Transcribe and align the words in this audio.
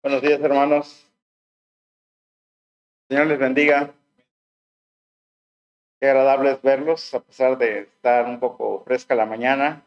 Buenos 0.00 0.22
días, 0.22 0.40
hermanos. 0.40 1.10
Señor 3.10 3.26
les 3.26 3.38
bendiga. 3.40 3.92
Qué 5.98 6.06
agradable 6.08 6.52
es 6.52 6.62
verlos, 6.62 7.12
a 7.14 7.20
pesar 7.20 7.58
de 7.58 7.80
estar 7.80 8.26
un 8.26 8.38
poco 8.38 8.84
fresca 8.84 9.16
la 9.16 9.26
mañana. 9.26 9.82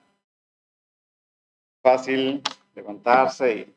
Fácil 1.82 2.44
levantarse 2.76 3.55
y 3.55 3.76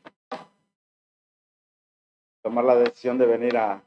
tomar 2.43 2.65
la 2.65 2.75
decisión 2.75 3.17
de 3.17 3.27
venir 3.27 3.55
a, 3.55 3.81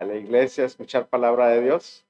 la 0.00 0.14
iglesia 0.16 0.64
a 0.64 0.66
escuchar 0.66 1.06
palabra 1.06 1.46
de 1.46 1.62
Dios. 1.62 2.04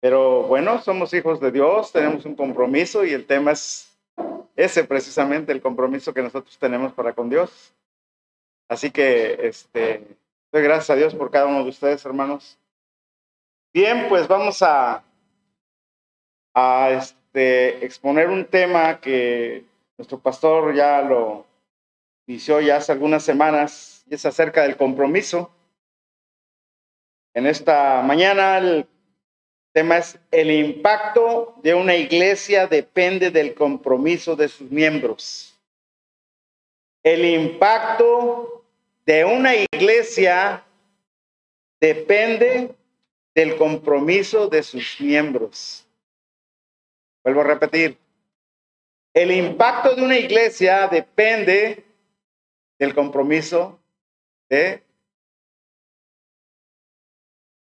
Pero 0.00 0.44
bueno, 0.44 0.80
somos 0.80 1.12
hijos 1.14 1.40
de 1.40 1.50
Dios, 1.50 1.90
tenemos 1.90 2.24
un 2.24 2.36
compromiso 2.36 3.04
y 3.04 3.12
el 3.12 3.26
tema 3.26 3.50
es 3.50 3.92
ese 4.54 4.84
precisamente, 4.84 5.50
el 5.50 5.60
compromiso 5.60 6.14
que 6.14 6.22
nosotros 6.22 6.56
tenemos 6.58 6.92
para 6.92 7.12
con 7.12 7.28
Dios. 7.28 7.74
Así 8.68 8.90
que 8.90 9.46
este, 9.46 10.06
doy 10.52 10.62
gracias 10.62 10.90
a 10.90 10.96
Dios 10.96 11.14
por 11.14 11.30
cada 11.30 11.46
uno 11.46 11.62
de 11.62 11.70
ustedes, 11.70 12.04
hermanos. 12.04 12.58
Bien, 13.72 14.08
pues 14.08 14.26
vamos 14.26 14.62
a, 14.62 15.04
a 16.54 16.90
este, 16.90 17.84
exponer 17.84 18.28
un 18.28 18.44
tema 18.46 19.00
que 19.00 19.64
nuestro 19.98 20.18
pastor 20.18 20.74
ya 20.74 21.02
lo 21.02 21.46
inició 22.26 22.60
ya 22.60 22.76
hace 22.76 22.92
algunas 22.92 23.22
semanas 23.22 24.04
y 24.08 24.14
es 24.14 24.26
acerca 24.26 24.62
del 24.62 24.76
compromiso. 24.76 25.50
En 27.34 27.46
esta 27.46 28.00
mañana 28.02 28.58
el 28.58 28.88
tema 29.72 29.98
es 29.98 30.18
el 30.30 30.50
impacto 30.50 31.54
de 31.62 31.74
una 31.74 31.94
iglesia 31.96 32.66
depende 32.66 33.30
del 33.30 33.54
compromiso 33.54 34.34
de 34.34 34.48
sus 34.48 34.70
miembros. 34.70 35.54
El 37.02 37.24
impacto 37.26 38.55
de 39.06 39.24
una 39.24 39.54
iglesia 39.54 40.64
depende 41.80 42.74
del 43.34 43.56
compromiso 43.56 44.48
de 44.48 44.62
sus 44.62 45.00
miembros. 45.00 45.86
Vuelvo 47.24 47.42
a 47.42 47.44
repetir, 47.44 47.96
el 49.14 49.30
impacto 49.30 49.94
de 49.94 50.02
una 50.02 50.18
iglesia 50.18 50.88
depende 50.88 51.84
del 52.78 52.94
compromiso 52.94 53.78
de 54.48 54.82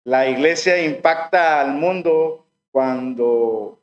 la 0.05 0.29
iglesia 0.29 0.83
impacta 0.83 1.61
al 1.61 1.75
mundo 1.75 2.45
cuando 2.73 3.79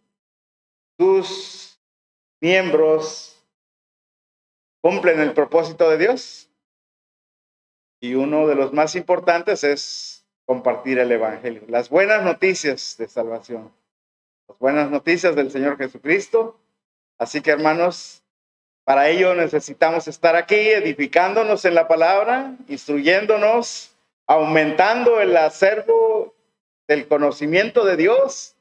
sus 1.00 1.80
miembros 2.42 3.42
cumplen 4.82 5.20
el 5.20 5.34
propósito 5.34 5.90
de 5.90 5.98
Dios 5.98 6.47
y 8.00 8.16
uno 8.16 8.48
de 8.48 8.56
los 8.56 8.74
más 8.74 8.96
importantes 8.96 9.64
es 9.64 10.26
compartir 10.46 11.00
el 11.00 11.12
Evangelio, 11.12 11.64
las 11.68 11.90
buenas 11.90 12.24
noticias 12.24 12.96
de 12.98 13.08
salvación, 13.08 13.72
las 14.48 14.58
buenas 14.60 14.90
noticias 14.90 15.36
del 15.36 15.52
Señor 15.52 15.78
Jesucristo. 15.78 16.60
Así 17.18 17.42
que 17.42 17.52
hermanos, 17.52 18.24
para 18.84 19.10
ello 19.10 19.36
necesitamos 19.36 20.08
estar 20.08 20.36
aquí 20.36 20.56
edificándonos 20.56 21.66
en 21.66 21.76
la 21.76 21.88
palabra, 21.88 22.56
instruyéndonos, 22.70 23.94
aumentando 24.28 25.20
el 25.20 25.36
acervo 25.36 26.34
del 26.88 27.08
conocimiento 27.08 27.84
de 27.84 27.98
Dios 27.98 28.56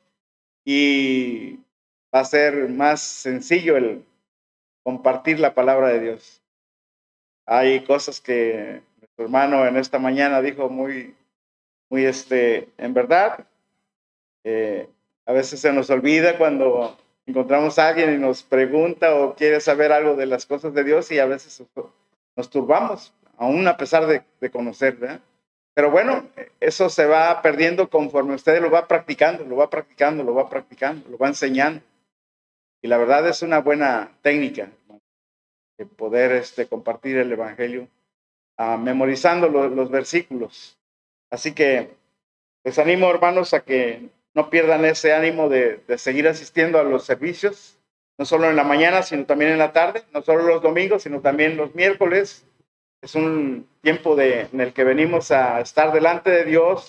y 0.64 1.60
va 2.12 2.20
a 2.20 2.24
ser 2.24 2.68
más 2.68 3.00
sencillo 3.00 3.76
el 3.76 4.04
compartir 4.82 5.38
la 5.38 5.54
palabra 5.54 5.88
de 5.88 6.00
Dios. 6.00 6.42
Hay 7.46 7.84
cosas 7.84 8.20
que 8.20 8.82
hermano 9.18 9.66
en 9.66 9.76
esta 9.76 9.98
mañana 9.98 10.42
dijo 10.42 10.68
muy, 10.68 11.14
muy 11.88 12.04
este, 12.04 12.68
en 12.78 12.94
verdad, 12.94 13.46
eh, 14.44 14.88
a 15.24 15.32
veces 15.32 15.60
se 15.60 15.72
nos 15.72 15.90
olvida 15.90 16.38
cuando 16.38 16.96
encontramos 17.26 17.78
a 17.78 17.88
alguien 17.88 18.14
y 18.14 18.18
nos 18.18 18.42
pregunta 18.42 19.14
o 19.14 19.34
quiere 19.34 19.60
saber 19.60 19.92
algo 19.92 20.14
de 20.14 20.26
las 20.26 20.46
cosas 20.46 20.74
de 20.74 20.84
Dios 20.84 21.10
y 21.10 21.18
a 21.18 21.26
veces 21.26 21.62
nos 22.36 22.50
turbamos, 22.50 23.12
aún 23.36 23.66
a 23.66 23.76
pesar 23.76 24.06
de, 24.06 24.22
de 24.40 24.50
conocer, 24.50 24.96
¿verdad? 24.96 25.20
Pero 25.74 25.90
bueno, 25.90 26.24
eso 26.58 26.88
se 26.88 27.04
va 27.04 27.42
perdiendo 27.42 27.90
conforme 27.90 28.34
usted 28.34 28.62
lo 28.62 28.70
va 28.70 28.88
practicando, 28.88 29.44
lo 29.44 29.56
va 29.56 29.68
practicando, 29.68 30.24
lo 30.24 30.34
va 30.34 30.48
practicando, 30.48 31.06
lo 31.10 31.18
va 31.18 31.28
enseñando. 31.28 31.82
Y 32.80 32.88
la 32.88 32.96
verdad 32.96 33.28
es 33.28 33.42
una 33.42 33.58
buena 33.58 34.10
técnica 34.22 34.70
de 35.76 35.84
poder 35.84 36.32
este, 36.32 36.66
compartir 36.66 37.18
el 37.18 37.30
Evangelio 37.30 37.88
memorizando 38.58 39.48
los 39.48 39.90
versículos. 39.90 40.78
Así 41.30 41.52
que 41.52 41.90
les 42.64 42.78
animo, 42.78 43.10
hermanos, 43.10 43.54
a 43.54 43.60
que 43.60 44.08
no 44.34 44.50
pierdan 44.50 44.84
ese 44.84 45.12
ánimo 45.12 45.48
de, 45.48 45.80
de, 45.86 45.98
seguir 45.98 46.28
asistiendo 46.28 46.78
a 46.78 46.82
los 46.82 47.04
servicios, 47.04 47.78
no 48.18 48.24
solo 48.24 48.48
en 48.48 48.56
la 48.56 48.64
mañana, 48.64 49.02
sino 49.02 49.24
también 49.24 49.52
en 49.52 49.58
la 49.58 49.72
tarde, 49.72 50.04
no 50.12 50.22
solo 50.22 50.44
los 50.44 50.62
domingos, 50.62 51.02
sino 51.02 51.20
también 51.20 51.56
los 51.56 51.74
miércoles. 51.74 52.46
Es 53.02 53.14
un 53.14 53.68
tiempo 53.82 54.16
de, 54.16 54.48
en 54.52 54.60
el 54.60 54.72
que 54.72 54.84
venimos 54.84 55.30
a 55.30 55.60
estar 55.60 55.92
delante 55.92 56.30
de 56.30 56.44
Dios 56.44 56.88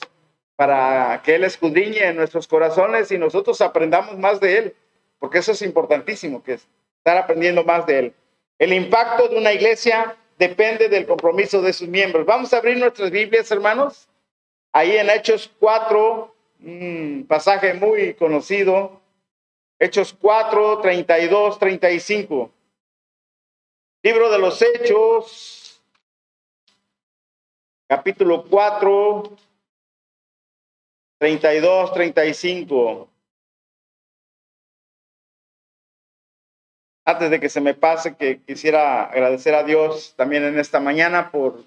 para 0.56 1.22
que 1.24 1.36
Él 1.36 1.44
escudriñe 1.44 2.06
en 2.06 2.16
nuestros 2.16 2.48
corazones 2.48 3.12
y 3.12 3.18
nosotros 3.18 3.62
aprendamos 3.62 4.18
más 4.18 4.40
de 4.40 4.58
Él, 4.58 4.76
porque 5.20 5.40
eso 5.40 5.52
es 5.52 5.62
importantísimo, 5.62 6.42
que 6.44 6.54
es 6.54 6.68
estar 6.98 7.18
aprendiendo 7.18 7.64
más 7.64 7.86
de 7.86 8.00
Él. 8.00 8.14
El 8.58 8.74
impacto 8.74 9.28
de 9.28 9.38
una 9.38 9.54
iglesia 9.54 10.18
depende 10.38 10.90
del 10.90 11.06
compromiso 11.06 11.62
de 11.62 11.74
sus 11.74 11.88
miembros. 11.88 12.26
Vamos 12.26 12.54
a 12.54 12.58
abrir 12.58 12.78
nuestras 12.78 13.12
Biblias, 13.12 13.50
hermanos. 13.52 14.08
Ahí 14.72 14.96
en 14.96 15.10
Hechos 15.10 15.52
4, 15.60 16.36
un 16.62 17.26
pasaje 17.28 17.74
muy 17.74 18.14
conocido. 18.14 19.02
Hechos 19.80 20.16
4, 20.20 20.82
32, 20.82 21.60
35. 21.60 22.52
Libro 24.04 24.30
de 24.30 24.40
los 24.40 24.62
Hechos, 24.62 25.82
capítulo 27.88 28.46
4, 28.48 29.24
32, 31.20 31.94
35. 31.94 33.10
Antes 37.08 37.30
de 37.30 37.40
que 37.40 37.48
se 37.48 37.62
me 37.62 37.74
pase, 37.74 38.18
que 38.18 38.42
quisiera 38.42 39.06
agradecer 39.06 39.56
a 39.56 39.64
Dios 39.64 40.14
también 40.18 40.44
en 40.44 40.60
esta 40.60 40.82
mañana 40.82 41.32
por 41.32 41.64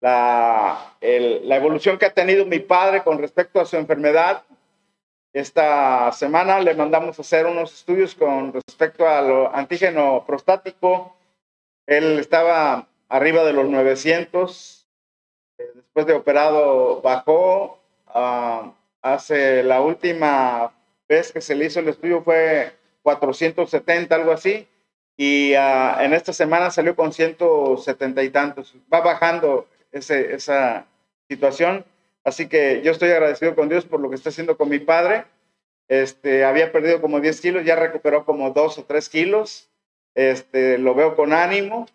la, 0.00 0.96
la 1.00 1.56
evolución 1.56 1.96
que 1.96 2.06
ha 2.06 2.12
tenido 2.12 2.44
mi 2.44 2.58
padre 2.58 3.04
con 3.04 3.18
respecto 3.18 3.60
a 3.60 3.66
su 3.66 3.76
enfermedad. 3.76 4.42
Esta 5.32 6.10
semana 6.10 6.58
le 6.58 6.74
mandamos 6.74 7.16
a 7.16 7.22
hacer 7.22 7.46
unos 7.46 7.72
estudios 7.72 8.16
con 8.16 8.52
respecto 8.52 9.06
al 9.06 9.46
antígeno 9.54 10.24
prostático. 10.26 11.14
Él 11.86 12.18
estaba 12.18 12.88
arriba 13.08 13.44
de 13.44 13.52
los 13.52 13.68
900. 13.68 14.88
Después 15.56 16.04
de 16.06 16.14
operado 16.14 17.00
bajó. 17.00 17.78
Uh, 18.12 18.72
hace 19.02 19.62
la 19.62 19.80
última 19.80 20.72
vez 21.08 21.30
que 21.30 21.40
se 21.40 21.54
le 21.54 21.66
hizo 21.66 21.78
el 21.78 21.90
estudio 21.90 22.22
fue 22.22 22.72
470, 23.04 24.14
algo 24.14 24.32
así, 24.32 24.66
y 25.16 25.54
uh, 25.54 26.00
en 26.00 26.14
esta 26.14 26.32
semana 26.32 26.70
salió 26.70 26.96
con 26.96 27.12
170 27.12 28.22
y 28.22 28.30
tantos. 28.30 28.74
Va 28.92 29.00
bajando 29.00 29.68
esa 29.92 30.86
situación, 31.28 31.84
así 32.24 32.48
que 32.48 32.82
yo 32.82 32.90
estoy 32.90 33.10
agradecido 33.10 33.54
con 33.54 33.68
Dios 33.68 33.84
por 33.84 34.00
lo 34.00 34.08
que 34.08 34.16
está 34.16 34.30
haciendo 34.30 34.56
con 34.56 34.70
mi 34.70 34.80
padre. 34.80 35.26
Este, 35.86 36.44
había 36.44 36.72
perdido 36.72 37.00
como 37.00 37.20
10 37.20 37.40
kilos, 37.40 37.64
ya 37.64 37.76
recuperó 37.76 38.24
como 38.24 38.50
2 38.50 38.78
o 38.78 38.84
3 38.84 39.08
kilos. 39.10 39.70
Este, 40.14 40.78
lo 40.78 40.94
veo 40.94 41.14
con 41.14 41.32
ánimo. 41.32 41.86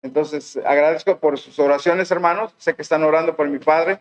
Entonces, 0.00 0.56
agradezco 0.64 1.18
por 1.18 1.38
sus 1.38 1.58
oraciones, 1.58 2.10
hermanos. 2.10 2.54
Sé 2.56 2.74
que 2.74 2.82
están 2.82 3.02
orando 3.02 3.36
por 3.36 3.48
mi 3.48 3.58
padre 3.58 3.98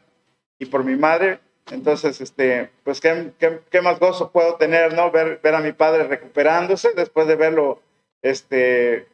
y 0.59 0.67
por 0.67 0.83
mi 0.83 0.95
madre. 0.95 1.39
Entonces, 1.71 2.21
este, 2.21 2.69
pues, 2.83 2.99
¿qué, 2.99 3.31
qué, 3.69 3.81
más 3.81 3.99
gozo 3.99 4.31
puedo 4.31 4.55
tener, 4.55 4.93
no? 4.93 5.09
Ver, 5.11 5.39
ver 5.41 5.55
a 5.55 5.59
mi 5.59 5.71
padre 5.71 6.03
recuperándose 6.03 6.93
después 6.95 7.27
de 7.27 7.35
verlo 7.35 7.81
este, 8.21 9.07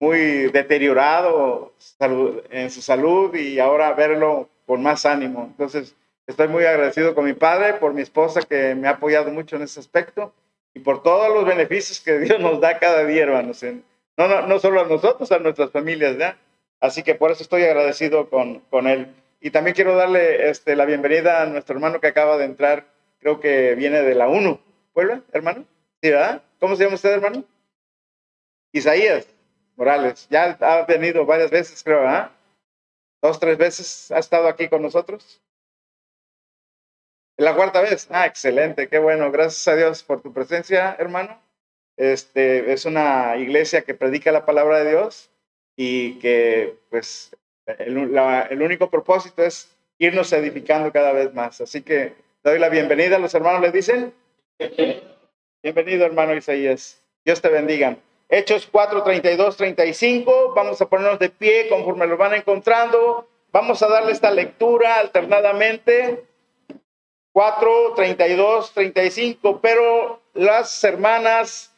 muy 0.00 0.48
deteriorado 0.50 1.72
en 2.50 2.70
su 2.70 2.80
salud 2.82 3.34
y 3.34 3.58
ahora 3.58 3.92
verlo 3.92 4.48
con 4.66 4.82
más 4.82 5.06
ánimo. 5.06 5.44
Entonces, 5.46 5.94
estoy 6.26 6.48
muy 6.48 6.64
agradecido 6.64 7.14
con 7.14 7.24
mi 7.24 7.34
padre, 7.34 7.74
por 7.74 7.94
mi 7.94 8.02
esposa 8.02 8.40
que 8.42 8.74
me 8.74 8.88
ha 8.88 8.92
apoyado 8.92 9.30
mucho 9.30 9.56
en 9.56 9.62
ese 9.62 9.80
aspecto 9.80 10.32
y 10.74 10.80
por 10.80 11.02
todos 11.02 11.32
los 11.32 11.44
beneficios 11.44 12.00
que 12.00 12.18
Dios 12.20 12.40
nos 12.40 12.60
da 12.60 12.78
cada 12.78 13.04
día, 13.04 13.24
hermanos. 13.24 13.64
No, 14.16 14.28
no, 14.28 14.46
no 14.46 14.58
solo 14.58 14.80
a 14.80 14.86
nosotros, 14.86 15.30
a 15.32 15.38
nuestras 15.38 15.70
familias, 15.70 16.16
¿ya? 16.18 16.38
Así 16.80 17.02
que 17.02 17.14
por 17.14 17.30
eso 17.30 17.42
estoy 17.42 17.62
agradecido 17.62 18.28
con, 18.28 18.60
con 18.70 18.86
él. 18.86 19.08
Y 19.40 19.50
también 19.50 19.74
quiero 19.74 19.96
darle 19.96 20.48
este, 20.48 20.76
la 20.76 20.84
bienvenida 20.84 21.42
a 21.42 21.46
nuestro 21.46 21.74
hermano 21.74 22.00
que 22.00 22.06
acaba 22.06 22.36
de 22.36 22.46
entrar, 22.46 22.86
creo 23.18 23.40
que 23.40 23.74
viene 23.74 24.02
de 24.02 24.14
la 24.14 24.28
UNO. 24.28 24.60
¿Vuelve, 24.94 25.22
hermano? 25.32 25.64
¿Sí, 26.02 26.10
verdad? 26.10 26.42
¿Cómo 26.58 26.74
se 26.74 26.84
llama 26.84 26.94
usted, 26.94 27.12
hermano? 27.12 27.44
Isaías 28.72 29.26
Morales. 29.76 30.26
Ya 30.30 30.56
ha 30.60 30.86
venido 30.86 31.26
varias 31.26 31.50
veces, 31.50 31.82
creo, 31.84 32.06
¿ah? 32.06 32.32
dos, 33.22 33.38
tres 33.38 33.58
veces 33.58 34.10
ha 34.10 34.18
estado 34.18 34.48
aquí 34.48 34.68
con 34.68 34.82
nosotros. 34.82 35.42
La 37.36 37.54
cuarta 37.54 37.82
vez. 37.82 38.08
Ah, 38.10 38.26
excelente, 38.26 38.88
qué 38.88 38.98
bueno. 38.98 39.30
Gracias 39.30 39.68
a 39.68 39.76
Dios 39.76 40.02
por 40.02 40.22
tu 40.22 40.32
presencia, 40.32 40.96
hermano. 40.98 41.38
Este 41.96 42.72
es 42.72 42.84
una 42.84 43.36
iglesia 43.36 43.82
que 43.82 43.94
predica 43.94 44.32
la 44.32 44.46
palabra 44.46 44.82
de 44.82 44.90
Dios 44.90 45.30
y 45.76 46.18
que, 46.18 46.78
pues, 46.90 47.36
el, 47.66 48.18
el 48.50 48.62
único 48.62 48.90
propósito 48.90 49.42
es 49.42 49.76
irnos 49.98 50.32
edificando 50.32 50.92
cada 50.92 51.12
vez 51.12 51.34
más. 51.34 51.60
Así 51.60 51.82
que 51.82 52.14
doy 52.42 52.58
la 52.58 52.68
bienvenida. 52.68 53.18
Los 53.18 53.34
hermanos 53.34 53.60
les 53.60 53.72
dicen. 53.72 54.14
Bienvenido, 55.62 56.06
hermano 56.06 56.34
Isaías. 56.34 57.02
Dios 57.24 57.42
te 57.42 57.48
bendiga. 57.48 57.96
Hechos 58.28 58.68
4, 58.70 59.02
32, 59.02 59.56
35. 59.56 60.52
Vamos 60.54 60.80
a 60.80 60.88
ponernos 60.88 61.18
de 61.18 61.28
pie 61.28 61.68
conforme 61.68 62.06
lo 62.06 62.16
van 62.16 62.34
encontrando. 62.34 63.28
Vamos 63.50 63.82
a 63.82 63.88
darle 63.88 64.12
esta 64.12 64.30
lectura 64.30 65.00
alternadamente. 65.00 66.24
4, 67.32 67.94
32, 67.96 68.72
35. 68.74 69.60
Pero 69.60 70.22
las 70.34 70.84
hermanas 70.84 71.74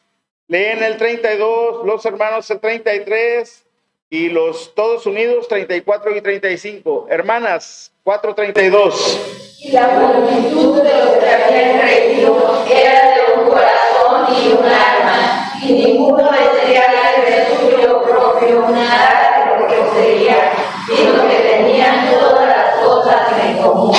leen 0.47 0.83
el 0.83 0.97
32, 0.97 1.85
los 1.85 2.05
hermanos 2.05 2.49
el 2.51 2.59
33 2.59 3.65
y 4.09 4.29
los 4.29 4.73
todos 4.73 5.05
unidos 5.05 5.47
34 5.47 6.15
y 6.15 6.21
35. 6.21 7.07
Hermanas, 7.09 7.91
4, 8.03 8.33
32. 8.33 9.55
Y 9.59 9.71
la 9.71 9.87
multitud 9.87 10.81
de 10.81 10.97
los 10.97 11.09
que 11.17 11.29
habían 11.29 11.79
creído 11.79 12.65
era 12.67 13.15
de 13.15 13.39
un 13.39 13.49
corazón 13.49 14.35
y 14.35 14.47
un 14.53 14.65
alma, 14.65 15.53
y 15.61 15.73
ninguno 15.73 16.31
deseaba 16.31 17.21
de 17.25 17.55
suyo 17.55 18.01
propio 18.03 18.69
nada 18.69 19.45
de 19.45 19.61
lo 19.61 19.67
que 19.67 19.75
poseía, 19.75 20.53
sino 20.87 21.27
que 21.27 21.35
tenían 21.35 22.09
todas 22.11 22.47
las 22.47 22.75
cosas 22.77 23.31
en 23.43 23.57
común. 23.57 23.95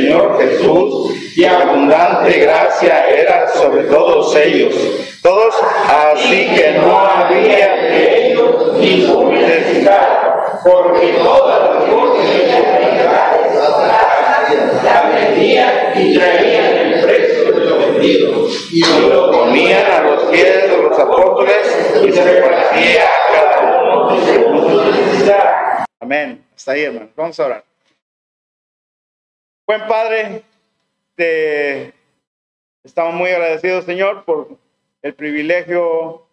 Señor 0.00 0.38
Jesús 0.40 1.12
y 1.36 1.44
abundante 1.44 2.38
gracia 2.38 3.06
era 3.10 3.48
sobre 3.48 3.82
todos 3.82 4.34
ellos. 4.34 4.74
Todos, 5.22 5.54
Así 5.86 6.48
que 6.54 6.72
no 6.72 6.98
había 6.98 7.76
de 7.76 8.30
ellos 8.30 8.78
ninguna 8.78 9.40
necesidad, 9.40 10.62
porque 10.64 11.18
todas 11.22 11.70
las 11.70 11.84
cosas 11.84 12.30
la 14.82 15.10
vendían 15.14 15.92
y 15.94 16.14
traían 16.14 16.64
el 16.64 17.04
precio 17.04 17.52
de 17.52 17.66
lo 17.66 17.78
vendido 17.78 18.46
y 18.72 18.82
lo 19.06 19.30
ponían 19.30 19.84
a 19.84 20.00
los 20.00 20.22
pies 20.30 20.62
de 20.62 20.76
los 20.78 20.98
apóstoles 20.98 21.92
y 22.02 22.10
se 22.10 22.24
repartía 22.24 23.02
a 23.02 23.32
cada 23.34 23.82
uno 23.82 24.24
según 24.24 24.70
su 24.70 24.90
necesidad. 24.90 25.84
Amén. 26.00 26.42
Hasta 26.56 26.72
ahí, 26.72 26.84
hermano. 26.84 27.10
Vamos 27.14 27.38
a 27.38 27.44
orar. 27.44 27.69
Buen 29.70 29.86
Padre, 29.86 30.42
te 31.14 31.94
estamos 32.82 33.14
muy 33.14 33.30
agradecidos, 33.30 33.84
Señor, 33.84 34.24
por 34.24 34.58
el 35.00 35.14
privilegio 35.14 36.26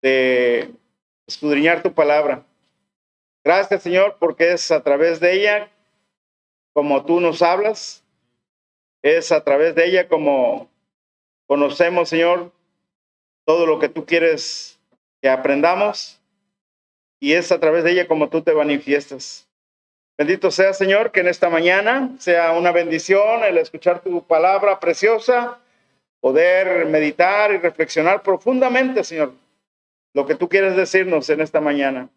de 0.00 0.70
escudriñar 1.26 1.82
tu 1.82 1.92
palabra. 1.92 2.46
Gracias, 3.42 3.82
Señor, 3.82 4.18
porque 4.20 4.52
es 4.52 4.70
a 4.70 4.84
través 4.84 5.18
de 5.18 5.32
ella 5.32 5.72
como 6.72 7.04
tú 7.04 7.18
nos 7.18 7.42
hablas, 7.42 8.04
es 9.02 9.32
a 9.32 9.42
través 9.42 9.74
de 9.74 9.86
ella 9.86 10.06
como 10.06 10.70
conocemos, 11.48 12.08
Señor, 12.08 12.52
todo 13.44 13.66
lo 13.66 13.80
que 13.80 13.88
tú 13.88 14.06
quieres 14.06 14.78
que 15.20 15.28
aprendamos 15.28 16.20
y 17.18 17.32
es 17.32 17.50
a 17.50 17.58
través 17.58 17.82
de 17.82 17.90
ella 17.90 18.06
como 18.06 18.28
tú 18.28 18.40
te 18.42 18.54
manifiestas. 18.54 19.47
Bendito 20.18 20.50
sea, 20.50 20.72
Señor, 20.72 21.12
que 21.12 21.20
en 21.20 21.28
esta 21.28 21.48
mañana 21.48 22.10
sea 22.18 22.50
una 22.50 22.72
bendición 22.72 23.44
el 23.44 23.56
escuchar 23.56 24.00
tu 24.00 24.26
palabra 24.26 24.80
preciosa, 24.80 25.60
poder 26.18 26.86
meditar 26.86 27.52
y 27.52 27.58
reflexionar 27.58 28.24
profundamente, 28.24 29.04
Señor, 29.04 29.32
lo 30.14 30.26
que 30.26 30.34
tú 30.34 30.48
quieres 30.48 30.74
decirnos 30.74 31.30
en 31.30 31.40
esta 31.40 31.60
mañana, 31.60 32.08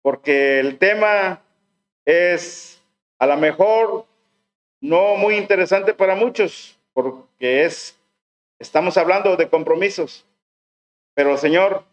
porque 0.00 0.58
el 0.58 0.78
tema 0.78 1.42
es 2.06 2.82
a 3.18 3.26
lo 3.26 3.36
mejor 3.36 4.06
no 4.80 5.16
muy 5.16 5.36
interesante 5.36 5.92
para 5.92 6.14
muchos, 6.14 6.78
porque 6.94 7.64
es, 7.64 8.00
estamos 8.58 8.96
hablando 8.96 9.36
de 9.36 9.50
compromisos, 9.50 10.24
pero 11.12 11.36
Señor, 11.36 11.84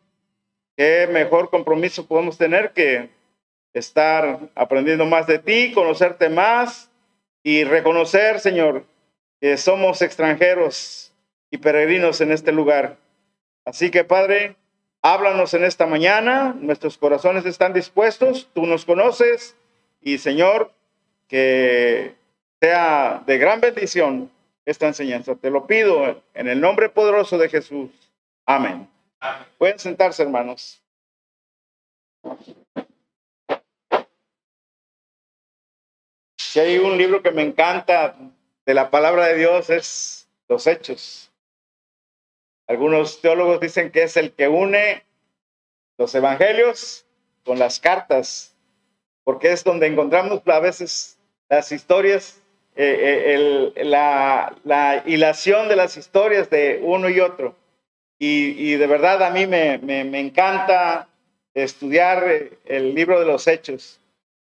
qué 0.77 1.09
mejor 1.11 1.49
compromiso 1.49 2.05
podemos 2.05 2.37
tener 2.37 2.71
que 2.71 3.09
estar 3.73 4.39
aprendiendo 4.55 5.05
más 5.05 5.27
de 5.27 5.39
ti, 5.39 5.71
conocerte 5.73 6.29
más 6.29 6.89
y 7.43 7.63
reconocer, 7.63 8.39
Señor, 8.39 8.85
que 9.39 9.57
somos 9.57 10.01
extranjeros 10.01 11.13
y 11.49 11.57
peregrinos 11.57 12.21
en 12.21 12.31
este 12.31 12.51
lugar. 12.51 12.97
Así 13.65 13.91
que, 13.91 14.03
Padre, 14.03 14.55
háblanos 15.01 15.53
en 15.53 15.63
esta 15.63 15.85
mañana, 15.85 16.55
nuestros 16.59 16.97
corazones 16.97 17.45
están 17.45 17.73
dispuestos, 17.73 18.49
tú 18.53 18.65
nos 18.65 18.85
conoces 18.85 19.55
y, 20.01 20.17
Señor, 20.17 20.71
que 21.27 22.15
sea 22.59 23.23
de 23.25 23.37
gran 23.37 23.61
bendición 23.61 24.31
esta 24.65 24.87
enseñanza. 24.87 25.35
Te 25.35 25.49
lo 25.49 25.65
pido 25.65 26.21
en 26.33 26.47
el 26.47 26.61
nombre 26.61 26.89
poderoso 26.89 27.37
de 27.37 27.49
Jesús. 27.49 27.89
Amén. 28.45 28.87
Pueden 29.57 29.79
sentarse, 29.79 30.23
hermanos. 30.23 30.81
Si 36.51 36.59
hay 36.59 36.79
un 36.79 36.97
libro 36.97 37.23
que 37.23 37.31
me 37.31 37.43
encanta 37.43 38.13
de 38.65 38.73
la 38.73 38.89
palabra 38.89 39.27
de 39.27 39.37
Dios 39.37 39.69
es 39.69 40.27
Los 40.49 40.67
Hechos. 40.67 41.31
Algunos 42.67 43.21
teólogos 43.21 43.61
dicen 43.61 43.89
que 43.89 44.03
es 44.03 44.17
el 44.17 44.33
que 44.33 44.49
une 44.49 45.05
los 45.97 46.13
evangelios 46.13 47.05
con 47.45 47.57
las 47.57 47.79
cartas, 47.79 48.53
porque 49.23 49.53
es 49.53 49.63
donde 49.63 49.87
encontramos 49.87 50.41
a 50.45 50.59
veces 50.59 51.17
las 51.47 51.71
historias, 51.71 52.41
eh, 52.75 53.71
eh, 53.73 53.85
la, 53.85 54.53
la, 54.65 55.03
hilación 55.05 55.69
de 55.69 55.77
las 55.77 55.95
historias 55.95 56.49
de 56.49 56.81
uno 56.83 57.07
y 57.07 57.21
otro. 57.21 57.55
Y, 58.19 58.73
de 58.73 58.87
verdad 58.87 59.23
a 59.23 59.29
mí 59.29 59.47
me 59.47 60.19
encanta 60.19 61.07
estudiar 61.53 62.25
el 62.65 62.93
libro 62.93 63.21
de 63.21 63.25
los 63.25 63.47
hechos. 63.47 64.00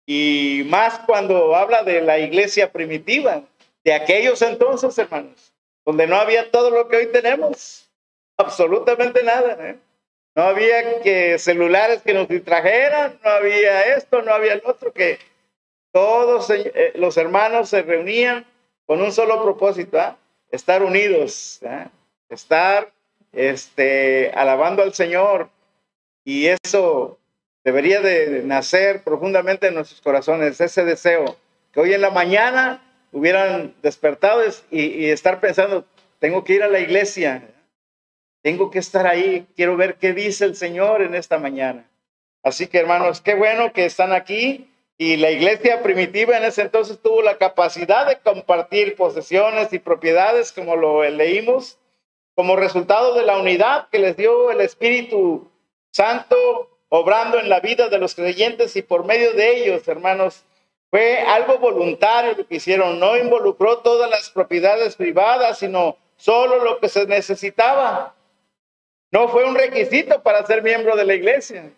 Y 0.05 0.63
más 0.67 0.99
cuando 1.05 1.55
habla 1.55 1.83
de 1.83 2.01
la 2.01 2.19
iglesia 2.19 2.71
primitiva, 2.71 3.43
de 3.83 3.93
aquellos 3.93 4.41
entonces, 4.41 4.97
hermanos, 4.97 5.53
donde 5.85 6.07
no 6.07 6.15
había 6.15 6.51
todo 6.51 6.69
lo 6.69 6.87
que 6.87 6.97
hoy 6.97 7.07
tenemos, 7.11 7.89
absolutamente 8.37 9.23
nada. 9.23 9.57
¿eh? 9.69 9.77
No 10.35 10.43
había 10.43 11.01
que 11.01 11.37
celulares 11.39 12.01
que 12.01 12.13
nos 12.13 12.27
distrajeran, 12.27 13.19
no 13.23 13.29
había 13.29 13.95
esto, 13.95 14.21
no 14.21 14.33
había 14.33 14.53
el 14.53 14.61
otro, 14.65 14.93
que 14.93 15.19
todos 15.91 16.49
eh, 16.49 16.93
los 16.95 17.17
hermanos 17.17 17.69
se 17.69 17.81
reunían 17.81 18.45
con 18.85 19.01
un 19.01 19.11
solo 19.11 19.41
propósito, 19.41 19.97
¿eh? 19.99 20.13
estar 20.51 20.83
unidos, 20.83 21.59
¿eh? 21.63 21.87
estar 22.29 22.91
este, 23.31 24.31
alabando 24.33 24.83
al 24.83 24.93
Señor. 24.93 25.49
Y 26.23 26.47
eso 26.47 27.17
debería 27.63 28.01
de 28.01 28.43
nacer 28.43 29.03
profundamente 29.03 29.67
en 29.67 29.75
nuestros 29.75 30.01
corazones, 30.01 30.59
ese 30.59 30.83
deseo, 30.83 31.37
que 31.71 31.79
hoy 31.79 31.93
en 31.93 32.01
la 32.01 32.09
mañana 32.09 32.81
hubieran 33.11 33.75
despertado 33.81 34.41
y, 34.69 35.05
estar 35.05 35.39
pensando, 35.39 35.85
tengo 36.19 36.43
que 36.43 36.53
ir 36.53 36.63
a 36.63 36.69
la 36.69 36.79
iglesia, 36.79 37.47
tengo 38.41 38.71
que 38.71 38.79
estar 38.79 39.05
ahí, 39.05 39.47
quiero 39.55 39.77
ver 39.77 39.95
qué 39.95 40.13
dice 40.13 40.45
el 40.45 40.55
Señor 40.55 41.01
en 41.01 41.15
esta 41.15 41.37
mañana. 41.37 41.87
Así 42.43 42.67
que 42.67 42.79
hermanos, 42.79 43.21
qué 43.21 43.35
bueno 43.35 43.71
que 43.71 43.85
están 43.85 44.13
aquí 44.13 44.67
y 44.97 45.17
la 45.17 45.29
iglesia 45.29 45.83
primitiva 45.83 46.37
en 46.37 46.43
ese 46.43 46.63
entonces 46.63 46.99
tuvo 46.99 47.21
la 47.21 47.37
capacidad 47.37 48.07
de 48.07 48.19
compartir 48.19 48.95
posesiones 48.95 49.71
y 49.73 49.79
propiedades, 49.79 50.51
como 50.51 50.75
lo 50.75 51.07
leímos, 51.07 51.77
como 52.33 52.55
resultado 52.55 53.13
de 53.13 53.25
la 53.25 53.37
unidad 53.37 53.89
que 53.91 53.99
les 53.99 54.17
dio 54.17 54.49
el 54.51 54.61
Espíritu 54.61 55.51
Santo 55.91 56.71
obrando 56.93 57.39
en 57.39 57.47
la 57.47 57.61
vida 57.61 57.87
de 57.87 57.97
los 57.97 58.15
creyentes 58.15 58.75
y 58.75 58.81
por 58.81 59.05
medio 59.05 59.31
de 59.31 59.57
ellos, 59.57 59.87
hermanos, 59.87 60.43
fue 60.89 61.21
algo 61.21 61.57
voluntario 61.57 62.33
lo 62.37 62.45
que 62.45 62.55
hicieron, 62.55 62.99
no 62.99 63.15
involucró 63.15 63.77
todas 63.77 64.09
las 64.09 64.29
propiedades 64.29 64.97
privadas, 64.97 65.59
sino 65.59 65.95
solo 66.17 66.61
lo 66.61 66.79
que 66.81 66.89
se 66.89 67.07
necesitaba. 67.07 68.13
No 69.09 69.29
fue 69.29 69.45
un 69.45 69.55
requisito 69.55 70.21
para 70.21 70.45
ser 70.45 70.63
miembro 70.63 70.97
de 70.97 71.05
la 71.05 71.13
iglesia. 71.13 71.71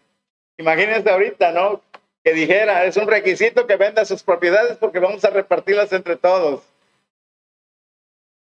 Imagínense 0.58 1.08
ahorita, 1.12 1.52
¿no? 1.52 1.82
Que 2.24 2.34
dijera, 2.34 2.86
es 2.86 2.98
un 2.98 3.08
requisito 3.08 3.68
que 3.68 3.76
venda 3.76 4.06
sus 4.06 4.24
propiedades 4.24 4.78
porque 4.78 4.98
vamos 4.98 5.24
a 5.26 5.30
repartirlas 5.30 5.94
entre 5.94 6.16
todos. 6.16 6.64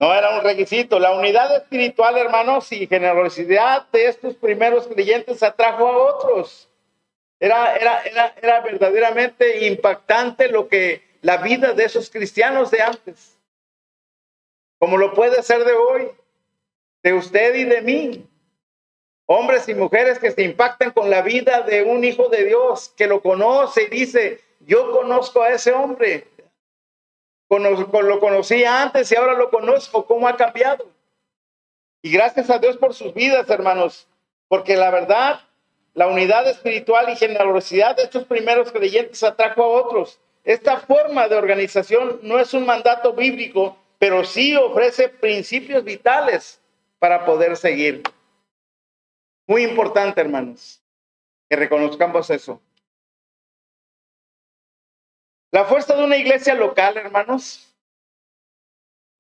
No 0.01 0.13
era 0.13 0.37
un 0.37 0.43
requisito. 0.43 0.99
La 0.99 1.13
unidad 1.13 1.55
espiritual, 1.57 2.17
hermanos, 2.19 2.71
y 2.73 2.87
generosidad 2.87 3.87
de 3.91 4.07
estos 4.07 4.35
primeros 4.35 4.87
creyentes 4.87 5.43
atrajo 5.43 5.87
a 5.87 6.15
otros. 6.15 6.69
Era, 7.39 7.77
era, 7.77 8.03
era, 8.03 8.35
era 8.41 8.61
verdaderamente 8.61 9.67
impactante 9.67 10.49
lo 10.49 10.69
que 10.69 11.03
la 11.21 11.39
vida 11.39 11.73
de 11.73 11.85
esos 11.85 12.11
cristianos 12.11 12.71
de 12.71 12.83
antes, 12.83 13.39
como 14.79 14.99
lo 14.99 15.15
puede 15.15 15.43
ser 15.43 15.65
de 15.65 15.73
hoy, 15.73 16.11
de 17.03 17.15
usted 17.15 17.55
y 17.55 17.65
de 17.65 17.83
mí. 17.83 18.27
Hombres 19.27 19.67
y 19.69 19.75
mujeres 19.75 20.19
que 20.19 20.33
se 20.33 20.43
impactan 20.43 20.91
con 20.91 21.09
la 21.09 21.23
vida 21.23 21.63
de 21.63 21.83
un 21.83 22.05
hijo 22.05 22.29
de 22.29 22.45
Dios, 22.45 22.93
que 22.95 23.07
lo 23.07 23.23
conoce 23.23 23.85
y 23.85 23.87
dice, 23.87 24.41
yo 24.61 24.91
conozco 24.93 25.43
a 25.43 25.51
ese 25.51 25.73
hombre, 25.73 26.29
lo 27.59 28.21
conocí 28.21 28.65
antes 28.65 29.11
y 29.11 29.17
ahora 29.17 29.35
lo 29.35 29.51
conozco, 29.51 30.07
cómo 30.07 30.29
ha 30.29 30.37
cambiado. 30.37 30.87
Y 32.03 32.11
gracias 32.11 32.51
a 32.51 32.59
Dios 32.59 32.77
por 32.77 32.95
sus 32.95 33.15
vidas, 33.15 33.49
hermanos, 33.49 34.07
porque 34.49 34.77
la 34.77 34.91
verdad, 34.91 35.41
la 35.95 36.07
unidad 36.07 36.47
espiritual 36.49 37.09
y 37.09 37.17
generosidad 37.17 37.97
de 37.97 38.03
estos 38.03 38.25
primeros 38.25 38.71
creyentes 38.73 39.23
atrajo 39.23 39.63
a 39.63 39.69
otros. 39.69 40.21
Esta 40.45 40.79
forma 40.81 41.29
de 41.29 41.37
organización 41.37 42.21
no 42.23 42.39
es 42.39 42.53
un 42.53 42.67
mandato 42.67 43.15
bíblico, 43.15 43.79
pero 43.99 44.23
sí 44.25 44.55
ofrece 44.55 45.09
principios 45.09 45.83
vitales 45.83 46.61
para 46.99 47.25
poder 47.25 47.57
seguir. 47.57 48.03
Muy 49.47 49.63
importante, 49.63 50.21
hermanos, 50.21 50.83
que 51.49 51.57
reconozcamos 51.57 52.29
eso. 52.29 52.61
La 55.55 55.65
fuerza 55.67 55.95
de 55.95 56.03
una 56.03 56.17
iglesia 56.17 56.53
local, 56.57 56.97
hermanos, 56.97 57.73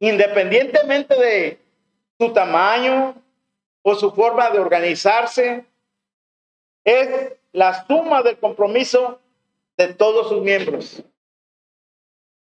independientemente 0.00 1.14
de 1.14 1.60
su 2.18 2.32
tamaño 2.32 3.14
o 3.82 3.94
su 3.94 4.10
forma 4.10 4.50
de 4.50 4.58
organizarse, 4.58 5.64
es 6.82 7.36
la 7.52 7.86
suma 7.86 8.24
del 8.24 8.36
compromiso 8.36 9.20
de 9.76 9.94
todos 9.94 10.28
sus 10.28 10.42
miembros. 10.42 11.04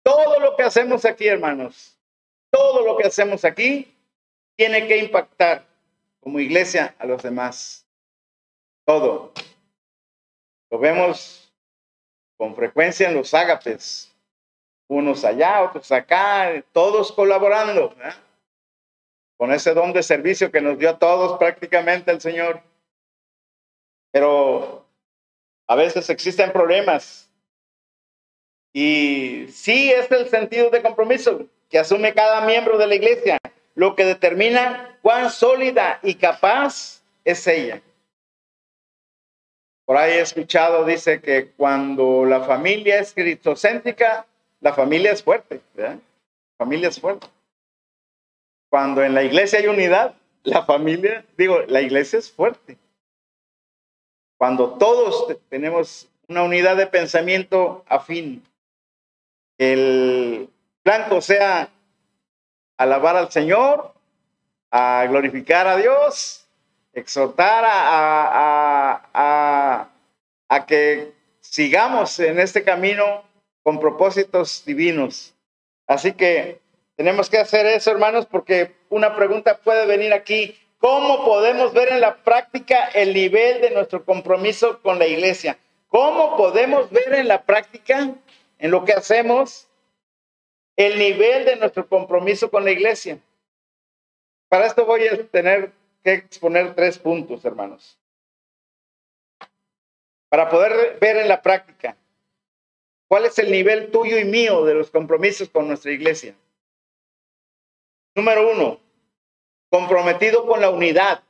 Todo 0.03 0.39
lo 0.39 0.55
que 0.55 0.63
hacemos 0.63 1.03
aquí, 1.03 1.27
hermanos, 1.27 1.99
todo 2.51 2.81
lo 2.81 2.95
que 2.95 3.07
hacemos 3.07 3.43
aquí 3.43 3.93
tiene 4.55 4.87
que 4.87 4.99
impactar 4.99 5.65
como 6.21 6.39
iglesia 6.39 6.95
a 6.97 7.05
los 7.05 7.21
demás. 7.21 7.85
Todo. 8.85 9.33
Lo 10.71 10.79
vemos 10.79 11.44
con 12.37 12.55
frecuencia 12.55 13.07
en 13.07 13.15
los 13.15 13.33
ágapes. 13.33 14.11
Unos 14.87 15.25
allá, 15.25 15.63
otros 15.63 15.91
acá, 15.91 16.63
todos 16.71 17.11
colaborando. 17.11 17.95
Con 19.37 19.51
ese 19.51 19.73
don 19.73 19.93
de 19.93 20.03
servicio 20.03 20.51
que 20.51 20.61
nos 20.61 20.77
dio 20.77 20.91
a 20.91 20.99
todos 20.99 21.37
prácticamente 21.37 22.11
el 22.11 22.21
Señor. 22.21 22.61
Pero 24.11 24.85
a 25.67 25.75
veces 25.75 26.09
existen 26.09 26.51
problemas. 26.51 27.29
Y 28.73 29.47
sí 29.51 29.91
es 29.91 30.11
el 30.11 30.29
sentido 30.29 30.69
de 30.69 30.81
compromiso 30.81 31.45
que 31.69 31.79
asume 31.79 32.13
cada 32.13 32.41
miembro 32.41 32.77
de 32.77 32.87
la 32.87 32.95
iglesia 32.95 33.37
lo 33.73 33.95
que 33.95 34.05
determina 34.05 34.97
cuán 35.01 35.29
sólida 35.29 35.99
y 36.01 36.15
capaz 36.15 37.01
es 37.23 37.45
ella. 37.47 37.81
Por 39.85 39.97
ahí 39.97 40.13
he 40.13 40.21
escuchado, 40.21 40.83
dice 40.83 41.21
que 41.21 41.51
cuando 41.51 42.25
la 42.25 42.41
familia 42.41 42.99
es 42.99 43.13
cristocéntrica, 43.13 44.25
la 44.59 44.73
familia 44.73 45.11
es 45.11 45.23
fuerte, 45.23 45.61
¿verdad? 45.75 45.99
La 46.57 46.65
familia 46.65 46.89
es 46.89 46.99
fuerte. 46.99 47.27
Cuando 48.69 49.03
en 49.03 49.13
la 49.13 49.23
iglesia 49.23 49.59
hay 49.59 49.67
unidad, 49.67 50.15
la 50.43 50.63
familia, 50.65 51.23
digo, 51.37 51.61
la 51.67 51.81
iglesia 51.81 52.17
es 52.17 52.31
fuerte. 52.31 52.77
Cuando 54.37 54.73
todos 54.73 55.37
tenemos 55.49 56.09
una 56.27 56.43
unidad 56.43 56.75
de 56.77 56.87
pensamiento 56.87 57.85
afín, 57.87 58.43
el 59.57 60.49
blanco 60.83 61.21
sea 61.21 61.69
alabar 62.77 63.15
al 63.15 63.31
Señor, 63.31 63.93
a 64.71 65.05
glorificar 65.07 65.67
a 65.67 65.77
Dios, 65.77 66.44
exhortar 66.95 67.63
a, 67.65 69.09
a, 69.13 69.89
a, 70.49 70.65
que 70.65 71.11
sigamos 71.41 72.19
en 72.19 72.39
este 72.39 72.63
camino 72.63 73.23
con 73.61 73.79
propósitos 73.79 74.63
divinos. 74.65 75.35
Así 75.87 76.13
que 76.13 76.59
tenemos 76.95 77.29
que 77.29 77.37
hacer 77.37 77.65
eso, 77.67 77.91
hermanos, 77.91 78.25
porque 78.25 78.75
una 78.89 79.15
pregunta 79.15 79.57
puede 79.57 79.85
venir 79.85 80.13
aquí. 80.13 80.57
¿Cómo 80.79 81.25
podemos 81.25 81.73
ver 81.73 81.89
en 81.89 82.01
la 82.01 82.15
práctica 82.15 82.87
el 82.93 83.13
nivel 83.13 83.61
de 83.61 83.71
nuestro 83.71 84.03
compromiso 84.03 84.81
con 84.81 84.97
la 84.97 85.05
iglesia? 85.05 85.57
¿Cómo 85.89 86.35
podemos 86.37 86.89
ver 86.89 87.13
en 87.13 87.27
la 87.27 87.43
práctica, 87.43 88.13
en 88.57 88.71
lo 88.71 88.83
que 88.83 88.93
hacemos, 88.93 89.67
el 90.75 90.99
nivel 90.99 91.45
de 91.45 91.55
nuestro 91.55 91.87
compromiso 91.87 92.49
con 92.51 92.65
la 92.65 92.71
iglesia. 92.71 93.19
Para 94.49 94.67
esto 94.67 94.85
voy 94.85 95.07
a 95.07 95.25
tener 95.27 95.71
que 96.05 96.13
exponer 96.13 96.75
tres 96.75 96.99
puntos, 96.99 97.43
hermanos. 97.43 97.97
Para 100.29 100.49
poder 100.49 100.99
ver 100.99 101.17
en 101.17 101.27
la 101.27 101.41
práctica 101.41 101.97
cuál 103.07 103.25
es 103.25 103.39
el 103.39 103.51
nivel 103.51 103.89
tuyo 103.89 104.19
y 104.19 104.23
mío 104.23 104.65
de 104.65 104.75
los 104.75 104.91
compromisos 104.91 105.49
con 105.49 105.67
nuestra 105.67 105.91
iglesia. 105.91 106.35
Número 108.13 108.51
uno, 108.51 108.79
comprometido 109.69 110.45
con 110.45 110.61
la 110.61 110.69
unidad. 110.69 111.23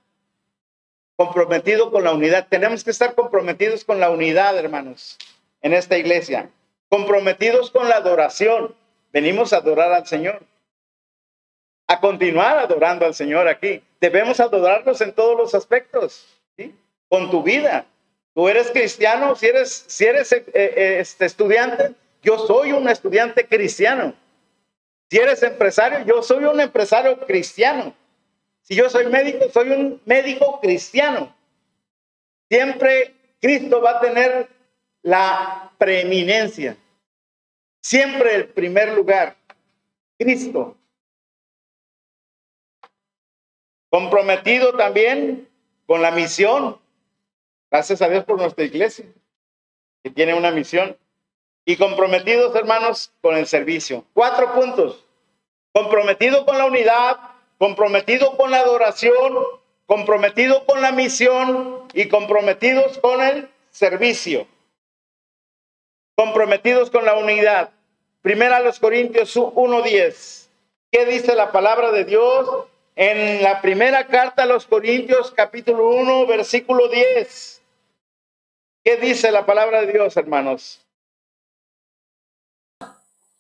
Comprometido 1.16 1.90
con 1.90 2.04
la 2.04 2.14
unidad. 2.14 2.48
Tenemos 2.50 2.84
que 2.84 2.92
estar 2.92 3.16
comprometidos 3.16 3.86
con 3.86 4.02
la 4.02 4.10
unidad, 4.10 4.58
hermanos, 4.58 5.18
en 5.62 5.74
esta 5.74 5.98
iglesia. 5.98 6.50
Comprometidos 6.90 7.72
con 7.72 7.88
la 7.88 7.96
adoración. 7.96 8.76
Venimos 9.14 9.54
a 9.54 9.58
adorar 9.58 9.94
al 9.94 10.06
Señor. 10.06 10.44
A 11.88 12.02
continuar 12.02 12.58
adorando 12.58 13.06
al 13.06 13.14
Señor 13.14 13.48
aquí. 13.48 13.82
Debemos 14.06 14.40
adorarnos 14.40 15.02
en 15.02 15.14
todos 15.14 15.36
los 15.36 15.56
aspectos, 15.56 16.28
¿sí? 16.56 16.76
Con 17.10 17.32
tu 17.32 17.42
vida. 17.42 17.88
Tú 18.36 18.48
eres 18.48 18.70
cristiano, 18.70 19.36
si 19.36 19.48
eres, 19.48 19.84
si 19.88 20.06
eres 20.06 20.32
eh, 20.32 20.46
eh, 20.54 20.98
este 21.00 21.26
estudiante, 21.26 21.96
yo 22.22 22.38
soy 22.38 22.72
un 22.72 22.88
estudiante 22.88 23.48
cristiano. 23.48 24.14
Si 25.10 25.18
eres 25.18 25.42
empresario, 25.42 26.06
yo 26.06 26.22
soy 26.22 26.44
un 26.44 26.60
empresario 26.60 27.20
cristiano. 27.26 27.96
Si 28.62 28.76
yo 28.76 28.92
soy 28.92 29.08
médico, 29.08 29.46
soy 29.52 29.72
un 29.72 30.00
médico 30.06 30.60
cristiano. 30.62 31.36
Siempre 32.48 33.12
Cristo 33.42 33.82
va 33.82 33.98
a 33.98 34.02
tener 34.02 34.50
la 35.02 35.72
preeminencia. 35.80 36.78
Siempre 37.82 38.36
el 38.36 38.50
primer 38.50 38.94
lugar, 38.94 39.36
Cristo. 40.20 40.78
Comprometido 43.90 44.74
también 44.76 45.48
con 45.86 46.02
la 46.02 46.12
misión. 46.12 46.80
Gracias 47.72 48.02
a 48.02 48.10
Dios 48.10 48.26
por 48.26 48.38
nuestra 48.38 48.64
iglesia, 48.64 49.06
que 50.04 50.10
tiene 50.10 50.34
una 50.34 50.52
misión. 50.52 50.98
Y 51.66 51.78
comprometidos, 51.78 52.56
hermanos, 52.56 53.12
con 53.22 53.36
el 53.36 53.48
servicio. 53.48 54.06
Cuatro 54.14 54.54
puntos. 54.54 55.04
Comprometido 55.74 56.46
con 56.46 56.58
la 56.58 56.66
unidad, 56.66 57.18
comprometido 57.58 58.38
con 58.38 58.52
la 58.52 58.60
adoración, 58.60 59.38
comprometido 59.86 60.66
con 60.66 60.82
la 60.82 60.92
misión 60.92 61.84
y 61.94 62.08
comprometidos 62.08 62.98
con 63.00 63.22
el 63.22 63.50
servicio 63.72 64.48
comprometidos 66.16 66.90
con 66.90 67.06
la 67.06 67.16
unidad. 67.16 67.70
Primera 68.22 68.58
a 68.58 68.62
los 68.62 68.80
Corintios 68.80 69.36
1.10. 69.36 70.48
¿Qué 70.92 71.06
dice 71.06 71.36
la 71.36 71.52
palabra 71.52 71.92
de 71.92 72.06
Dios? 72.06 72.50
En 72.98 73.44
la 73.44 73.62
primera 73.62 74.08
carta 74.08 74.44
a 74.44 74.46
los 74.46 74.66
Corintios 74.66 75.34
capítulo 75.36 75.90
1 75.90 76.28
versículo 76.28 76.88
10. 76.88 77.62
¿Qué 78.86 78.96
dice 78.96 79.34
la 79.34 79.46
palabra 79.46 79.82
de 79.82 79.92
Dios, 79.92 80.16
hermanos? 80.16 80.80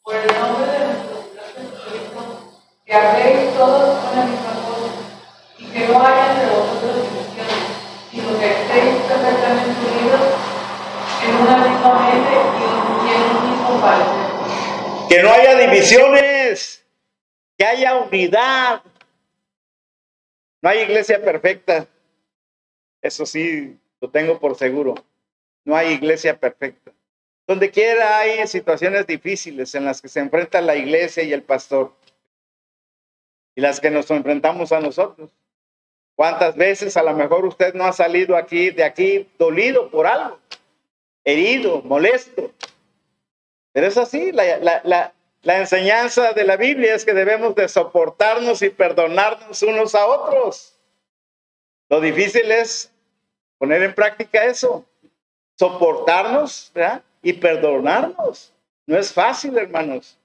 Por 0.01 0.13
el 0.13 0.27
nombre 0.27 0.71
de 0.71 0.79
nuestro 0.87 1.23
Jesucristo, 1.55 2.63
que 2.85 2.93
habléis 2.93 3.53
todos 3.53 4.03
con 4.03 4.15
la 4.17 4.25
misma 4.25 4.53
voz 4.67 4.91
y 5.57 5.65
que 5.67 5.87
no 5.87 6.05
haya 6.05 6.31
entre 6.33 6.47
vosotros 6.53 6.95
divisiones, 6.95 7.63
sino 8.11 8.39
que 8.39 8.51
estéis 8.51 8.95
perfectamente 9.07 9.79
unidos 9.87 10.21
en 11.23 11.35
una 11.35 11.57
misma 11.57 12.09
mente 12.09 12.35
y 13.05 13.13
en 13.15 13.21
un 13.37 13.51
mismo 13.51 13.81
parecer. 13.81 15.07
Que 15.07 15.23
no 15.23 15.31
haya 15.31 15.55
divisiones, 15.55 16.85
que 17.57 17.65
haya 17.65 17.95
unidad. 17.95 18.81
No 20.65 20.71
hay 20.71 20.79
iglesia 20.79 21.21
perfecta. 21.21 21.87
Eso 22.99 23.27
sí, 23.27 23.79
lo 24.01 24.09
tengo 24.09 24.39
por 24.39 24.55
seguro. 24.55 24.95
No 25.63 25.75
hay 25.75 25.93
iglesia 25.93 26.39
perfecta. 26.39 26.91
Donde 27.45 27.69
quiera 27.69 28.17
hay 28.17 28.47
situaciones 28.47 29.05
difíciles 29.05 29.75
en 29.75 29.85
las 29.85 30.01
que 30.01 30.07
se 30.07 30.21
enfrentan 30.21 30.65
la 30.65 30.75
iglesia 30.75 31.21
y 31.21 31.33
el 31.33 31.43
pastor. 31.43 31.93
y 33.55 33.61
las 33.61 33.79
que 33.79 33.91
nos 33.91 34.09
enfrentamos 34.09 34.71
a 34.71 34.79
nosotros. 34.79 35.29
¿Cuántas 36.15 36.55
veces 36.55 36.97
a 36.97 37.03
lo 37.03 37.13
mejor 37.13 37.45
usted 37.45 37.75
no 37.75 37.83
ha 37.83 37.93
salido 37.93 38.35
aquí 38.35 38.71
de 38.71 38.85
aquí 38.85 39.29
dolido 39.37 39.91
por 39.91 40.07
algo, 40.07 40.39
herido, 41.23 41.83
molesto? 41.83 42.51
Pero 43.71 43.85
es 43.85 43.97
así, 43.97 44.31
la 45.45 45.59
enseñanza 45.59 46.33
de 46.33 46.43
la 46.43 46.57
Biblia 46.57 46.95
es 46.95 47.05
que 47.05 47.13
debemos 47.13 47.53
de 47.53 47.69
soportarnos 47.69 48.63
y 48.63 48.71
perdonarnos 48.71 49.61
unos 49.61 49.93
a 49.93 50.07
otros. 50.07 50.75
Lo 51.87 52.01
difícil 52.01 52.51
es 52.51 52.91
poner 53.59 53.83
en 53.83 53.93
práctica 53.93 54.43
eso, 54.45 54.83
soportarnos 55.55 56.73
y 57.21 57.33
perdonarnos. 57.33 58.51
No 58.87 58.97
es 58.97 59.13
fácil, 59.13 59.55
hermanos. 59.55 60.17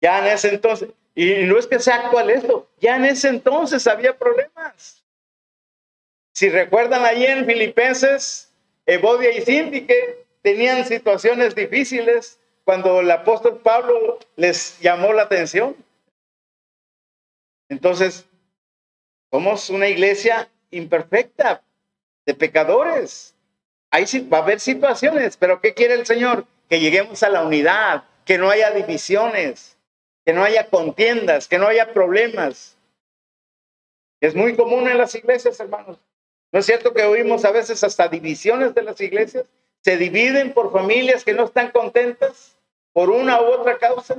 Ya 0.00 0.20
en 0.20 0.32
ese 0.32 0.48
entonces, 0.48 0.88
y 1.14 1.44
no 1.44 1.58
es 1.58 1.66
que 1.66 1.78
sea 1.78 2.06
actual 2.06 2.30
esto, 2.30 2.66
ya 2.80 2.96
en 2.96 3.04
ese 3.04 3.28
entonces 3.28 3.86
había 3.86 4.16
problemas. 4.16 5.04
Si 6.32 6.48
recuerdan 6.48 7.04
allí 7.04 7.26
en 7.26 7.44
Filipenses, 7.44 8.50
Evodia 8.86 9.30
y 9.36 9.42
Síndique 9.42 10.24
tenían 10.40 10.86
situaciones 10.86 11.54
difíciles 11.54 12.38
cuando 12.64 13.00
el 13.00 13.10
apóstol 13.10 13.60
Pablo 13.62 14.18
les 14.36 14.78
llamó 14.80 15.12
la 15.12 15.22
atención. 15.22 15.76
Entonces, 17.68 18.26
somos 19.30 19.70
una 19.70 19.88
iglesia 19.88 20.48
imperfecta, 20.70 21.62
de 22.26 22.34
pecadores. 22.34 23.34
Ahí 23.90 24.04
va 24.28 24.38
a 24.38 24.42
haber 24.42 24.60
situaciones, 24.60 25.36
pero 25.36 25.60
¿qué 25.60 25.74
quiere 25.74 25.94
el 25.94 26.06
Señor? 26.06 26.46
Que 26.68 26.80
lleguemos 26.80 27.22
a 27.22 27.28
la 27.28 27.44
unidad, 27.44 28.04
que 28.24 28.38
no 28.38 28.50
haya 28.50 28.70
divisiones, 28.70 29.76
que 30.24 30.32
no 30.32 30.44
haya 30.44 30.68
contiendas, 30.68 31.48
que 31.48 31.58
no 31.58 31.66
haya 31.66 31.92
problemas. 31.92 32.76
Es 34.20 34.34
muy 34.34 34.54
común 34.54 34.88
en 34.88 34.98
las 34.98 35.14
iglesias, 35.14 35.58
hermanos. 35.60 35.98
¿No 36.52 36.60
es 36.60 36.66
cierto 36.66 36.94
que 36.94 37.02
oímos 37.02 37.44
a 37.44 37.50
veces 37.50 37.82
hasta 37.82 38.08
divisiones 38.08 38.74
de 38.74 38.82
las 38.82 39.00
iglesias? 39.00 39.44
Se 39.82 39.96
dividen 39.96 40.52
por 40.52 40.72
familias 40.72 41.24
que 41.24 41.34
no 41.34 41.44
están 41.44 41.70
contentas 41.70 42.56
por 42.92 43.10
una 43.10 43.40
u 43.40 43.46
otra 43.46 43.78
causa. 43.78 44.16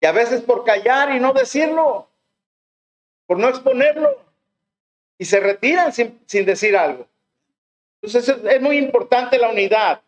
Y 0.00 0.06
a 0.06 0.12
veces 0.12 0.42
por 0.42 0.64
callar 0.64 1.14
y 1.14 1.20
no 1.20 1.32
decirlo, 1.32 2.08
por 3.26 3.38
no 3.38 3.48
exponerlo. 3.48 4.20
Y 5.18 5.24
se 5.24 5.40
retiran 5.40 5.92
sin, 5.92 6.20
decir 6.44 6.76
algo. 6.76 7.06
Entonces 8.00 8.36
es 8.44 8.60
muy 8.60 8.78
importante 8.78 9.38
la 9.38 9.48
unidad. 9.48 10.00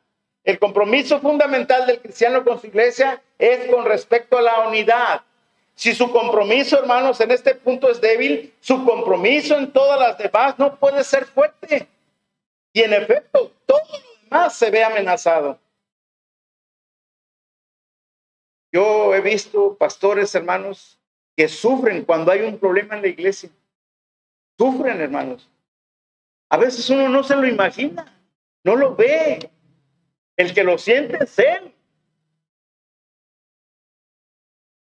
El 0.45 0.59
compromiso 0.59 1.21
fundamental 1.21 1.87
del 1.87 2.01
cristiano 2.01 2.45
con 2.45 2.61
su 2.61 2.67
iglesia 2.67 3.21
es 3.39 3.71
con 3.71 3.85
respecto 3.85 4.39
a 4.39 4.43
la 4.43 4.69
unidad. 4.69 5.23
Si 5.75 5.95
su 5.95 6.11
compromiso, 6.11 6.79
hermanos, 6.79 7.21
en 7.21 7.31
este 7.31 7.55
punto 7.55 7.91
es 7.91 8.01
débil, 8.01 8.53
su 8.61 8.85
compromiso 8.85 9.57
en 9.57 9.73
todas 9.73 9.99
las 9.99 10.19
demás 10.19 10.59
no 10.59 10.77
puede 10.77 11.05
ser 11.05 11.25
fuerte. 11.25 11.89
Y 12.79 12.83
en 12.83 12.93
efecto, 12.93 13.53
todo 13.67 13.81
lo 13.91 14.23
demás 14.23 14.57
se 14.57 14.71
ve 14.71 14.85
amenazado. 14.85 15.59
Yo 18.71 19.13
he 19.17 19.21
visto 19.21 19.77
pastores, 19.77 20.33
hermanos, 20.37 20.97
que 21.37 21.49
sufren 21.49 22.05
cuando 22.05 22.31
hay 22.31 22.43
un 22.43 22.57
problema 22.57 22.95
en 22.95 23.03
la 23.03 23.09
iglesia. 23.09 23.51
Sufren, 24.57 25.01
hermanos. 25.01 25.51
A 26.51 26.57
veces 26.57 26.89
uno 26.89 27.09
no 27.09 27.25
se 27.25 27.35
lo 27.35 27.49
imagina, 27.49 28.17
no 28.63 28.77
lo 28.77 28.95
ve. 28.95 29.51
El 30.37 30.55
que 30.55 30.63
lo 30.63 30.79
siente 30.79 31.19
es 31.21 31.37
él. 31.37 31.75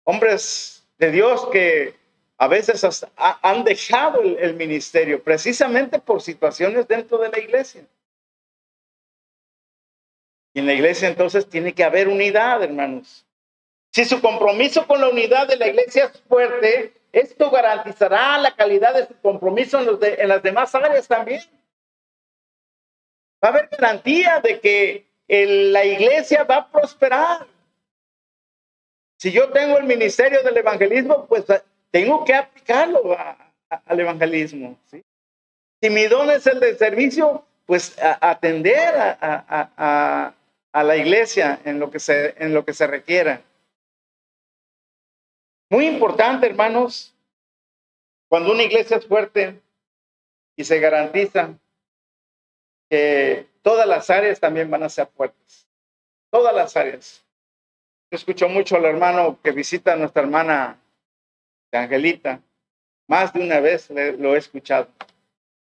Hombres 0.03 0.85
de 0.99 1.13
Dios 1.13 1.49
que 1.53 1.95
a 2.37 2.49
veces 2.49 3.07
han 3.17 3.65
dejado 3.65 4.21
el 4.23 4.55
ministerio 4.55 5.23
precisamente 5.23 5.99
por 5.99 6.21
situaciones 6.21 6.89
dentro 6.89 7.19
de 7.19 7.29
la 7.29 7.39
iglesia. 7.39 7.85
Y 10.53 10.61
en 10.61 10.67
la 10.67 10.75
iglesia 10.75 11.09
entonces 11.09 11.49
tiene 11.49 11.75
que 11.75 11.85
haber 11.85 12.09
unidad, 12.09 12.63
hermanos. 12.63 13.25
Si 13.93 14.05
su 14.05 14.21
compromiso 14.21 14.87
con 14.87 15.01
la 15.01 15.09
unidad 15.09 15.47
de 15.47 15.57
la 15.57 15.69
iglesia 15.69 16.07
es 16.07 16.21
fuerte, 16.23 16.93
esto 17.13 17.51
garantizará 17.51 18.39
la 18.39 18.55
calidad 18.55 18.95
de 18.95 19.07
su 19.07 19.15
compromiso 19.21 19.79
en, 19.81 20.29
las 20.29 20.43
demás 20.43 20.75
áreas 20.75 21.07
también. 21.07 21.41
Va 23.43 23.49
a 23.49 23.53
haber 23.53 23.69
garantía 23.69 24.41
de 24.41 24.59
que 24.61 25.07
la 25.29 25.85
iglesia 25.85 26.43
va 26.43 26.57
a 26.57 26.69
prosperar. 26.71 27.47
Si 29.17 29.31
yo 29.31 29.51
tengo 29.51 29.79
el 29.79 29.85
ministerio 29.85 30.43
del 30.43 30.57
evangelismo, 30.57 31.27
pues 31.27 31.45
tengo 31.95 32.25
que 32.25 32.35
aplicarlo 32.35 33.17
al 33.69 34.01
evangelismo. 34.01 34.77
Si 35.81 35.91
mi 35.91 36.07
don 36.09 36.29
es 36.29 36.45
el 36.49 36.59
de 36.59 36.77
servicio, 36.77 37.47
pues 37.67 37.97
atender 38.21 38.97
a, 38.97 40.35
la 40.73 40.97
iglesia 40.97 41.61
en 41.65 41.79
lo 41.79 41.93
que 41.93 42.01
se, 42.01 42.35
en 42.43 42.53
lo 42.53 42.65
que 42.65 42.75
se 42.75 42.89
requiera. 42.89 43.43
Muy 45.71 45.87
importante, 45.87 46.49
hermanos, 46.49 47.15
cuando 48.29 48.51
una 48.51 48.65
iglesia 48.65 48.97
es 48.97 49.07
fuerte 49.07 49.61
y 50.57 50.65
se 50.65 50.81
garantiza 50.81 51.57
que 52.91 53.47
todas 53.63 53.87
las 53.87 54.11
áreas 54.11 54.41
también 54.41 54.69
van 54.69 54.83
a 54.83 54.89
ser 54.89 55.07
fuertes. 55.07 55.69
Todas 56.33 56.57
las 56.57 56.77
áreas. 56.77 57.25
Yo 58.11 58.17
escucho 58.17 58.49
mucho 58.49 58.75
al 58.75 58.85
hermano 58.85 59.39
que 59.45 59.53
visita 59.53 59.93
a 59.93 59.97
nuestra 59.97 60.23
hermana 60.23 60.81
Angelita. 61.83 62.41
Más 63.07 63.33
de 63.33 63.41
una 63.41 63.61
vez 63.61 63.91
lo 63.91 64.35
he 64.35 64.39
escuchado. 64.39 64.89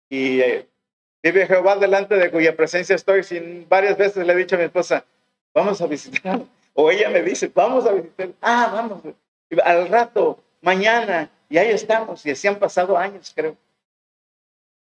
Y 0.10 0.42
eh, 0.42 0.68
vive 1.24 1.48
Jehová 1.48 1.78
delante 1.78 2.16
de 2.16 2.32
cuya 2.32 2.56
presencia 2.56 2.96
estoy. 2.96 3.24
Sin 3.24 3.68
varias 3.70 3.98
veces 3.98 4.26
le 4.26 4.34
he 4.34 4.36
dicho 4.36 4.56
a 4.56 4.60
mi 4.60 4.66
esposa, 4.66 5.06
vamos 5.54 5.82
a 5.82 5.88
visitar. 5.88 6.42
O 6.74 6.92
ella 6.92 7.10
me 7.10 7.22
dice, 7.22 7.52
vamos 7.54 7.86
a 7.86 7.94
visitar. 7.94 8.30
Ah, 8.42 8.70
vamos 8.74 9.02
al 9.64 9.88
rato, 9.90 10.44
mañana, 10.62 11.30
y 11.50 11.58
ahí 11.58 11.70
estamos, 11.70 12.26
y 12.26 12.32
así 12.32 12.48
han 12.48 12.60
pasado 12.60 12.98
años, 12.98 13.32
creo. 13.36 13.58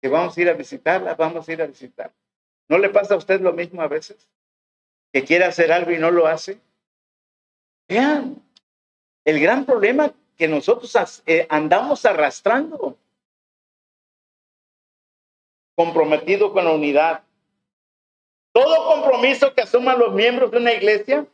Que 0.00 0.08
vamos 0.08 0.36
a 0.36 0.40
ir 0.40 0.48
a 0.48 0.54
visitarla, 0.54 1.14
vamos 1.14 1.48
a 1.48 1.52
ir 1.52 1.62
a 1.62 1.66
visitar. 1.66 2.10
¿No 2.68 2.78
le 2.78 2.88
pasa 2.88 3.14
a 3.14 3.18
usted 3.18 3.40
lo 3.40 3.52
mismo 3.52 3.82
a 3.82 3.88
veces? 3.88 4.28
Que 5.12 5.24
quiere 5.24 5.44
hacer 5.44 5.72
algo 5.72 5.90
y 5.90 5.98
no 5.98 6.10
lo 6.10 6.26
hace. 6.26 6.58
Vean, 7.88 8.42
el 9.24 9.40
gran 9.40 9.64
problema 9.64 10.12
que 10.36 10.48
nosotros 10.48 11.22
eh, 11.26 11.46
andamos 11.48 12.04
arrastrando, 12.04 12.96
comprometido 15.74 16.52
con 16.52 16.64
la 16.64 16.72
unidad. 16.72 17.22
Todo 18.52 18.86
compromiso 18.86 19.52
que 19.54 19.62
asuman 19.62 19.98
los 19.98 20.14
miembros 20.14 20.50
de 20.50 20.58
una 20.58 20.72
iglesia 20.72 21.26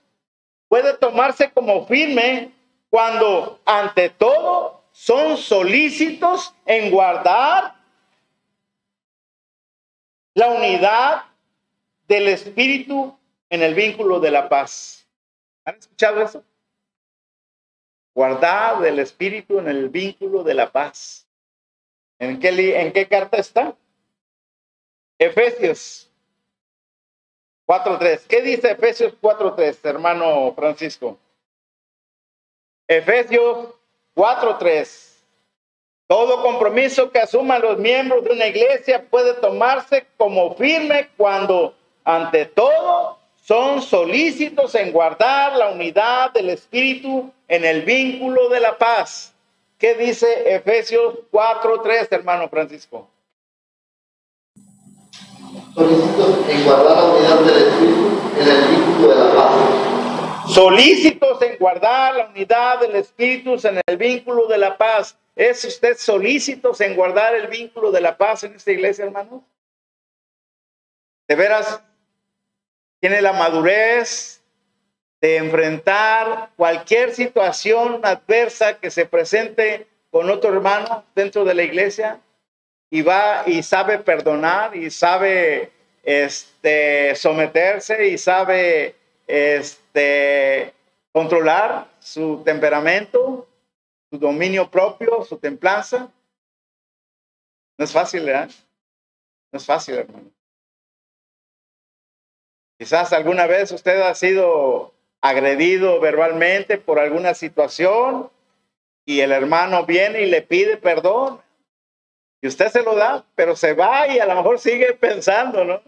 puede 0.69 0.97
tomarse 0.97 1.51
como 1.51 1.87
firme 1.87 2.53
cuando 2.89 3.61
ante 3.65 4.11
todo 4.11 4.83
son 4.93 5.37
solícitos 5.37 6.55
en 6.65 6.91
guardar 6.91 7.75
la 10.35 10.49
unidad 10.49 11.25
del 12.09 12.29
espíritu 12.29 13.17
en 13.51 13.63
el 13.63 13.75
vínculo 13.75 14.21
de 14.21 14.31
la 14.31 14.49
paz. 14.49 15.07
¿Han 15.65 15.77
escuchado 15.77 16.23
eso? 16.23 16.45
Guardar 18.15 18.81
del 18.81 18.99
espíritu 18.99 19.59
en 19.59 19.69
el 19.69 19.89
vínculo 19.89 20.43
de 20.43 20.55
la 20.55 20.71
paz. 20.71 21.27
¿En 22.19 22.39
qué, 22.39 22.81
en 22.81 22.93
qué 22.93 23.07
carta 23.09 23.39
está? 23.39 23.75
Efesios 25.19 26.11
4.3. 27.67 28.27
¿Qué 28.27 28.43
dice 28.43 28.73
Efesios 28.73 29.15
4.3, 29.21 29.79
hermano 29.85 30.53
Francisco? 30.55 31.19
Efesios 32.89 33.69
4:3. 34.17 35.23
Todo 36.09 36.43
compromiso 36.43 37.13
que 37.13 37.21
asuman 37.21 37.63
los 37.63 37.79
miembros 37.79 38.25
de 38.25 38.33
una 38.33 38.49
iglesia 38.49 39.09
puede 39.09 39.35
tomarse 39.35 40.09
como 40.17 40.57
firme 40.57 41.09
cuando, 41.17 41.77
ante 42.03 42.47
todo, 42.47 43.20
son 43.51 43.83
solícitos 43.83 44.77
en 44.77 44.93
guardar 44.93 45.57
la 45.57 45.71
unidad 45.71 46.33
del 46.33 46.51
Espíritu 46.51 47.33
en 47.49 47.65
el 47.65 47.83
vínculo 47.83 48.49
de 48.49 48.61
la 48.61 48.79
paz. 48.79 49.35
¿Qué 49.77 49.97
dice 49.97 50.55
Efesios 50.55 51.17
4:3, 51.33 52.07
hermano 52.13 52.49
Francisco? 52.49 53.09
Solícitos 55.75 56.49
en 56.49 56.65
guardar 56.65 56.97
la 56.97 57.05
unidad 57.07 57.41
del 57.41 57.67
Espíritu 57.67 58.21
en 58.39 58.49
el 58.49 58.69
vínculo 58.69 59.09
de 59.09 59.19
la 59.19 59.35
paz 59.35 59.53
solícitos 60.47 61.43
en 61.43 61.59
guardar 61.59 62.15
la 62.15 62.29
unidad 62.29 62.81
del 62.81 62.95
Espíritu 62.95 63.55
en 63.67 63.81
el 63.85 63.97
vínculo 63.97 64.47
de 64.47 64.59
la 64.59 64.77
paz. 64.79 65.17
¿Es 65.35 65.65
usted 65.65 65.97
solícitos 65.97 66.81
en 66.81 66.95
guardar 66.95 67.35
el 67.35 67.49
vínculo 67.49 67.91
de 67.91 68.01
la 68.01 68.17
paz 68.17 68.45
en 68.45 68.55
esta 68.55 68.71
iglesia, 68.71 69.05
hermano? 69.07 69.45
¿De 71.29 71.35
veras 71.35 71.81
tiene 73.01 73.23
la 73.23 73.33
madurez 73.33 74.43
de 75.21 75.37
enfrentar 75.37 76.51
cualquier 76.57 77.15
situación 77.15 78.01
adversa 78.03 78.79
que 78.79 78.91
se 78.91 79.07
presente 79.07 79.87
con 80.11 80.31
otro 80.31 80.53
hermano 80.53 81.05
dentro 81.15 81.45
de 81.45 81.55
la 81.55 81.63
iglesia 81.63 82.21
y 82.91 83.03
va 83.03 83.45
y 83.47 83.63
sabe 83.63 83.99
perdonar 83.99 84.77
y 84.77 84.91
sabe 84.91 85.71
este, 86.03 87.15
someterse 87.15 88.09
y 88.09 88.19
sabe 88.19 88.97
este, 89.27 90.73
controlar 91.13 91.89
su 92.01 92.43
temperamento, 92.45 93.47
su 94.11 94.19
dominio 94.19 94.71
propio, 94.71 95.25
su 95.25 95.37
templanza. 95.39 96.11
No 97.79 97.85
es 97.85 97.93
fácil. 97.93 98.27
No 98.27 98.49
es 99.53 99.65
fácil, 99.65 99.97
hermano. 99.97 100.31
Quizás 102.81 103.13
alguna 103.13 103.47
vez 103.47 103.71
usted 103.73 104.01
ha 104.01 104.15
sido 104.15 104.95
agredido 105.21 106.01
verbalmente 106.01 106.79
por 106.79 106.99
alguna 106.99 107.35
situación 107.35 108.31
y 109.05 109.21
el 109.21 109.33
hermano 109.33 109.85
viene 109.85 110.23
y 110.23 110.31
le 110.31 110.41
pide 110.41 110.79
perdón. 110.79 111.43
Y 112.41 112.47
usted 112.49 112.69
se 112.69 112.83
lo 112.83 112.95
da, 112.95 113.23
pero 113.35 113.55
se 113.55 113.75
va 113.75 114.09
y 114.09 114.19
a 114.19 114.25
lo 114.25 114.35
mejor 114.35 114.59
sigue 114.59 114.95
pensando, 114.95 115.63
¿no? 115.63 115.83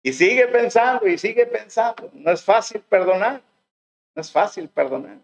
Y 0.00 0.12
sigue 0.12 0.46
pensando 0.46 1.08
y 1.08 1.18
sigue 1.18 1.44
pensando. 1.44 2.08
No 2.12 2.30
es 2.30 2.44
fácil 2.44 2.82
perdonar. 2.82 3.42
No 4.14 4.20
es 4.20 4.30
fácil 4.30 4.68
perdonar. 4.68 5.18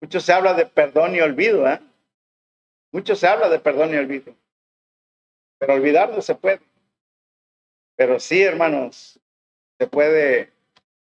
Mucho 0.00 0.20
se 0.20 0.32
habla 0.32 0.54
de 0.54 0.64
perdón 0.64 1.14
y 1.14 1.20
olvido, 1.20 1.68
¿eh? 1.68 1.80
Mucho 2.92 3.14
se 3.14 3.26
habla 3.26 3.50
de 3.50 3.58
perdón 3.58 3.92
y 3.92 3.98
olvido. 3.98 4.34
Pero 5.58 5.74
olvidar 5.74 6.08
no 6.08 6.22
se 6.22 6.34
puede. 6.34 6.62
Pero 7.94 8.18
sí, 8.18 8.42
hermanos, 8.42 9.20
se 9.84 9.90
puede 9.90 10.50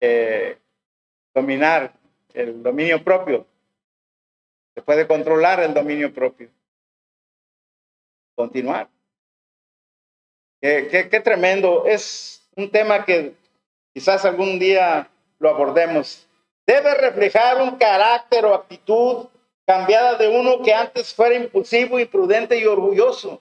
eh, 0.01 0.57
dominar 1.31 1.93
el 2.33 2.63
dominio 2.63 3.03
propio. 3.03 3.45
Se 4.73 4.81
puede 4.81 5.05
controlar 5.05 5.59
el 5.59 5.75
dominio 5.75 6.11
propio. 6.11 6.49
Continuar. 8.35 8.89
Qué, 10.59 11.07
qué, 11.11 11.19
tremendo. 11.19 11.85
Es 11.85 12.49
un 12.55 12.71
tema 12.71 13.05
que 13.05 13.35
quizás 13.93 14.25
algún 14.25 14.57
día 14.57 15.07
lo 15.37 15.49
abordemos. 15.49 16.27
Debe 16.65 16.95
reflejar 16.95 17.61
un 17.61 17.77
carácter 17.77 18.43
o 18.45 18.55
actitud 18.55 19.27
cambiada 19.67 20.17
de 20.17 20.29
uno 20.29 20.63
que 20.63 20.73
antes 20.73 21.13
fuera 21.13 21.35
impulsivo, 21.35 21.99
imprudente 21.99 22.57
y 22.57 22.65
orgulloso. 22.65 23.39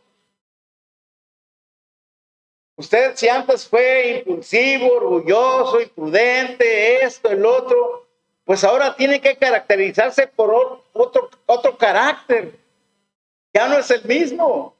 Usted 2.76 3.16
si 3.16 3.28
antes 3.28 3.68
fue 3.68 4.18
impulsivo, 4.18 4.94
orgulloso, 4.94 5.80
imprudente, 5.80 7.04
esto, 7.04 7.30
el 7.30 7.44
otro, 7.44 8.06
pues 8.44 8.64
ahora 8.64 8.96
tiene 8.96 9.20
que 9.20 9.36
caracterizarse 9.36 10.26
por 10.26 10.82
otro, 10.92 11.30
otro 11.46 11.76
carácter. 11.76 12.58
Ya 13.52 13.68
no 13.68 13.78
es 13.78 13.90
el 13.90 14.04
mismo. 14.04 14.74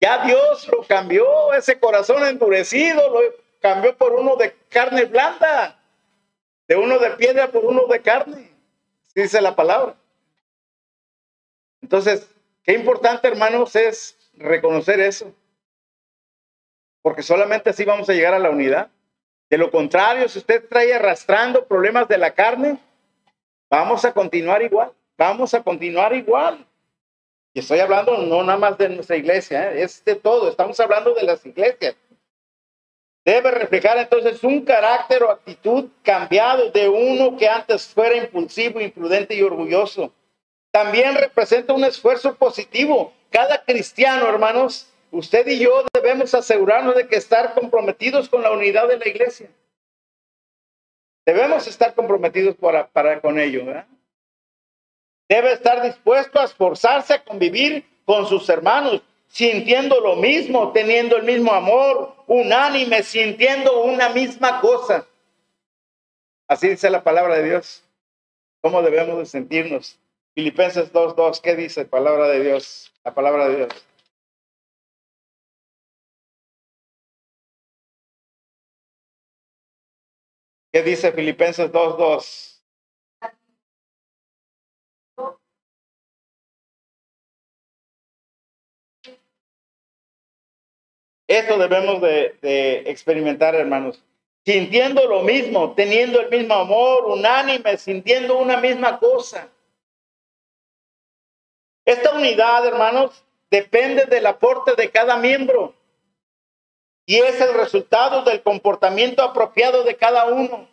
Ya 0.00 0.24
Dios 0.24 0.68
lo 0.68 0.82
cambió, 0.84 1.52
ese 1.52 1.78
corazón 1.78 2.24
endurecido 2.24 3.10
lo 3.10 3.20
cambió 3.60 3.96
por 3.96 4.12
uno 4.12 4.36
de 4.36 4.54
carne 4.68 5.04
blanda, 5.04 5.82
de 6.68 6.76
uno 6.76 6.98
de 6.98 7.10
piedra 7.10 7.48
por 7.50 7.64
uno 7.64 7.86
de 7.88 8.00
carne, 8.00 8.52
dice 9.14 9.40
la 9.40 9.56
palabra. 9.56 9.96
Entonces, 11.82 12.28
qué 12.62 12.74
importante, 12.74 13.26
hermanos, 13.26 13.74
es 13.74 14.16
reconocer 14.34 15.00
eso 15.00 15.34
porque 17.08 17.22
solamente 17.22 17.70
así 17.70 17.86
vamos 17.86 18.06
a 18.10 18.12
llegar 18.12 18.34
a 18.34 18.38
la 18.38 18.50
unidad. 18.50 18.90
De 19.48 19.56
lo 19.56 19.70
contrario, 19.70 20.28
si 20.28 20.40
usted 20.40 20.68
trae 20.68 20.92
arrastrando 20.92 21.64
problemas 21.64 22.06
de 22.06 22.18
la 22.18 22.34
carne, 22.34 22.76
vamos 23.70 24.04
a 24.04 24.12
continuar 24.12 24.60
igual, 24.60 24.92
vamos 25.16 25.54
a 25.54 25.62
continuar 25.62 26.12
igual. 26.12 26.66
Y 27.54 27.60
estoy 27.60 27.80
hablando 27.80 28.18
no 28.18 28.42
nada 28.44 28.58
más 28.58 28.76
de 28.76 28.90
nuestra 28.90 29.16
iglesia, 29.16 29.72
¿eh? 29.72 29.84
es 29.84 30.04
de 30.04 30.16
todo, 30.16 30.50
estamos 30.50 30.78
hablando 30.80 31.14
de 31.14 31.22
las 31.22 31.46
iglesias. 31.46 31.96
Debe 33.24 33.52
reflejar 33.52 33.96
entonces 33.96 34.44
un 34.44 34.66
carácter 34.66 35.22
o 35.22 35.30
actitud 35.30 35.86
cambiado 36.02 36.70
de 36.72 36.90
uno 36.90 37.38
que 37.38 37.48
antes 37.48 37.86
fuera 37.86 38.18
impulsivo, 38.18 38.82
imprudente 38.82 39.34
y 39.34 39.40
orgulloso. 39.40 40.12
También 40.70 41.14
representa 41.14 41.72
un 41.72 41.84
esfuerzo 41.84 42.34
positivo. 42.34 43.14
Cada 43.30 43.64
cristiano, 43.64 44.28
hermanos, 44.28 44.92
Usted 45.10 45.46
y 45.46 45.58
yo 45.58 45.84
debemos 45.92 46.34
asegurarnos 46.34 46.94
de 46.94 47.08
que 47.08 47.16
estar 47.16 47.54
comprometidos 47.54 48.28
con 48.28 48.42
la 48.42 48.50
unidad 48.50 48.88
de 48.88 48.98
la 48.98 49.08
iglesia. 49.08 49.48
Debemos 51.24 51.66
estar 51.66 51.94
comprometidos 51.94 52.56
para, 52.56 53.20
con 53.20 53.38
ello. 53.38 53.64
Debe 55.28 55.52
estar 55.52 55.82
dispuesto 55.82 56.40
a 56.40 56.44
esforzarse 56.44 57.14
a 57.14 57.24
convivir 57.24 57.84
con 58.04 58.26
sus 58.26 58.48
hermanos, 58.48 59.02
sintiendo 59.28 60.00
lo 60.00 60.16
mismo, 60.16 60.72
teniendo 60.72 61.16
el 61.16 61.24
mismo 61.24 61.52
amor, 61.52 62.14
unánime, 62.26 63.02
sintiendo 63.02 63.82
una 63.82 64.08
misma 64.08 64.60
cosa. 64.60 65.06
Así 66.46 66.68
dice 66.68 66.88
la 66.88 67.02
palabra 67.02 67.36
de 67.36 67.44
Dios. 67.44 67.84
¿Cómo 68.62 68.82
debemos 68.82 69.18
de 69.18 69.26
sentirnos? 69.26 69.98
Filipenses 70.34 70.92
2.2, 70.92 71.40
¿qué 71.42 71.56
dice 71.56 71.82
la 71.82 71.90
palabra 71.90 72.28
de 72.28 72.42
Dios? 72.42 72.92
La 73.04 73.12
palabra 73.12 73.48
de 73.48 73.56
Dios. 73.56 73.68
¿Qué 80.72 80.82
dice 80.82 81.12
Filipenses 81.12 81.72
2.2? 81.72 82.62
Esto 91.26 91.58
debemos 91.58 92.00
de, 92.00 92.38
de, 92.42 92.90
experimentar, 92.90 93.54
hermanos. 93.54 94.02
Sintiendo 94.44 95.06
lo 95.06 95.22
mismo, 95.22 95.74
teniendo 95.74 96.20
el 96.20 96.30
mismo 96.30 96.54
amor, 96.54 97.04
unánime, 97.06 97.76
sintiendo 97.76 98.38
una 98.38 98.58
misma 98.58 98.98
cosa. 98.98 99.48
Esta 101.84 102.12
unidad, 102.14 102.66
hermanos, 102.66 103.24
depende 103.50 104.04
del 104.04 104.26
aporte 104.26 104.74
de 104.74 104.90
cada 104.90 105.16
miembro 105.16 105.77
y 107.08 107.16
es 107.20 107.40
el 107.40 107.54
resultado 107.54 108.22
del 108.22 108.42
comportamiento 108.42 109.22
apropiado 109.22 109.82
de 109.82 109.96
cada 109.96 110.26
uno. 110.26 110.68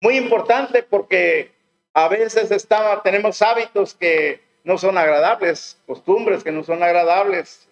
Muy 0.00 0.16
importante 0.16 0.82
porque 0.82 1.52
a 1.94 2.08
veces 2.08 2.66
tenemos 3.04 3.40
hábitos 3.40 3.94
que 3.94 4.40
no 4.64 4.76
son 4.76 4.98
agradables, 4.98 5.80
costumbres 5.86 6.42
que 6.42 6.50
no 6.50 6.64
son 6.64 6.82
agradables, 6.82 7.68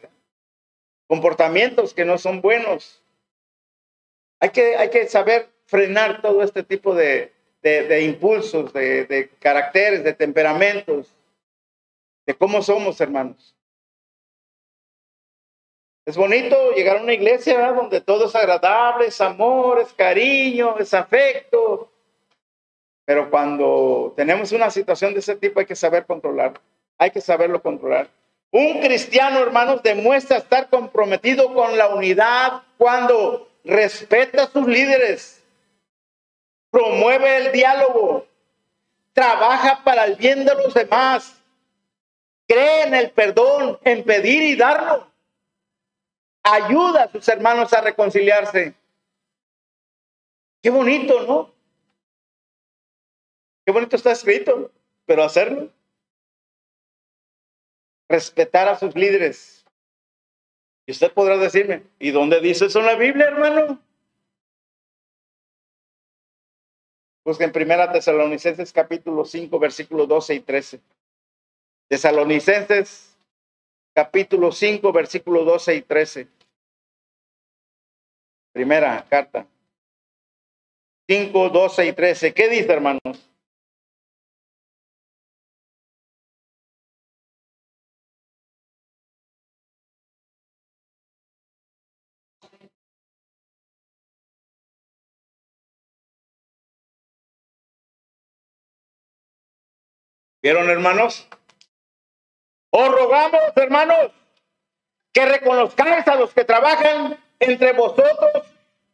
comportamientos 1.09 1.93
que 1.93 2.05
no 2.05 2.17
son 2.17 2.41
buenos. 2.41 3.03
Hay 4.39 4.51
que, 4.51 5.09
saber 5.09 5.49
frenar 5.67 6.23
todo 6.23 6.45
este 6.45 6.63
tipo 6.63 6.95
de 6.95 7.33
impulsos, 8.05 8.73
de 8.73 9.31
caracteres, 9.41 10.05
de 10.05 10.13
temperamentos, 10.13 11.13
de 12.25 12.35
cómo 12.37 12.63
somos, 12.63 13.01
hermanos. 13.01 13.58
Es 16.09 16.17
bonito 16.17 16.73
llegar 16.73 16.97
a 16.97 17.03
una 17.03 17.13
iglesia 17.13 17.71
donde 17.71 18.01
todo 18.01 18.29
es 18.29 18.35
agradable, 18.35 19.09
es 19.09 19.21
amor, 19.21 19.79
es 19.79 19.93
cariño, 19.93 20.79
es 20.79 20.95
afecto. 20.95 21.93
Pero 23.05 23.29
cuando 23.29 24.15
tenemos 24.17 24.51
una 24.53 24.71
situación 24.71 25.13
de 25.13 25.21
ese 25.21 25.37
tipo 25.37 25.61
hay 25.61 25.67
que 25.67 25.77
saber 25.77 26.07
controlar. 26.07 26.59
Hay 26.97 27.11
que 27.11 27.21
saberlo 27.21 27.61
controlar. 27.61 28.09
Un 28.51 28.81
cristiano, 28.81 29.41
hermanos, 29.41 29.83
demuestra 29.83 30.39
estar 30.39 30.71
comprometido 30.71 31.53
con 31.53 31.77
la 31.77 31.89
unidad 31.89 32.63
cuando 32.79 33.47
respeta 33.63 34.45
a 34.45 34.51
sus 34.51 34.67
líderes, 34.67 35.45
promueve 36.71 37.37
el 37.37 37.53
diálogo, 37.53 38.25
trabaja 39.13 39.85
para 39.85 40.07
el 40.07 40.17
bien 40.17 40.47
de 40.47 40.55
los 40.55 40.73
demás, 40.73 41.39
cree 42.47 42.85
en 42.85 42.95
el 42.95 43.11
perdón, 43.11 43.79
en 43.85 44.03
pedir 44.05 44.43
y 44.43 44.57
darlo 44.57 45.08
ayuda 46.53 47.05
a 47.05 47.13
sus 47.13 47.29
hermanos 47.29 47.73
a 47.73 47.81
reconciliarse. 47.81 48.75
Qué 50.63 50.71
bonito, 50.71 51.23
¿no? 51.23 51.53
Qué 53.65 53.73
bonito 53.73 53.97
está 53.97 54.13
escrito, 54.13 54.73
pero 55.07 55.23
hacerlo. 55.23 55.71
Respetar 58.09 58.69
a 58.69 58.79
sus 58.79 58.95
líderes. 58.95 59.65
Y 60.87 60.93
usted 60.93 61.13
podrá 61.13 61.37
decirme, 61.37 61.83
¿y 61.99 62.11
dónde 62.11 62.41
dice 62.41 62.67
eso 62.67 62.81
en 62.81 62.87
la 62.87 62.95
Biblia, 62.95 63.27
hermano? 63.27 63.79
Busquen 67.25 67.53
Primera 67.53 67.93
Tesalonicenses 67.93 68.73
capítulo 68.73 69.27
5, 69.27 69.59
versículos 69.59 70.09
12 70.09 70.35
y 70.37 70.41
13. 70.41 70.81
Tesalonicenses 71.89 73.19
capítulo 73.95 74.51
5, 74.51 74.93
versículos 74.93 75.45
12 75.45 75.75
y 75.75 75.83
13. 75.83 76.29
Primera 78.59 79.07
carta. 79.09 79.47
5, 81.07 81.49
12 81.51 81.87
y 81.87 81.93
13. 81.93 82.35
¿Qué 82.35 82.49
dice, 82.49 82.73
hermanos? 82.73 83.31
¿Vieron, 100.43 100.69
hermanos? 100.69 101.29
Os 102.71 102.89
rogamos, 102.91 103.41
hermanos, 103.55 104.11
que 105.13 105.25
reconozcáis 105.27 106.09
a 106.09 106.17
los 106.17 106.35
que 106.35 106.45
trabajan 106.45 107.28
entre 107.39 107.73
vosotros 107.73 108.45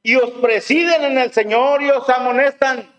y 0.03 0.17
os 0.17 0.31
presiden 0.33 1.05
en 1.05 1.19
el 1.19 1.33
Señor 1.33 1.83
y 1.83 1.91
os 1.91 2.09
amonestan. 2.09 2.93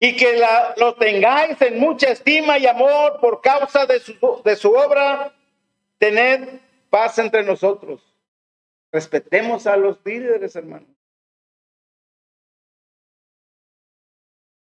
Y 0.00 0.16
que 0.16 0.36
la, 0.36 0.74
lo 0.76 0.94
tengáis 0.96 1.60
en 1.62 1.80
mucha 1.80 2.10
estima 2.10 2.58
y 2.58 2.66
amor 2.66 3.20
por 3.20 3.40
causa 3.40 3.86
de 3.86 4.00
su, 4.00 4.42
de 4.44 4.56
su 4.56 4.70
obra. 4.72 5.34
Tened 5.98 6.60
paz 6.90 7.18
entre 7.18 7.42
nosotros. 7.42 8.02
Respetemos 8.92 9.66
a 9.66 9.76
los 9.76 9.98
líderes, 10.04 10.54
hermanos. 10.54 10.88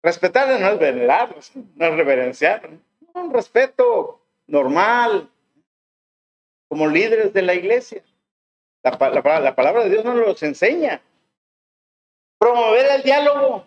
Respetar 0.02 0.60
no 0.60 0.68
es 0.68 0.78
venerarlos, 0.78 1.52
no 1.54 1.86
es 1.86 1.96
reverenciar. 1.96 2.70
Un 3.14 3.32
respeto 3.32 4.20
normal, 4.46 5.30
como 6.72 6.88
líderes 6.88 7.34
de 7.34 7.42
la 7.42 7.52
iglesia. 7.52 8.02
La, 8.82 8.96
la, 8.98 9.40
la, 9.40 9.54
palabra 9.54 9.84
de 9.84 9.90
Dios 9.90 10.06
no 10.06 10.14
nos 10.14 10.26
los 10.26 10.42
enseña. 10.42 11.02
Promover 12.38 12.86
el 12.92 13.02
diálogo. 13.02 13.56
O 13.56 13.64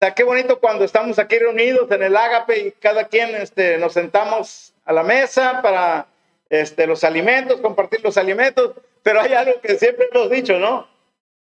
sea, 0.00 0.14
qué 0.14 0.22
bonito 0.22 0.60
cuando 0.60 0.84
estamos 0.84 1.18
aquí 1.18 1.36
reunidos 1.36 1.90
en 1.90 2.04
el 2.04 2.16
ágape 2.16 2.58
y 2.60 2.70
cada 2.70 3.08
quien 3.08 3.34
este, 3.34 3.76
nos 3.78 3.94
sentamos 3.94 4.72
a 4.84 4.92
la 4.92 5.02
mesa 5.02 5.62
para 5.62 6.06
este, 6.48 6.86
los 6.86 7.02
alimentos, 7.02 7.60
compartir 7.60 8.04
los 8.04 8.16
alimentos. 8.16 8.70
Pero 9.02 9.22
hay 9.22 9.34
algo 9.34 9.60
que 9.60 9.76
siempre 9.76 10.10
hemos 10.12 10.30
dicho, 10.30 10.60
¿no? 10.60 10.86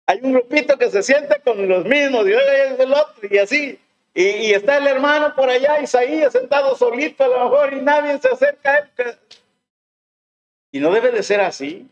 Hay 0.06 0.20
un 0.22 0.32
grupito 0.32 0.78
que 0.78 0.92
se 0.92 1.02
siente 1.02 1.40
con 1.40 1.68
los 1.68 1.84
mismos 1.86 2.24
y 2.24 2.34
es 2.34 2.78
el 2.78 2.92
otro 2.92 3.28
y 3.28 3.38
así. 3.38 3.80
Y, 4.14 4.22
y, 4.22 4.54
está 4.54 4.76
el 4.76 4.86
hermano 4.86 5.34
por 5.34 5.50
allá, 5.50 5.80
Isaías, 5.80 6.32
sentado 6.32 6.76
solito 6.76 7.24
a 7.24 7.26
lo 7.26 7.50
mejor 7.50 7.72
y 7.74 7.80
nadie 7.80 8.16
se 8.20 8.28
acerca 8.28 8.74
a 8.74 8.76
él. 8.76 9.18
Y 10.72 10.80
no 10.80 10.90
debe 10.90 11.10
de 11.10 11.22
ser 11.22 11.40
así. 11.40 11.88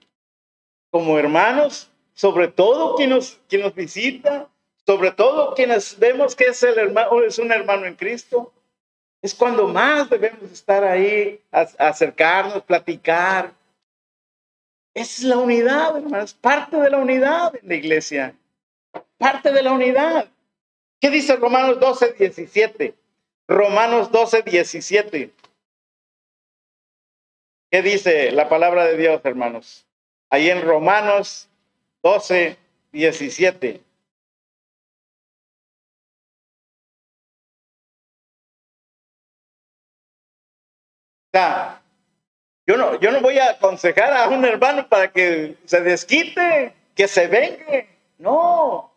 Como 0.90 1.18
hermanos, 1.18 1.90
sobre 2.14 2.48
todo 2.48 2.94
quien 2.94 3.10
nos, 3.10 3.40
quien 3.48 3.62
nos 3.62 3.74
visita, 3.74 4.48
sobre 4.86 5.10
todo 5.10 5.54
quienes 5.54 5.98
vemos 5.98 6.36
que 6.36 6.44
es, 6.44 6.62
el 6.62 6.78
hermano, 6.78 7.22
es 7.22 7.38
un 7.38 7.50
hermano 7.50 7.86
en 7.86 7.94
Cristo, 7.94 8.52
es 9.22 9.34
cuando 9.34 9.66
más 9.66 10.10
debemos 10.10 10.52
estar 10.52 10.84
ahí, 10.84 11.40
acercarnos, 11.50 12.62
platicar, 12.62 13.52
es 14.94 15.24
la 15.24 15.38
unidad, 15.38 15.96
hermanos, 15.96 16.34
parte 16.34 16.76
de 16.76 16.88
la 16.88 16.98
unidad 16.98 17.52
en 17.56 17.68
la 17.68 17.74
iglesia. 17.74 18.34
Parte 19.18 19.50
de 19.50 19.62
la 19.62 19.72
unidad. 19.72 20.28
¿Qué 21.00 21.10
dice 21.10 21.34
Romanos 21.36 21.80
12, 21.80 22.12
17? 22.12 22.94
Romanos 23.48 24.12
12, 24.12 24.42
17. 24.42 25.32
¿Qué 27.74 27.82
dice 27.82 28.30
la 28.30 28.48
palabra 28.48 28.84
de 28.84 28.96
Dios, 28.96 29.20
hermanos? 29.24 29.84
Ahí 30.30 30.48
en 30.48 30.62
Romanos 30.62 31.48
12, 32.04 32.56
17. 32.92 33.82
Está 41.26 41.82
yo 42.64 42.76
no, 42.76 43.00
yo 43.00 43.10
no 43.10 43.20
voy 43.20 43.40
a 43.40 43.50
aconsejar 43.50 44.12
a 44.12 44.28
un 44.28 44.44
hermano 44.44 44.88
para 44.88 45.10
que 45.10 45.56
se 45.64 45.80
desquite, 45.80 46.72
que 46.94 47.08
se 47.08 47.26
vengue. 47.26 47.88
No, 48.18 48.94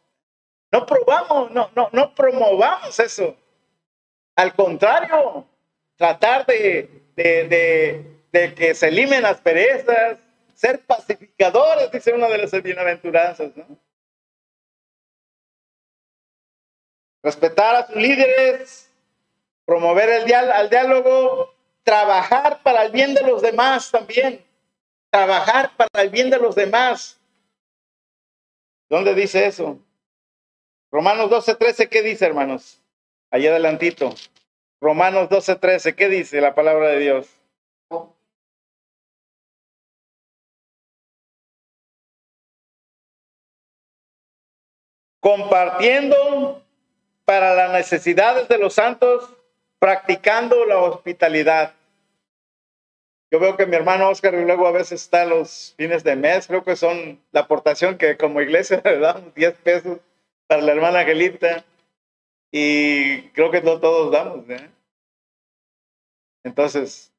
no 0.71 0.85
probamos, 0.85 1.49
no, 1.49 1.71
no, 1.75 1.89
no 1.91 2.13
promovamos 2.13 2.99
eso. 2.99 3.35
Al 4.35 4.53
contrario, 4.53 5.47
tratar 5.95 6.45
de, 6.45 7.07
de, 7.15 8.16
que 8.31 8.73
se 8.75 8.87
eliminen 8.87 9.23
las 9.23 9.41
perezas, 9.41 10.19
ser 10.53 10.85
pacificadores, 10.85 11.91
dice 11.91 12.13
una 12.13 12.27
de 12.27 12.37
las 12.37 12.51
bienaventuranzas. 12.63 13.51
Respetar 17.23 17.75
a 17.75 17.87
sus 17.87 17.95
líderes, 17.95 18.91
promover 19.65 20.09
el 20.09 20.33
al 20.33 20.69
diálogo, 20.69 21.53
trabajar 21.83 22.61
para 22.63 22.83
el 22.83 22.91
bien 22.91 23.13
de 23.13 23.21
los 23.21 23.41
demás 23.41 23.91
también. 23.91 24.43
Trabajar 25.09 25.71
para 25.75 26.03
el 26.03 26.09
bien 26.09 26.29
de 26.29 26.37
los 26.37 26.55
demás. 26.55 27.19
¿Dónde 28.89 29.13
dice 29.13 29.45
eso? 29.45 29.79
Romanos 30.91 31.29
12, 31.29 31.55
13, 31.55 31.89
¿qué 31.89 32.01
dice, 32.01 32.25
hermanos? 32.25 32.81
Allá 33.29 33.51
adelantito. 33.51 34.13
Romanos 34.79 35.29
12, 35.29 35.55
13, 35.57 35.95
¿qué 35.95 36.07
dice 36.07 36.39
la 36.39 36.55
palabra 36.55 36.89
de 36.89 36.99
Dios? 36.99 37.36
Compartiendo 45.27 46.63
para 47.25 47.53
las 47.53 47.73
necesidades 47.73 48.47
de 48.47 48.57
los 48.57 48.75
santos, 48.75 49.29
practicando 49.77 50.65
la 50.65 50.77
hospitalidad. 50.77 51.73
Yo 53.29 53.37
veo 53.37 53.57
que 53.57 53.65
mi 53.65 53.75
hermano 53.75 54.07
Oscar 54.07 54.35
y 54.35 54.45
luego 54.45 54.65
a 54.67 54.71
veces 54.71 55.01
está 55.01 55.25
los 55.25 55.73
fines 55.75 56.05
de 56.05 56.15
mes, 56.15 56.47
creo 56.47 56.63
que 56.63 56.77
son 56.77 57.19
la 57.33 57.41
aportación 57.41 57.97
que 57.97 58.15
como 58.15 58.39
iglesia 58.39 58.81
le 58.85 58.99
damos 58.99 59.35
10 59.35 59.53
pesos 59.55 59.97
para 60.47 60.61
la 60.61 60.71
hermana 60.71 60.99
Angelita 60.99 61.65
y 62.49 63.23
creo 63.31 63.51
que 63.51 63.61
no 63.61 63.81
todos 63.81 64.13
damos. 64.13 64.49
¿eh? 64.49 64.69
Entonces, 66.45 67.11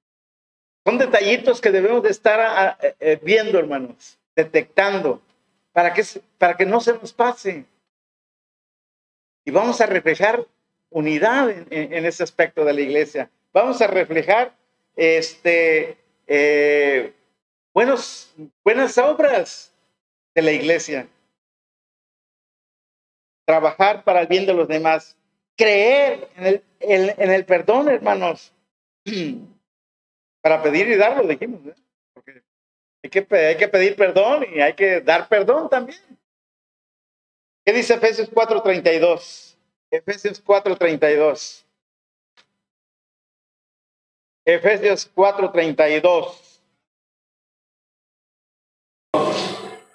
son 0.83 0.97
detallitos 0.97 1.61
que 1.61 1.71
debemos 1.71 2.03
de 2.03 2.09
estar 2.09 2.79
eh, 3.01 3.19
viendo, 3.23 3.59
hermanos, 3.59 4.19
detectando, 4.35 5.21
para 5.75 5.93
que, 5.93 6.03
para 6.39 6.57
que 6.57 6.65
no 6.65 6.81
se 6.81 6.95
nos 6.95 7.13
pase. 7.13 7.67
Y 9.49 9.51
vamos 9.51 9.81
a 9.81 9.87
reflejar 9.87 10.45
unidad 10.91 11.49
en, 11.49 12.05
ese 12.05 12.23
aspecto 12.23 12.67
de 12.67 12.75
la 12.75 12.83
iglesia. 12.83 13.31
Vamos 13.51 13.81
a 13.81 13.87
reflejar 13.87 14.53
este, 14.95 15.97
eh, 16.27 17.15
buenos, 17.73 18.31
buenas 18.63 18.99
obras 18.99 19.73
de 20.35 20.43
la 20.43 20.53
iglesia. 20.53 21.09
Trabajar 23.47 24.05
para 24.05 24.21
el 24.21 24.27
bien 24.27 24.45
de 24.45 24.53
los 24.53 24.69
demás. 24.69 25.17
Creer 25.57 26.29
en 26.37 26.47
el, 26.47 26.63
en, 27.17 27.31
el 27.31 27.47
perdón, 27.47 27.89
hermanos. 27.89 28.53
Para 30.43 30.63
pedir 30.63 30.89
y 30.89 30.97
darlo, 30.97 31.27
dijimos. 31.27 31.65
¿eh? 31.65 31.75
Porque 32.13 32.43
hay 33.03 33.09
que, 33.09 33.27
hay 33.35 33.57
que 33.57 33.69
pedir 33.69 33.97
perdón 33.97 34.45
y 34.55 34.61
hay 34.61 34.75
que 34.75 35.01
dar 35.01 35.27
perdón 35.27 35.71
también. 35.71 35.99
¿Qué 37.69 37.75
dice 37.75 37.93
Efesios 37.93 38.31
4:32? 38.31 39.55
Efesios 39.91 40.43
4:32. 40.43 41.67
Efesios 44.47 45.11
4:32. 45.15 46.63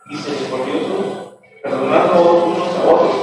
Misericordioso, 0.05 1.39
perdonando 1.63 2.45
unos 2.45 2.77
a 2.77 2.83
otros, 2.83 3.15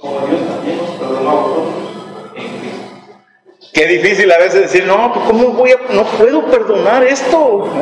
como 0.00 0.26
Dios 0.26 0.48
también 0.48 0.78
nos 0.78 0.90
perdonó 0.98 1.30
a 1.30 1.34
vosotros 1.34 2.32
en 2.34 2.58
Cristo. 2.58 3.70
Qué 3.72 3.86
difícil 3.86 4.32
a 4.32 4.38
veces 4.38 4.62
decir, 4.62 4.84
no, 4.84 5.12
¿cómo 5.28 5.52
voy 5.52 5.70
a, 5.70 5.76
no 5.92 6.04
puedo 6.18 6.50
perdonar 6.50 7.04
esto? 7.04 7.72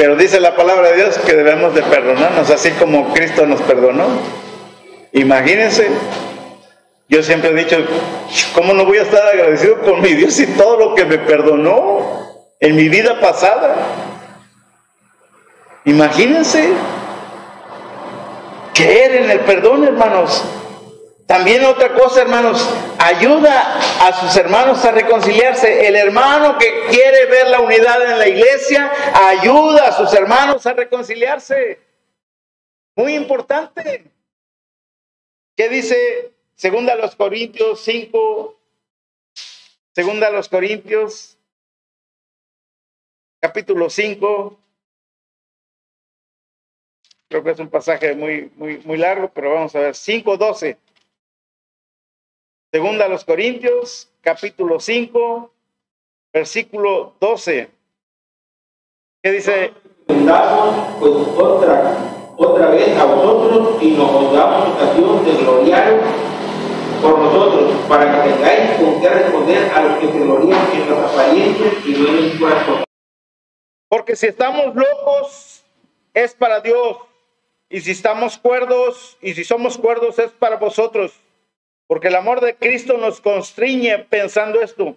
Pero 0.00 0.16
dice 0.16 0.40
la 0.40 0.56
palabra 0.56 0.88
de 0.88 0.96
Dios 0.96 1.18
que 1.18 1.34
debemos 1.34 1.74
de 1.74 1.82
perdonarnos, 1.82 2.48
así 2.48 2.70
como 2.70 3.12
Cristo 3.12 3.44
nos 3.44 3.60
perdonó. 3.60 4.06
Imagínense, 5.12 5.90
yo 7.06 7.22
siempre 7.22 7.50
he 7.50 7.54
dicho, 7.54 7.76
¿cómo 8.54 8.72
no 8.72 8.86
voy 8.86 8.96
a 8.96 9.02
estar 9.02 9.22
agradecido 9.26 9.78
con 9.82 10.00
mi 10.00 10.14
Dios 10.14 10.40
y 10.40 10.46
todo 10.46 10.78
lo 10.78 10.94
que 10.94 11.04
me 11.04 11.18
perdonó 11.18 11.98
en 12.60 12.76
mi 12.76 12.88
vida 12.88 13.20
pasada? 13.20 13.76
Imagínense. 15.84 16.70
Creer 18.72 19.16
en 19.16 19.30
el 19.32 19.40
perdón, 19.40 19.84
hermanos. 19.84 20.42
También 21.30 21.64
otra 21.64 21.94
cosa, 21.94 22.22
hermanos, 22.22 22.60
ayuda 22.98 23.78
a 24.04 24.12
sus 24.14 24.36
hermanos 24.36 24.84
a 24.84 24.90
reconciliarse. 24.90 25.86
El 25.86 25.94
hermano 25.94 26.58
que 26.58 26.86
quiere 26.90 27.26
ver 27.26 27.46
la 27.46 27.60
unidad 27.60 28.02
en 28.02 28.18
la 28.18 28.26
iglesia, 28.26 28.90
ayuda 29.14 29.86
a 29.86 29.92
sus 29.92 30.12
hermanos 30.12 30.66
a 30.66 30.72
reconciliarse. 30.72 31.78
Muy 32.96 33.14
importante. 33.14 34.10
¿Qué 35.54 35.68
dice 35.68 36.32
segunda 36.56 36.96
los 36.96 37.14
Corintios 37.14 37.80
5? 37.84 38.58
Segunda 39.94 40.30
los 40.30 40.48
Corintios, 40.48 41.38
capítulo 43.38 43.88
5. 43.88 44.58
Creo 47.28 47.44
que 47.44 47.50
es 47.52 47.60
un 47.60 47.70
pasaje 47.70 48.16
muy, 48.16 48.50
muy, 48.56 48.78
muy 48.78 48.96
largo, 48.96 49.30
pero 49.32 49.54
vamos 49.54 49.76
a 49.76 49.78
ver. 49.78 49.94
5.12. 49.94 50.76
Segunda 52.72 53.06
a 53.06 53.08
los 53.08 53.24
Corintios, 53.24 54.08
capítulo 54.20 54.78
5, 54.78 55.50
versículo 56.32 57.14
12. 57.20 57.68
¿Qué 59.20 59.32
dice? 59.32 59.72
Otra, 61.00 61.96
otra 62.36 62.70
vez 62.70 62.96
a 62.96 63.06
vosotros 63.06 63.82
y 63.82 63.90
nos 63.90 64.32
damos 64.32 64.68
ocasión 64.68 65.24
de 65.24 65.32
gloriar 65.32 66.00
por 67.02 67.18
nosotros, 67.18 67.74
para 67.88 68.22
que 68.22 68.30
tengáis 68.30 68.78
con 68.78 69.00
qué 69.00 69.08
responder 69.08 69.68
a 69.72 69.82
los 69.82 69.98
que 69.98 70.12
se 70.12 70.18
glorían 70.20 70.72
en 70.72 70.90
las 70.90 71.12
apariencias 71.12 71.74
y 71.84 71.90
no 71.90 72.08
en 72.08 72.16
el 72.18 72.38
corazón. 72.38 72.84
Porque 73.88 74.14
si 74.14 74.28
estamos 74.28 74.76
locos, 74.76 75.64
es 76.14 76.34
para 76.34 76.60
Dios. 76.60 76.98
Y 77.68 77.80
si 77.80 77.90
estamos 77.90 78.38
cuerdos, 78.38 79.18
y 79.20 79.34
si 79.34 79.42
somos 79.42 79.76
cuerdos, 79.76 80.20
es 80.20 80.30
para 80.30 80.54
vosotros. 80.54 81.20
Porque 81.90 82.06
el 82.06 82.14
amor 82.14 82.40
de 82.40 82.54
Cristo 82.54 82.98
nos 82.98 83.20
constriñe 83.20 83.98
pensando 83.98 84.60
esto, 84.60 84.96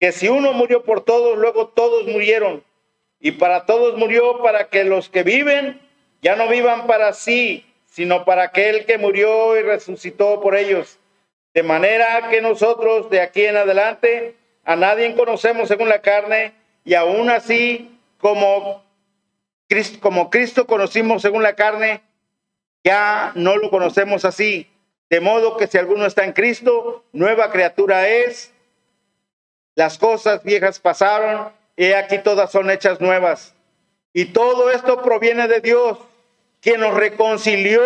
que 0.00 0.10
si 0.10 0.26
uno 0.26 0.52
murió 0.52 0.82
por 0.82 1.04
todos, 1.04 1.38
luego 1.38 1.68
todos 1.68 2.08
murieron. 2.08 2.64
Y 3.20 3.30
para 3.30 3.66
todos 3.66 3.96
murió 3.96 4.42
para 4.42 4.68
que 4.68 4.82
los 4.82 5.08
que 5.08 5.22
viven 5.22 5.80
ya 6.22 6.34
no 6.34 6.48
vivan 6.48 6.88
para 6.88 7.12
sí, 7.12 7.64
sino 7.84 8.24
para 8.24 8.42
aquel 8.42 8.84
que 8.84 8.98
murió 8.98 9.56
y 9.56 9.62
resucitó 9.62 10.40
por 10.40 10.56
ellos. 10.56 10.98
De 11.52 11.62
manera 11.62 12.28
que 12.28 12.42
nosotros 12.42 13.08
de 13.10 13.20
aquí 13.20 13.46
en 13.46 13.56
adelante 13.56 14.34
a 14.64 14.74
nadie 14.74 15.14
conocemos 15.14 15.68
según 15.68 15.88
la 15.88 16.02
carne 16.02 16.52
y 16.84 16.94
aún 16.94 17.30
así 17.30 17.96
como 18.18 18.82
Cristo, 19.68 20.00
como 20.00 20.30
Cristo 20.30 20.66
conocimos 20.66 21.22
según 21.22 21.44
la 21.44 21.54
carne, 21.54 22.02
ya 22.82 23.30
no 23.36 23.56
lo 23.56 23.70
conocemos 23.70 24.24
así. 24.24 24.68
De 25.14 25.20
modo 25.20 25.56
que 25.56 25.68
si 25.68 25.78
alguno 25.78 26.06
está 26.06 26.24
en 26.24 26.32
Cristo, 26.32 27.04
nueva 27.12 27.52
criatura 27.52 28.08
es. 28.08 28.52
Las 29.76 29.96
cosas 29.96 30.42
viejas 30.42 30.80
pasaron 30.80 31.52
y 31.76 31.92
aquí 31.92 32.18
todas 32.18 32.50
son 32.50 32.68
hechas 32.68 33.00
nuevas. 33.00 33.54
Y 34.12 34.24
todo 34.24 34.72
esto 34.72 35.02
proviene 35.02 35.46
de 35.46 35.60
Dios, 35.60 35.98
quien 36.60 36.80
nos 36.80 36.94
reconcilió 36.94 37.80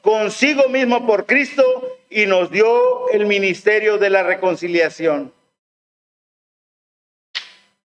consigo 0.00 0.70
mismo 0.70 1.06
por 1.06 1.26
Cristo 1.26 1.62
y 2.08 2.24
nos 2.24 2.50
dio 2.50 3.10
el 3.10 3.26
ministerio 3.26 3.98
de 3.98 4.08
la 4.08 4.22
reconciliación. 4.22 5.34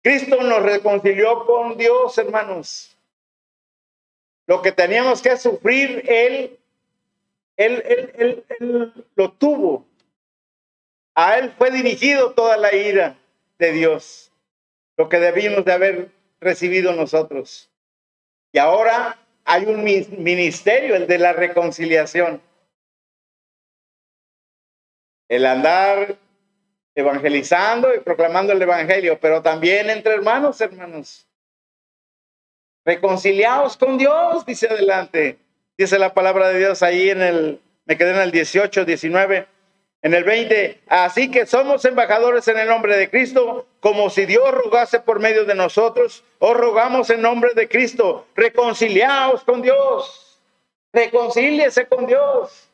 Cristo 0.02 0.40
nos 0.40 0.62
reconcilió 0.62 1.44
con 1.46 1.76
Dios, 1.76 2.16
hermanos. 2.16 2.96
Lo 4.46 4.62
que 4.62 4.70
teníamos 4.70 5.20
que 5.20 5.36
sufrir, 5.36 6.04
Él, 6.06 6.57
Él, 7.58 8.44
lo 9.16 9.32
tuvo. 9.32 9.84
A 11.14 11.38
Él 11.38 11.52
fue 11.58 11.70
dirigido 11.72 12.32
toda 12.32 12.56
la 12.56 12.72
ira 12.74 13.18
de 13.58 13.72
Dios, 13.72 14.32
lo 14.96 15.08
que 15.08 15.18
debimos 15.18 15.64
de 15.64 15.72
haber 15.72 16.12
recibido 16.40 16.92
nosotros. 16.92 17.68
Y 18.52 18.58
ahora 18.58 19.18
hay 19.44 19.64
un 19.64 19.82
ministerio, 19.82 20.94
el 20.94 21.08
de 21.08 21.18
la 21.18 21.32
reconciliación. 21.32 22.40
El 25.28 25.44
andar 25.44 26.16
evangelizando 26.94 27.92
y 27.94 28.00
proclamando 28.00 28.52
el 28.52 28.62
evangelio, 28.62 29.18
pero 29.20 29.42
también 29.42 29.90
entre 29.90 30.14
hermanos, 30.14 30.60
hermanos. 30.60 31.26
Reconciliados 32.84 33.76
con 33.76 33.98
Dios, 33.98 34.46
dice 34.46 34.68
adelante. 34.68 35.38
Dice 35.78 36.00
la 36.00 36.12
palabra 36.12 36.48
de 36.48 36.58
Dios 36.58 36.82
ahí 36.82 37.08
en 37.08 37.22
el, 37.22 37.60
me 37.84 37.96
quedé 37.96 38.10
en 38.10 38.18
el 38.18 38.32
18, 38.32 38.84
19, 38.84 39.46
en 40.02 40.12
el 40.12 40.24
20. 40.24 40.80
Así 40.88 41.30
que 41.30 41.46
somos 41.46 41.84
embajadores 41.84 42.48
en 42.48 42.58
el 42.58 42.66
nombre 42.66 42.96
de 42.96 43.08
Cristo, 43.08 43.64
como 43.78 44.10
si 44.10 44.26
Dios 44.26 44.50
rogase 44.50 44.98
por 44.98 45.20
medio 45.20 45.44
de 45.44 45.54
nosotros, 45.54 46.24
os 46.40 46.56
rogamos 46.56 47.10
en 47.10 47.22
nombre 47.22 47.54
de 47.54 47.68
Cristo, 47.68 48.26
reconciliaos 48.34 49.44
con 49.44 49.62
Dios, 49.62 50.40
reconcíliese 50.92 51.86
con 51.86 52.06
Dios. 52.06 52.68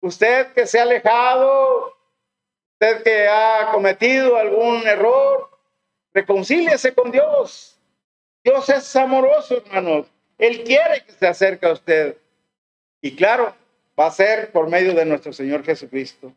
Usted 0.00 0.48
que 0.48 0.66
se 0.66 0.80
ha 0.80 0.82
alejado, 0.82 1.96
usted 2.72 3.04
que 3.04 3.28
ha 3.28 3.70
cometido 3.70 4.36
algún 4.36 4.84
error, 4.88 5.48
reconcíliese 6.12 6.92
con 6.92 7.12
Dios. 7.12 7.78
Dios 8.42 8.68
es 8.68 8.96
amoroso, 8.96 9.58
hermanos. 9.58 10.08
Él 10.38 10.64
quiere 10.64 11.04
que 11.06 11.12
se 11.12 11.28
acerque 11.28 11.66
a 11.66 11.72
usted. 11.72 12.16
Y 13.02 13.16
claro, 13.16 13.54
va 13.98 14.06
a 14.06 14.10
ser 14.10 14.52
por 14.52 14.70
medio 14.70 14.94
de 14.94 15.04
nuestro 15.04 15.32
Señor 15.32 15.64
Jesucristo. 15.64 16.32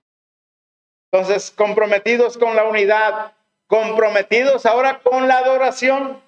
Entonces, 1.11 1.51
comprometidos 1.51 2.37
con 2.37 2.55
la 2.55 2.65
unidad, 2.65 3.33
comprometidos 3.67 4.65
ahora 4.65 4.99
con 4.99 5.27
la 5.27 5.37
adoración. 5.37 6.19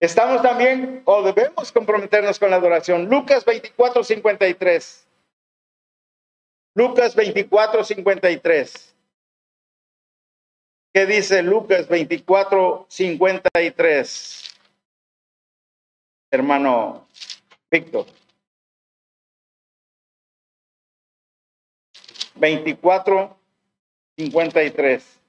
Estamos 0.00 0.42
también, 0.42 1.02
o 1.04 1.22
debemos 1.22 1.72
comprometernos 1.72 2.38
con 2.38 2.50
la 2.50 2.56
adoración. 2.56 3.08
Lucas 3.08 3.44
24, 3.44 4.04
53. 4.04 5.06
Lucas 6.74 7.14
24, 7.14 7.84
53. 7.84 8.94
¿Qué 10.92 11.06
dice 11.06 11.42
Lucas 11.42 11.88
24, 11.88 12.86
53? 12.88 14.54
Hermano 16.30 17.06
Víctor. 17.70 18.06
24, 22.38 23.36
53. 24.16 25.20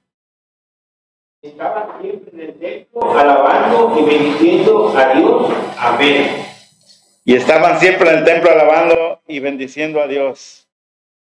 Estaban 1.42 2.02
siempre 2.02 2.32
en 2.34 2.50
el 2.50 2.60
templo 2.60 3.18
alabando 3.18 3.98
y 3.98 4.04
bendiciendo 4.04 4.98
a 4.98 5.14
Dios. 5.14 5.54
Amén. 5.78 6.46
Y 7.24 7.36
estaban 7.36 7.80
siempre 7.80 8.10
en 8.10 8.18
el 8.20 8.26
templo 8.26 8.52
alabando 8.52 9.22
y 9.28 9.40
bendiciendo 9.40 10.02
a 10.02 10.08
Dios. 10.08 10.68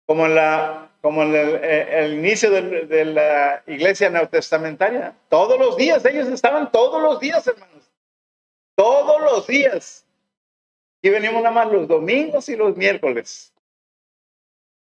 Como 0.05 0.25
en, 0.25 0.35
la, 0.35 0.89
como 1.01 1.23
en 1.23 1.35
el, 1.35 1.55
eh, 1.61 2.05
el 2.05 2.13
inicio 2.13 2.49
de, 2.49 2.85
de 2.85 3.05
la 3.05 3.63
iglesia 3.67 4.09
neotestamentaria. 4.09 5.13
Todos 5.27 5.59
los 5.59 5.75
días, 5.75 6.05
ellos 6.05 6.29
estaban 6.29 6.71
todos 6.71 7.01
los 7.01 7.19
días, 7.19 7.45
hermanos. 7.45 7.91
Todos 8.75 9.21
los 9.21 9.47
días. 9.47 10.05
Y 11.01 11.09
venimos 11.09 11.41
nada 11.43 11.53
más 11.53 11.71
los 11.71 11.87
domingos 11.87 12.47
y 12.47 12.55
los 12.55 12.77
miércoles. 12.77 13.51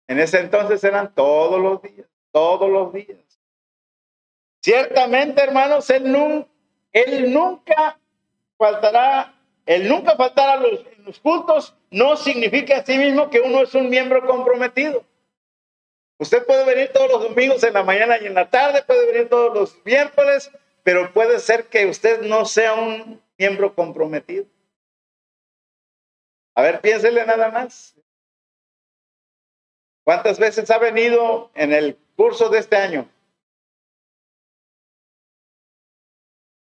En 0.07 0.19
ese 0.19 0.39
entonces 0.39 0.83
eran 0.83 1.13
todos 1.13 1.59
los 1.59 1.81
días, 1.81 2.07
todos 2.31 2.69
los 2.69 2.93
días. 2.93 3.17
Ciertamente, 4.61 5.41
hermanos, 5.41 5.89
él, 5.89 6.11
nun- 6.11 6.47
él 6.91 7.31
nunca 7.33 7.99
faltará, 8.57 9.33
él 9.65 9.87
nunca 9.87 10.15
faltará 10.15 10.53
a 10.53 10.57
los, 10.57 10.85
los 11.05 11.19
cultos, 11.19 11.75
no 11.91 12.15
significa 12.17 12.77
así 12.77 12.97
mismo 12.97 13.29
que 13.29 13.39
uno 13.41 13.61
es 13.61 13.73
un 13.75 13.89
miembro 13.89 14.25
comprometido. 14.25 15.03
Usted 16.19 16.45
puede 16.45 16.65
venir 16.65 16.91
todos 16.93 17.11
los 17.11 17.23
domingos 17.23 17.63
en 17.63 17.73
la 17.73 17.83
mañana 17.83 18.17
y 18.19 18.25
en 18.25 18.33
la 18.33 18.49
tarde, 18.49 18.81
puede 18.83 19.05
venir 19.11 19.29
todos 19.29 19.53
los 19.53 19.85
miércoles, 19.85 20.51
pero 20.83 21.13
puede 21.13 21.39
ser 21.39 21.65
que 21.67 21.85
usted 21.85 22.21
no 22.21 22.45
sea 22.45 22.73
un 22.73 23.21
miembro 23.37 23.75
comprometido. 23.75 24.45
A 26.55 26.61
ver, 26.63 26.81
piénsele 26.81 27.23
nada 27.25 27.51
más. 27.51 27.93
¿Cuántas 30.07 30.39
veces 30.39 30.71
ha 30.71 30.77
venido 30.77 31.51
en 31.53 31.73
el 31.73 31.97
curso 32.15 32.47
de 32.47 32.59
este 32.59 32.77
año? 32.77 33.09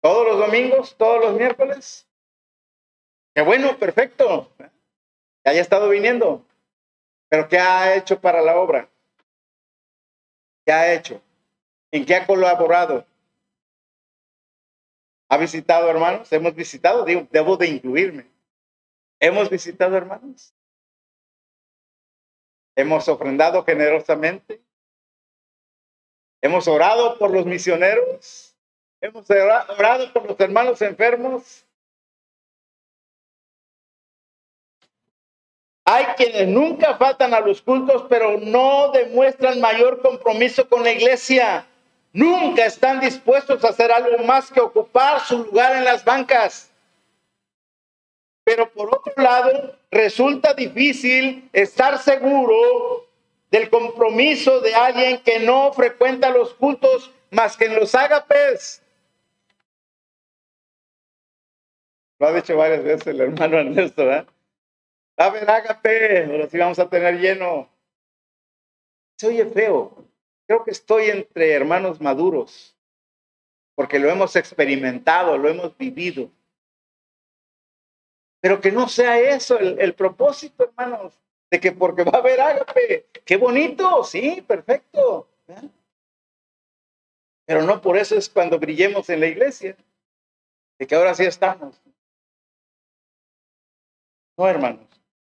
¿Todos 0.01 0.27
los 0.27 0.39
domingos? 0.39 0.97
¿Todos 0.97 1.21
los 1.21 1.35
miércoles? 1.35 2.09
Qué 3.37 3.43
bueno, 3.43 3.79
perfecto. 3.79 4.51
Que 4.59 5.51
haya 5.51 5.61
estado 5.61 5.89
viniendo. 5.91 6.45
Pero 7.29 7.47
¿qué 7.47 7.61
ha 7.61 7.95
hecho 7.95 8.21
para 8.21 8.43
la 8.43 8.59
obra? 8.59 8.89
¿Qué 10.65 10.73
ha 10.73 10.93
hecho? 10.93 11.23
¿En 11.93 12.05
qué 12.05 12.17
ha 12.17 12.27
colaborado? 12.27 13.07
¿Ha 15.29 15.37
visitado 15.37 15.89
hermanos? 15.89 16.33
¿Hemos 16.33 16.53
visitado? 16.57 17.05
Digo, 17.05 17.29
debo 17.31 17.57
de 17.57 17.69
incluirme. 17.69 18.27
¿Hemos 19.21 19.49
visitado 19.49 19.97
hermanos? 19.97 20.53
Hemos 22.77 23.09
ofrendado 23.09 23.65
generosamente. 23.65 24.61
Hemos 26.43 26.69
orado 26.69 27.19
por 27.19 27.31
los 27.31 27.47
misioneros. 27.47 28.55
Hemos 29.01 29.29
ora- 29.31 29.67
orado 29.77 30.13
por 30.13 30.27
los 30.27 30.39
hermanos 30.39 30.83
enfermos. 30.83 31.65
Hay 35.85 36.05
quienes 36.17 36.49
nunca 36.49 36.97
faltan 36.97 37.33
a 37.33 37.41
los 37.41 37.63
cultos, 37.63 38.05
pero 38.09 38.39
no 38.39 38.91
demuestran 38.91 39.61
mayor 39.61 40.03
compromiso 40.03 40.69
con 40.69 40.83
la 40.83 40.91
iglesia. 40.93 41.65
Nunca 42.13 42.67
están 42.67 43.01
dispuestos 43.01 43.63
a 43.65 43.69
hacer 43.69 43.93
algo 43.93 44.19
más 44.25 44.51
que 44.51 44.61
ocupar 44.61 45.21
su 45.21 45.39
lugar 45.45 45.77
en 45.77 45.85
las 45.85 46.05
bancas. 46.05 46.71
Pero 48.47 48.71
por 48.71 48.95
otro 48.95 49.13
lado, 49.21 49.77
resulta 49.91 50.55
difícil 50.55 51.51
estar 51.53 51.99
seguro 51.99 53.05
del 53.51 53.69
compromiso 53.69 54.61
de 54.61 54.73
alguien 54.73 55.21
que 55.25 55.41
no 55.41 55.73
frecuenta 55.73 56.31
los 56.31 56.55
cultos 56.55 57.11
más 57.33 57.57
que 57.57 57.65
en 57.65 57.75
los 57.75 57.93
ágapes. 57.97 58.85
Lo 62.21 62.29
ha 62.29 62.33
dicho 62.35 62.57
varias 62.57 62.85
veces 62.85 63.09
el 63.09 63.21
hermano 63.21 63.59
Ernesto, 63.59 64.07
¿verdad? 64.07 64.29
A 65.17 65.31
ver, 65.31 65.51
ágape, 65.51 66.27
ahora 66.27 66.49
sí 66.49 66.57
vamos 66.57 66.79
a 66.79 66.89
tener 66.89 67.19
lleno. 67.19 67.69
Se 69.19 69.27
oye 69.27 69.45
feo. 69.47 70.05
Creo 70.47 70.63
que 70.63 70.71
estoy 70.71 71.07
entre 71.11 71.53
hermanos 71.53 72.01
maduros, 72.01 72.77
porque 73.75 73.99
lo 73.99 74.09
hemos 74.09 74.37
experimentado, 74.37 75.37
lo 75.37 75.49
hemos 75.49 75.77
vivido. 75.77 76.31
Pero 78.41 78.61
que 78.61 78.71
no 78.71 78.89
sea 78.89 79.19
eso 79.19 79.59
el, 79.59 79.95
propósito, 79.95 80.65
hermanos, 80.65 81.15
de 81.51 81.61
que 81.61 81.73
porque 81.73 82.05
va 82.05 82.13
a 82.15 82.21
haber 82.21 82.41
ágape. 82.41 83.07
Qué 83.25 83.37
bonito, 83.37 84.05
sí, 84.05 84.45
perfecto. 84.47 85.29
Pero 87.47 87.63
no 87.63 87.81
por 87.81 87.97
eso 87.97 88.17
es 88.17 88.29
cuando 88.29 88.59
brillemos 88.59 89.09
en 89.09 89.21
la 89.21 89.27
iglesia, 89.27 89.77
de 90.79 90.87
que 90.87 90.95
ahora 90.95 91.15
sí 91.15 91.25
estamos. 91.25 91.81
No, 94.37 94.49
hermanos, 94.49 94.87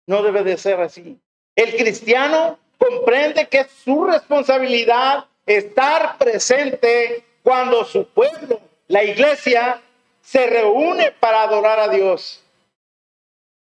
no 0.06 0.22
debe 0.22 0.42
de 0.42 0.56
ser 0.56 0.80
así. 0.80 1.18
El 1.54 1.76
cristiano 1.76 2.58
comprende 2.76 3.48
que 3.48 3.60
es 3.60 3.70
su 3.70 4.04
responsabilidad 4.04 5.26
estar 5.46 6.18
presente 6.18 7.24
cuando 7.42 7.84
su 7.84 8.08
pueblo, 8.08 8.60
la 8.88 9.04
iglesia, 9.04 9.80
se 10.20 10.46
reúne 10.48 11.12
para 11.12 11.42
adorar 11.42 11.78
a 11.78 11.88
Dios. 11.88 12.42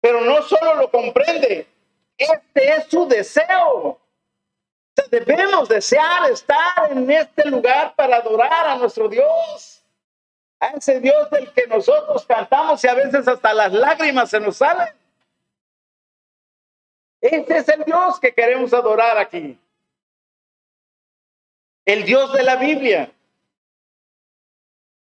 Pero 0.05 0.21
no 0.21 0.39
solo 0.43 0.75
lo 0.75 0.91
comprende, 0.91 1.65
este 2.15 2.75
es 2.75 2.85
su 2.85 3.07
deseo. 3.07 3.99
Debemos 5.09 5.67
desear 5.67 6.29
estar 6.29 6.91
en 6.91 7.09
este 7.09 7.49
lugar 7.49 7.95
para 7.95 8.17
adorar 8.17 8.67
a 8.67 8.75
nuestro 8.75 9.09
Dios. 9.09 9.83
A 10.59 10.67
ese 10.67 10.99
Dios 11.01 11.27
del 11.31 11.51
que 11.51 11.65
nosotros 11.65 12.23
cantamos 12.27 12.83
y 12.83 12.87
a 12.87 12.93
veces 12.93 13.27
hasta 13.27 13.51
las 13.51 13.73
lágrimas 13.73 14.29
se 14.29 14.39
nos 14.39 14.57
salen. 14.57 14.93
Ese 17.19 17.57
es 17.57 17.69
el 17.69 17.83
Dios 17.83 18.19
que 18.19 18.31
queremos 18.31 18.75
adorar 18.75 19.17
aquí. 19.17 19.59
El 21.83 22.05
Dios 22.05 22.31
de 22.31 22.43
la 22.43 22.57
Biblia. 22.57 23.11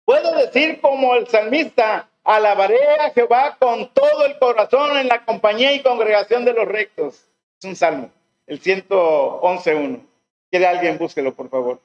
Puedo 0.05 0.35
decir 0.37 0.81
como 0.81 1.13
el 1.13 1.27
salmista, 1.27 2.09
alabaré 2.27 2.77
a 2.99 3.11
Jehová 3.11 3.57
con 3.57 3.93
todo 3.93 4.25
el 4.25 4.37
corazón 4.37 4.97
en 4.97 5.07
la 5.07 5.23
compañía 5.23 5.73
y 5.73 5.81
congregación 5.81 6.43
de 6.43 6.53
los 6.53 6.67
rectos. 6.67 7.31
Es 7.57 7.65
un 7.65 7.75
salmo, 7.75 8.11
el 8.45 8.61
111.1. 8.61 10.05
¿Quiere 10.51 10.67
alguien? 10.67 10.97
Búsquelo, 10.97 11.33
por 11.33 11.49
favor. 11.49 11.81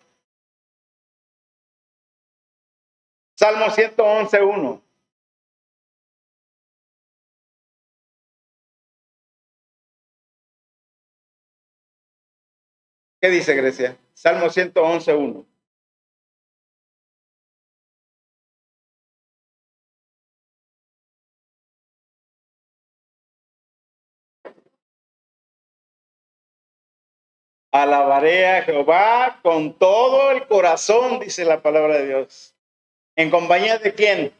Salmo 3.37 3.67
111.1. 3.67 4.83
¿Qué 13.21 13.31
dice 13.31 13.55
Grecia? 13.55 13.97
Salmo 14.15 14.47
111.1. 14.47 15.52
Alabaré 27.73 28.47
a 28.47 28.63
Jehová 28.65 29.41
con 29.43 29.73
todo 29.79 30.31
el 30.31 30.47
corazón, 30.47 31.21
dice 31.21 31.47
la 31.47 31.63
palabra 31.63 31.97
de 31.97 32.07
Dios. 32.07 32.55
¿En 33.17 33.31
compañía 33.31 33.79
de 33.79 33.95
quién? 33.95 34.33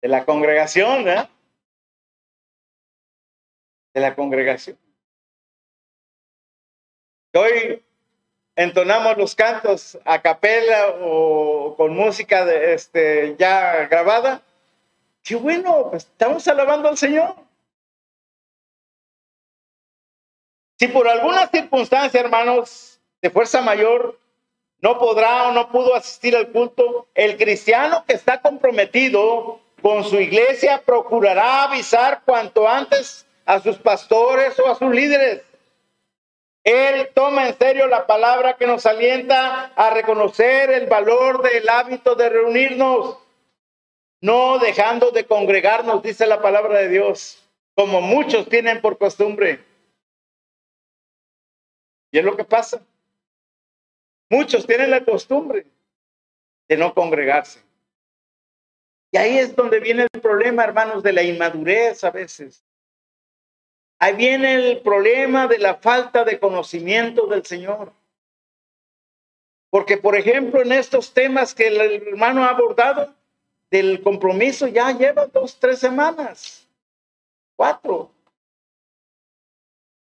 De 0.00 0.08
la 0.08 0.24
congregación, 0.24 1.08
¿eh? 1.08 1.28
De 3.94 4.00
la 4.00 4.14
congregación. 4.14 4.78
Hoy 7.34 7.84
entonamos 8.54 9.16
los 9.16 9.34
cantos 9.34 9.98
a 10.04 10.22
capela 10.22 10.94
o 11.00 11.74
con 11.76 11.96
música 11.96 12.44
de, 12.44 12.74
este, 12.74 13.34
ya 13.36 13.88
grabada. 13.88 14.40
Qué 15.24 15.34
bueno, 15.34 15.90
pues 15.90 16.04
estamos 16.04 16.46
alabando 16.46 16.88
al 16.88 16.96
Señor. 16.96 17.43
Si 20.84 20.88
por 20.88 21.08
alguna 21.08 21.46
circunstancia, 21.46 22.20
hermanos, 22.20 23.00
de 23.22 23.30
fuerza 23.30 23.62
mayor, 23.62 24.18
no 24.82 24.98
podrá 24.98 25.48
o 25.48 25.52
no 25.52 25.70
pudo 25.70 25.94
asistir 25.94 26.36
al 26.36 26.48
culto, 26.48 27.08
el 27.14 27.38
cristiano 27.38 28.04
que 28.06 28.12
está 28.12 28.42
comprometido 28.42 29.60
con 29.80 30.04
su 30.04 30.20
iglesia 30.20 30.82
procurará 30.84 31.62
avisar 31.62 32.20
cuanto 32.26 32.68
antes 32.68 33.24
a 33.46 33.60
sus 33.60 33.78
pastores 33.78 34.58
o 34.58 34.70
a 34.70 34.74
sus 34.74 34.94
líderes. 34.94 35.40
Él 36.64 37.08
toma 37.14 37.48
en 37.48 37.56
serio 37.56 37.86
la 37.86 38.06
palabra 38.06 38.58
que 38.58 38.66
nos 38.66 38.84
alienta 38.84 39.72
a 39.74 39.88
reconocer 39.88 40.70
el 40.70 40.86
valor 40.86 41.40
del 41.40 41.66
hábito 41.66 42.14
de 42.14 42.28
reunirnos, 42.28 43.16
no 44.20 44.58
dejando 44.58 45.12
de 45.12 45.24
congregarnos, 45.24 46.02
dice 46.02 46.26
la 46.26 46.42
palabra 46.42 46.80
de 46.80 46.90
Dios, 46.90 47.42
como 47.74 48.02
muchos 48.02 48.50
tienen 48.50 48.82
por 48.82 48.98
costumbre. 48.98 49.60
Y 52.14 52.18
es 52.18 52.24
lo 52.24 52.36
que 52.36 52.44
pasa. 52.44 52.80
Muchos 54.30 54.64
tienen 54.68 54.88
la 54.88 55.04
costumbre 55.04 55.66
de 56.68 56.76
no 56.76 56.94
congregarse. 56.94 57.60
Y 59.10 59.16
ahí 59.16 59.38
es 59.38 59.56
donde 59.56 59.80
viene 59.80 60.06
el 60.12 60.20
problema, 60.20 60.62
hermanos, 60.62 61.02
de 61.02 61.12
la 61.12 61.24
inmadurez 61.24 62.04
a 62.04 62.12
veces. 62.12 62.64
Ahí 63.98 64.14
viene 64.14 64.54
el 64.54 64.80
problema 64.82 65.48
de 65.48 65.58
la 65.58 65.74
falta 65.74 66.22
de 66.22 66.38
conocimiento 66.38 67.26
del 67.26 67.44
Señor. 67.44 67.92
Porque, 69.68 69.96
por 69.96 70.14
ejemplo, 70.14 70.62
en 70.62 70.70
estos 70.70 71.12
temas 71.12 71.52
que 71.52 71.66
el 71.66 71.80
hermano 71.80 72.44
ha 72.44 72.50
abordado, 72.50 73.12
del 73.72 74.00
compromiso 74.04 74.68
ya 74.68 74.92
lleva 74.92 75.26
dos, 75.26 75.58
tres 75.58 75.80
semanas, 75.80 76.68
cuatro. 77.56 78.12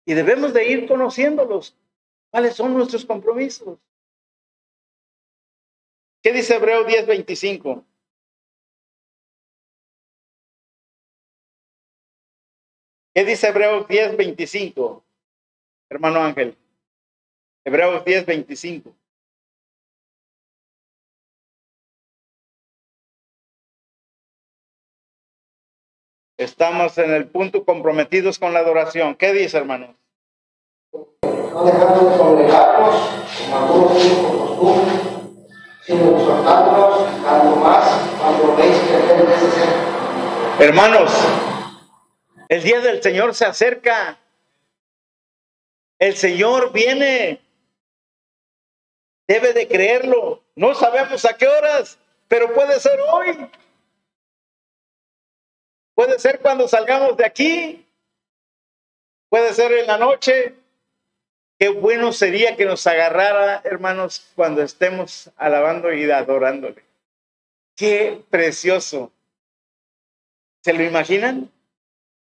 Y 0.05 0.13
debemos 0.13 0.53
de 0.53 0.69
ir 0.69 0.87
conociéndolos. 0.87 1.75
¿Cuáles 2.35 2.57
son 2.57 2.75
nuestros 2.75 3.05
compromisos? 3.05 3.79
¿Qué 6.21 6.33
dice 6.33 6.57
Hebreo 6.57 6.85
10:25? 6.85 7.85
¿Qué 13.15 13.25
dice 13.25 13.47
Hebreos 13.47 13.87
10:25? 13.87 15.05
Hermano 15.89 16.25
Ángel. 16.25 16.59
Hebreos 17.65 18.05
10:25. 18.05 18.93
Estamos 26.37 26.99
en 26.99 27.13
el 27.13 27.29
punto 27.29 27.65
comprometidos 27.65 28.41
con 28.41 28.53
la 28.53 28.59
adoración. 28.59 29.15
¿Qué 29.15 29.33
dice, 29.33 29.57
hermanos? 29.57 30.04
No 31.55 31.65
dejando 31.65 32.11
de 32.11 32.19
congregarnos, 32.19 32.97
como 33.39 33.57
algunos 33.57 33.97
tienen 33.97 34.23
por 34.23 34.39
costumbre, 34.39 34.95
sino 35.87 36.19
exhortándonos 36.19 37.25
tanto 37.25 37.57
más 37.57 38.01
cuando 38.19 38.57
veis 38.57 38.77
que 38.77 38.97
aquel 38.97 39.27
día. 39.27 39.37
Hermanos, 40.59 41.13
el 42.49 42.63
día 42.63 42.81
del 42.81 43.01
Señor 43.01 43.35
se 43.35 43.45
acerca. 43.45 44.19
El 46.01 46.17
Señor 46.17 46.73
viene. 46.73 47.41
Debe 49.29 49.53
de 49.53 49.69
creerlo. 49.69 50.43
No 50.57 50.75
sabemos 50.75 51.25
a 51.25 51.37
qué 51.37 51.47
horas, 51.47 51.99
pero 52.27 52.53
puede 52.53 52.81
ser 52.81 52.99
hoy. 53.13 53.49
Puede 55.95 56.19
ser 56.19 56.41
cuando 56.41 56.67
salgamos 56.67 57.17
de 57.17 57.25
aquí. 57.25 57.87
Puede 59.29 59.55
ser 59.55 59.73
en 59.73 59.87
la 59.87 59.99
noche. 59.99 60.64
Qué 61.59 61.69
bueno 61.69 62.13
sería 62.13 62.57
que 62.57 62.65
nos 62.65 62.87
agarrara, 62.87 63.61
hermanos, 63.65 64.31
cuando 64.35 64.63
estemos 64.63 65.31
alabando 65.37 65.93
y 65.93 66.11
adorándole. 66.11 66.83
Qué 67.77 68.23
precioso. 68.31 69.13
¿Se 70.63 70.73
lo 70.73 70.83
imaginan? 70.83 71.51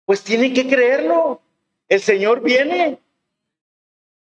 Pues 0.05 0.23
tienen 0.23 0.53
que 0.53 0.67
creerlo. 0.67 1.41
El 1.87 1.99
Señor 1.99 2.41
viene. 2.41 2.99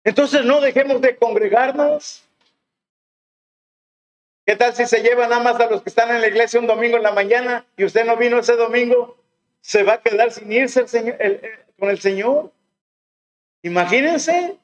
Entonces 0.05 0.45
no 0.45 0.61
dejemos 0.61 1.01
de 1.01 1.17
congregarnos. 1.17 2.23
¿Qué 4.47 4.55
tal 4.55 4.75
si 4.75 4.87
se 4.87 5.03
llevan 5.03 5.31
nada 5.31 5.43
más 5.43 5.61
a 5.61 5.69
los 5.69 5.83
que 5.83 5.89
están 5.89 6.11
en 6.11 6.21
la 6.21 6.29
iglesia 6.29 6.61
un 6.61 6.69
domingo 6.69 6.97
en 6.97 7.03
la 7.03 7.11
mañana 7.11 7.67
y 7.77 7.85
usted 7.85 8.07
no 8.07 8.17
vino 8.17 8.39
ese 8.39 8.55
domingo? 8.55 9.17
Se 9.61 9.83
va 9.83 9.95
a 9.95 10.01
quedar 10.01 10.31
sin 10.31 10.53
irse 10.53 10.81
el 10.81 10.89
señor, 10.89 11.19
con 11.77 11.91
el 11.91 12.01
Señor. 12.01 12.53
Imagínense. 13.63 14.57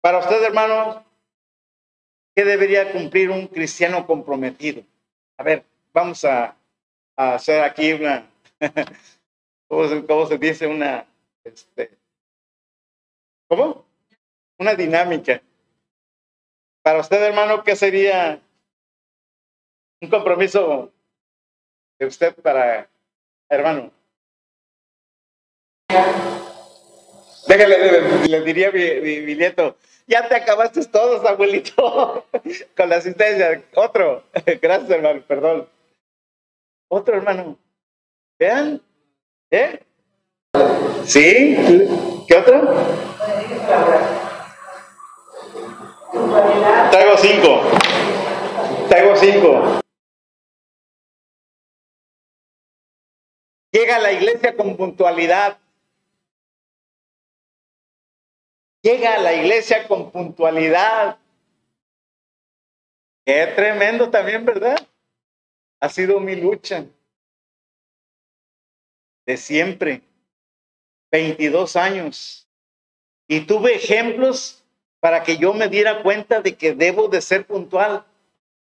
Para 0.00 0.18
usted, 0.18 0.42
hermanos, 0.42 1.02
¿qué 2.34 2.44
debería 2.44 2.90
cumplir 2.92 3.30
un 3.30 3.46
cristiano 3.46 4.06
comprometido? 4.06 4.82
A 5.36 5.42
ver, 5.42 5.64
vamos 5.92 6.24
a, 6.24 6.56
hacer 7.16 7.62
aquí 7.62 7.92
una, 7.92 8.26
¿cómo 9.68 10.26
se, 10.26 10.38
dice? 10.38 10.66
Una, 10.66 11.06
este, 11.44 11.90
¿cómo? 13.46 13.84
Una 14.58 14.74
dinámica. 14.74 15.42
Para 16.82 17.00
usted, 17.00 17.22
hermano, 17.22 17.62
¿qué 17.62 17.76
sería 17.76 18.40
un 20.00 20.08
compromiso 20.08 20.90
de 21.98 22.06
usted 22.06 22.34
para 22.36 22.88
hermano? 23.50 23.90
Déjale, 27.46 28.28
le, 28.28 28.40
diría 28.42 28.70
mi, 28.70 29.20
mi, 29.20 29.34
nieto, 29.34 29.76
ya 30.06 30.28
te 30.28 30.36
acabaste 30.36 30.84
todos, 30.86 31.24
abuelito, 31.24 32.26
con 32.76 32.88
la 32.88 32.96
asistencia. 32.96 33.62
Otro, 33.74 34.24
gracias, 34.62 34.90
hermano, 34.90 35.22
perdón. 35.26 35.68
Otro, 36.88 37.16
hermano. 37.16 37.58
Vean, 38.38 38.82
¿eh? 39.50 39.80
¿Sí? 41.04 41.56
¿Qué 42.26 42.36
otro? 42.36 42.74
Traigo 46.90 47.16
cinco. 47.16 47.62
Traigo 48.88 49.16
cinco. 49.16 49.80
Llega 53.72 53.96
a 53.96 54.00
la 54.00 54.12
iglesia 54.12 54.56
con 54.56 54.76
puntualidad. 54.76 55.58
Llega 58.82 59.16
a 59.16 59.18
la 59.18 59.34
iglesia 59.34 59.86
con 59.86 60.10
puntualidad. 60.10 61.18
Qué 63.26 63.46
tremendo 63.54 64.10
también, 64.10 64.44
¿verdad? 64.44 64.76
Ha 65.80 65.88
sido 65.88 66.18
mi 66.18 66.34
lucha. 66.36 66.86
De 69.26 69.36
siempre. 69.36 70.02
22 71.12 71.76
años. 71.76 72.48
Y 73.28 73.40
tuve 73.40 73.74
ejemplos 73.74 74.64
para 75.00 75.22
que 75.22 75.36
yo 75.36 75.52
me 75.52 75.68
diera 75.68 76.02
cuenta 76.02 76.40
de 76.40 76.56
que 76.56 76.74
debo 76.74 77.08
de 77.08 77.20
ser 77.20 77.46
puntual. 77.46 78.04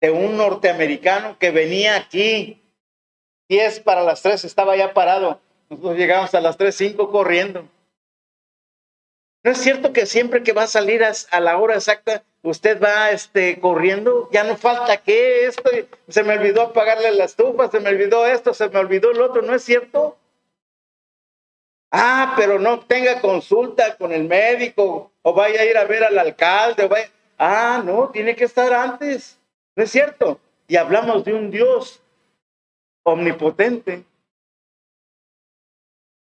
De 0.01 0.11
un 0.11 0.37
norteamericano 0.37 1.39
que 1.39 1.51
venía 1.51 1.97
aquí, 1.97 2.63
10 3.49 3.81
para 3.81 4.03
las 4.03 4.21
3, 4.21 4.45
estaba 4.45 4.77
ya 4.77 4.93
parado. 4.93 5.41
Nosotros 5.71 5.97
llegamos 5.97 6.35
a 6.35 6.41
las 6.41 6.57
3, 6.59 6.75
5 6.75 7.11
corriendo. 7.11 7.67
¿No 9.47 9.53
es 9.53 9.59
cierto 9.59 9.93
que 9.93 10.07
siempre 10.07 10.43
que 10.43 10.53
va 10.53 10.65
a 10.65 10.67
salir 10.67 11.05
a, 11.05 11.41
la 11.41 11.57
hora 11.57 11.77
exacta, 11.77 12.25
usted 12.43 12.83
va 12.83 13.13
este, 13.13 13.61
corriendo? 13.61 14.29
Ya 14.33 14.43
no 14.43 14.57
falta 14.57 14.97
que 14.97 15.47
esto, 15.47 15.71
se 16.09 16.25
me 16.25 16.37
olvidó 16.37 16.63
apagarle 16.63 17.13
la 17.13 17.27
estufa, 17.27 17.71
se 17.71 17.79
me 17.79 17.91
olvidó 17.91 18.27
esto, 18.27 18.53
se 18.53 18.69
me 18.69 18.81
olvidó 18.81 19.13
el 19.13 19.21
otro, 19.21 19.43
¿no 19.43 19.55
es 19.55 19.63
cierto? 19.63 20.19
Ah, 21.93 22.35
pero 22.37 22.59
no 22.59 22.81
tenga 22.81 23.21
consulta 23.21 23.97
con 23.97 24.13
el 24.13 24.25
médico 24.25 25.13
o 25.23 25.33
vaya 25.33 25.61
a 25.61 25.65
ir 25.65 25.79
a 25.79 25.85
ver 25.85 26.03
al 26.03 26.19
alcalde. 26.19 26.91
Ah, 27.39 27.81
no, 27.85 28.09
tiene 28.09 28.35
que 28.35 28.47
estar 28.47 28.75
antes. 28.75 29.39
¿No 29.77 29.85
es 29.85 29.93
cierto? 29.93 30.41
Y 30.67 30.75
hablamos 30.75 31.25
de 31.25 31.35
un 31.35 31.53
Dios 31.53 32.03
omnipotente. 33.05 34.03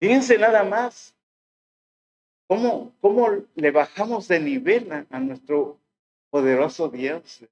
Fíjense 0.00 0.38
nada 0.38 0.62
más. 0.62 1.14
¿Cómo, 2.50 2.92
cómo 3.00 3.28
le 3.54 3.70
bajamos 3.70 4.26
de 4.26 4.40
nivel 4.40 4.90
a, 5.08 5.20
nuestro 5.20 5.78
poderoso 6.30 6.88
Dios? 6.88 7.44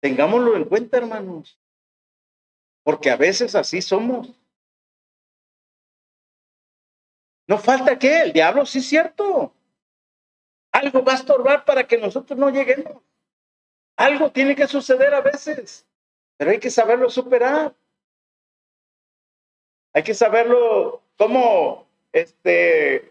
Tengámoslo 0.00 0.56
en 0.56 0.64
cuenta, 0.64 0.96
hermanos. 0.96 1.60
Porque 2.82 3.10
a 3.10 3.16
veces 3.16 3.54
así 3.54 3.82
somos. 3.82 4.32
No 7.46 7.58
falta 7.58 7.98
que 7.98 8.22
el 8.22 8.32
diablo, 8.32 8.64
sí 8.64 8.78
es 8.78 8.86
cierto. 8.86 9.52
Algo 10.72 11.04
va 11.04 11.12
a 11.12 11.16
estorbar 11.16 11.66
para 11.66 11.86
que 11.86 11.98
nosotros 11.98 12.38
no 12.38 12.48
lleguemos. 12.48 13.02
Algo 13.98 14.32
tiene 14.32 14.56
que 14.56 14.66
suceder 14.66 15.12
a 15.12 15.20
veces, 15.20 15.86
pero 16.38 16.52
hay 16.52 16.58
que 16.58 16.70
saberlo 16.70 17.10
superar. 17.10 17.76
Hay 19.92 20.02
que 20.02 20.14
saberlo 20.14 21.05
cómo 21.16 21.86
este, 22.12 23.10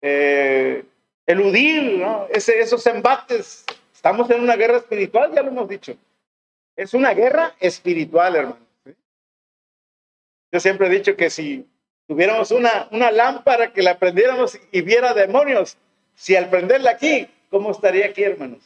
eh, 0.00 0.84
eludir. 1.26 2.02
Ese, 2.30 2.60
esos 2.60 2.86
embates. 2.86 3.64
Estamos 3.92 4.30
en 4.30 4.42
una 4.42 4.56
guerra 4.56 4.76
espiritual, 4.76 5.32
ya 5.34 5.42
lo 5.42 5.48
hemos 5.48 5.68
dicho. 5.68 5.96
Es 6.76 6.94
una 6.94 7.12
guerra 7.12 7.54
espiritual, 7.58 8.36
hermano. 8.36 8.66
Yo 10.52 10.60
siempre 10.60 10.86
he 10.86 10.90
dicho 10.90 11.16
que 11.16 11.28
si 11.28 11.66
tuviéramos 12.06 12.50
una, 12.50 12.88
una 12.92 13.10
lámpara 13.10 13.72
que 13.72 13.82
la 13.82 13.98
prendiéramos 13.98 14.58
y 14.70 14.80
viera 14.82 15.12
demonios, 15.12 15.76
si 16.14 16.36
al 16.36 16.48
prenderla 16.48 16.92
aquí, 16.92 17.28
¿cómo 17.50 17.72
estaría 17.72 18.06
aquí, 18.06 18.22
hermanos? 18.22 18.62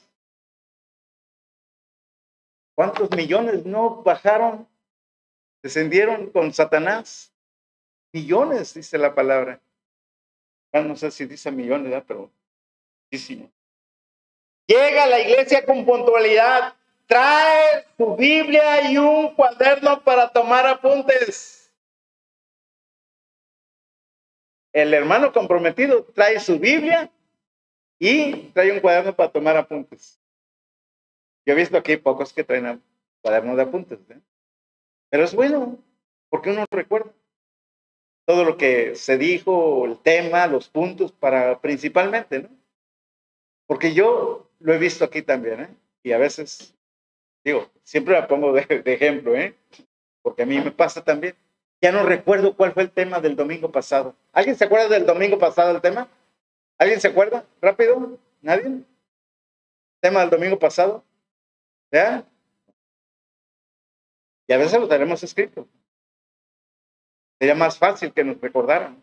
¿Cuántos 2.74 3.10
millones 3.10 3.64
no 3.64 4.02
bajaron, 4.02 4.68
descendieron 5.62 6.30
con 6.30 6.52
Satanás? 6.52 7.32
Millones, 8.12 8.74
dice 8.74 8.98
la 8.98 9.14
palabra. 9.14 9.60
no 10.72 10.96
sé 10.96 11.10
si 11.10 11.26
dice 11.26 11.50
millones, 11.50 11.90
¿verdad? 11.90 12.04
pero 12.06 12.30
muchísimo. 13.04 13.50
Llega 14.66 15.04
a 15.04 15.06
la 15.06 15.20
iglesia 15.20 15.64
con 15.64 15.84
puntualidad, 15.84 16.74
trae 17.06 17.86
su 17.96 18.16
Biblia 18.16 18.90
y 18.90 18.98
un 18.98 19.34
cuaderno 19.34 20.02
para 20.02 20.32
tomar 20.32 20.66
apuntes. 20.66 21.72
El 24.72 24.94
hermano 24.94 25.32
comprometido 25.32 26.04
trae 26.04 26.38
su 26.38 26.58
Biblia 26.58 27.10
y 27.98 28.50
trae 28.52 28.70
un 28.72 28.80
cuaderno 28.80 29.14
para 29.14 29.32
tomar 29.32 29.56
apuntes. 29.56 30.20
Yo 31.44 31.52
he 31.52 31.56
visto 31.56 31.76
aquí 31.76 31.96
pocos 31.96 32.32
que 32.32 32.44
traen 32.44 32.80
cuadernos 33.22 33.56
de 33.56 33.62
apuntes, 33.62 33.98
¿eh? 34.10 34.20
pero 35.08 35.24
es 35.24 35.34
bueno, 35.34 35.78
porque 36.28 36.50
uno 36.50 36.64
recuerda 36.70 37.10
todo 38.30 38.44
lo 38.44 38.56
que 38.56 38.94
se 38.94 39.18
dijo, 39.18 39.84
el 39.86 39.98
tema, 39.98 40.46
los 40.46 40.68
puntos, 40.68 41.10
para 41.10 41.60
principalmente, 41.60 42.38
¿no? 42.38 42.48
Porque 43.66 43.92
yo 43.92 44.48
lo 44.60 44.72
he 44.72 44.78
visto 44.78 45.04
aquí 45.04 45.20
también, 45.20 45.62
¿eh? 45.62 45.68
Y 46.04 46.12
a 46.12 46.18
veces, 46.18 46.72
digo, 47.42 47.68
siempre 47.82 48.14
la 48.14 48.28
pongo 48.28 48.52
de, 48.52 48.82
de 48.84 48.92
ejemplo, 48.92 49.34
¿eh? 49.34 49.56
Porque 50.22 50.44
a 50.44 50.46
mí 50.46 50.60
me 50.60 50.70
pasa 50.70 51.02
también. 51.02 51.34
Ya 51.82 51.90
no 51.90 52.04
recuerdo 52.04 52.54
cuál 52.54 52.72
fue 52.72 52.84
el 52.84 52.92
tema 52.92 53.18
del 53.18 53.34
domingo 53.34 53.72
pasado. 53.72 54.14
¿Alguien 54.32 54.54
se 54.54 54.66
acuerda 54.66 54.88
del 54.88 55.06
domingo 55.06 55.36
pasado 55.36 55.74
el 55.74 55.80
tema? 55.80 56.06
¿Alguien 56.78 57.00
se 57.00 57.08
acuerda? 57.08 57.44
¿Rápido? 57.60 58.16
¿Nadie? 58.42 58.84
¿Tema 60.00 60.20
del 60.20 60.30
domingo 60.30 60.56
pasado? 60.56 61.02
¿Ya? 61.90 62.24
Y 64.46 64.52
a 64.52 64.56
veces 64.56 64.78
lo 64.78 64.86
tenemos 64.86 65.20
escrito. 65.24 65.66
Sería 67.40 67.54
más 67.54 67.78
fácil 67.78 68.12
que 68.12 68.22
nos 68.22 68.38
recordaran. 68.38 69.02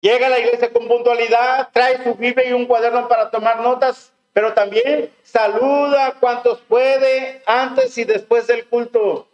Llega 0.00 0.28
a 0.28 0.30
la 0.30 0.38
iglesia 0.38 0.72
con 0.72 0.86
puntualidad, 0.86 1.70
trae 1.72 2.04
su 2.04 2.14
Biblia 2.14 2.48
y 2.48 2.52
un 2.52 2.66
cuaderno 2.66 3.08
para 3.08 3.30
tomar 3.30 3.60
notas, 3.60 4.12
pero 4.32 4.54
también 4.54 5.10
saluda 5.24 6.06
a 6.06 6.20
cuantos 6.20 6.60
puede 6.60 7.42
antes 7.46 7.98
y 7.98 8.04
después 8.04 8.46
del 8.46 8.68
culto. 8.68 9.26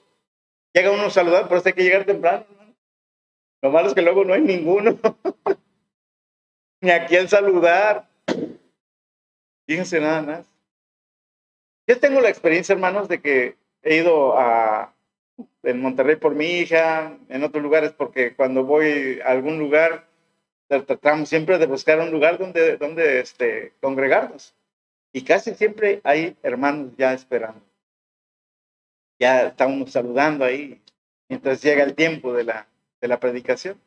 Llega 0.73 0.93
uno 0.93 1.07
a 1.07 1.11
saludar, 1.11 1.47
pero 1.49 1.61
hay 1.62 1.73
que 1.75 1.83
llegar 1.83 2.07
temprano. 2.07 2.47
Lo 3.61 3.71
malo 3.71 3.89
es 3.89 3.95
que 3.95 4.01
luego 4.01 4.25
no 4.25 4.33
hay 4.33 4.41
ninguno. 4.41 4.99
Ni 6.81 6.91
a 6.91 7.05
quién 7.05 7.29
saludar. 7.29 8.09
Fíjense 9.66 10.01
nada 10.01 10.23
más. 10.23 10.47
Yo 11.87 12.01
tengo 12.01 12.21
la 12.21 12.31
experiencia, 12.31 12.73
hermanos, 12.73 13.09
de 13.09 13.21
que 13.21 13.59
he 13.83 13.97
ido 13.97 14.39
a 14.39 14.95
en 15.62 15.80
Monterrey 15.80 16.16
por 16.16 16.34
mi 16.34 16.46
hija, 16.46 17.16
en 17.28 17.44
otros 17.44 17.62
lugares 17.62 17.92
porque 17.92 18.34
cuando 18.34 18.64
voy 18.64 19.20
a 19.24 19.30
algún 19.30 19.58
lugar 19.58 20.08
tratamos 20.68 21.28
siempre 21.28 21.58
de 21.58 21.66
buscar 21.66 21.98
un 21.98 22.11
lugar 22.11 22.38
donde, 22.38 22.76
donde 22.76 23.20
este, 23.20 23.72
congregarnos. 23.80 24.54
Y 25.12 25.24
casi 25.24 25.54
siempre 25.54 26.00
hay 26.04 26.36
hermanos 26.42 26.92
ya 26.96 27.12
esperando. 27.12 27.61
Ya 29.18 29.48
estamos 29.48 29.90
saludando 29.90 30.44
ahí, 30.44 30.80
mientras 31.28 31.61
llega 31.61 31.82
el 31.82 31.94
tiempo 31.94 32.32
de 32.32 32.44
la, 32.44 32.68
de 33.00 33.08
la 33.08 33.18
predicación. 33.18 33.80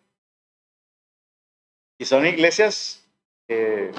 Y 1.98 2.06
son 2.06 2.26
iglesias 2.26 3.08
que 3.48 3.92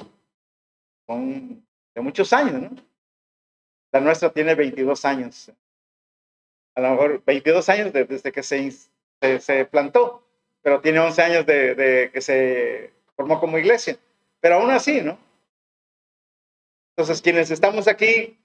son 1.07 1.65
de 1.95 2.01
muchos 2.03 2.33
años, 2.33 2.71
¿no? 2.71 2.71
La 3.93 4.01
nuestra 4.01 4.31
tiene 4.31 4.55
22 4.55 5.05
años. 5.05 5.51
A 6.75 6.81
lo 6.81 6.91
mejor 6.91 7.23
22 7.25 7.69
años 7.69 7.93
desde 7.93 8.33
que 8.33 8.43
se, 8.43 8.73
se, 9.41 9.65
plantó, 9.67 10.27
pero 10.63 10.81
tiene 10.81 10.99
11 10.99 11.23
años 11.23 11.47
de, 11.47 12.11
que 12.13 12.21
se 12.21 12.93
formó 13.17 13.39
como 13.39 13.59
iglesia. 13.59 13.97
Pero 14.41 14.57
aún 14.57 14.71
así, 14.71 15.01
¿no? 15.01 15.19
Entonces, 16.97 17.23
quienes 17.23 17.51
estamos 17.51 17.89
aquí, 17.89 18.39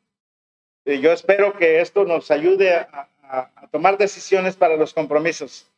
eh, 0.86 1.00
yo 1.00 1.12
espero 1.12 1.58
que 1.58 1.82
esto 1.82 2.06
nos 2.06 2.32
ayude 2.32 2.74
a, 2.74 3.10
a 3.24 3.68
tomar 3.72 3.98
decisiones 3.98 4.56
para 4.56 4.76
los 4.76 4.94
compromisos. 4.94 5.70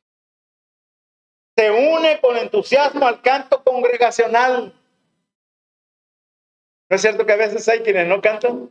Se 1.55 1.69
une 1.69 2.19
con 2.21 2.37
entusiasmo 2.37 3.05
al 3.05 3.21
canto 3.21 3.63
congregacional. 3.63 4.73
¿No 6.89 6.95
es 6.95 7.01
cierto 7.01 7.25
que 7.25 7.33
a 7.33 7.37
veces 7.37 7.67
hay 7.67 7.79
quienes 7.79 8.07
no 8.07 8.21
cantan? 8.21 8.69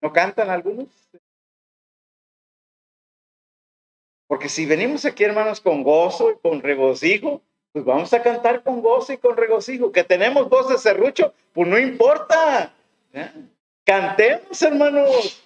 ¿No 0.00 0.12
cantan 0.12 0.50
algunos? 0.50 0.88
Porque 4.34 4.48
si 4.48 4.66
venimos 4.66 5.04
aquí, 5.04 5.22
hermanos, 5.22 5.60
con 5.60 5.84
gozo 5.84 6.32
y 6.32 6.36
con 6.38 6.60
regocijo, 6.60 7.40
pues 7.70 7.84
vamos 7.84 8.12
a 8.12 8.20
cantar 8.20 8.64
con 8.64 8.82
gozo 8.82 9.12
y 9.12 9.18
con 9.18 9.36
regocijo. 9.36 9.92
Que 9.92 10.02
tenemos 10.02 10.48
voz 10.48 10.68
de 10.68 10.76
serrucho, 10.76 11.32
pues 11.52 11.68
no 11.68 11.78
importa. 11.78 12.74
Cantemos, 13.84 14.60
hermanos. 14.60 15.40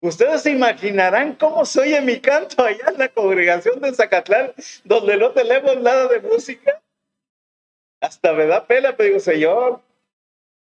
Ustedes 0.00 0.44
se 0.44 0.50
imaginarán 0.50 1.34
cómo 1.34 1.66
se 1.66 1.80
oye 1.80 2.00
mi 2.00 2.20
canto 2.20 2.64
allá 2.64 2.86
en 2.88 3.00
la 3.00 3.10
congregación 3.10 3.82
de 3.82 3.92
Zacatlán, 3.92 4.54
donde 4.82 5.18
no 5.18 5.32
tenemos 5.32 5.76
nada 5.82 6.08
de 6.08 6.20
música. 6.20 6.80
Hasta 8.00 8.32
me 8.32 8.46
da 8.46 8.66
pena, 8.66 8.96
pero 8.96 9.08
digo, 9.08 9.20
Señor, 9.20 9.82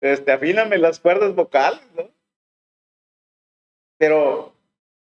este, 0.02 0.32
afíname 0.32 0.80
las 0.80 1.00
cuerdas 1.00 1.36
vocales. 1.36 1.82
Pero 4.00 4.56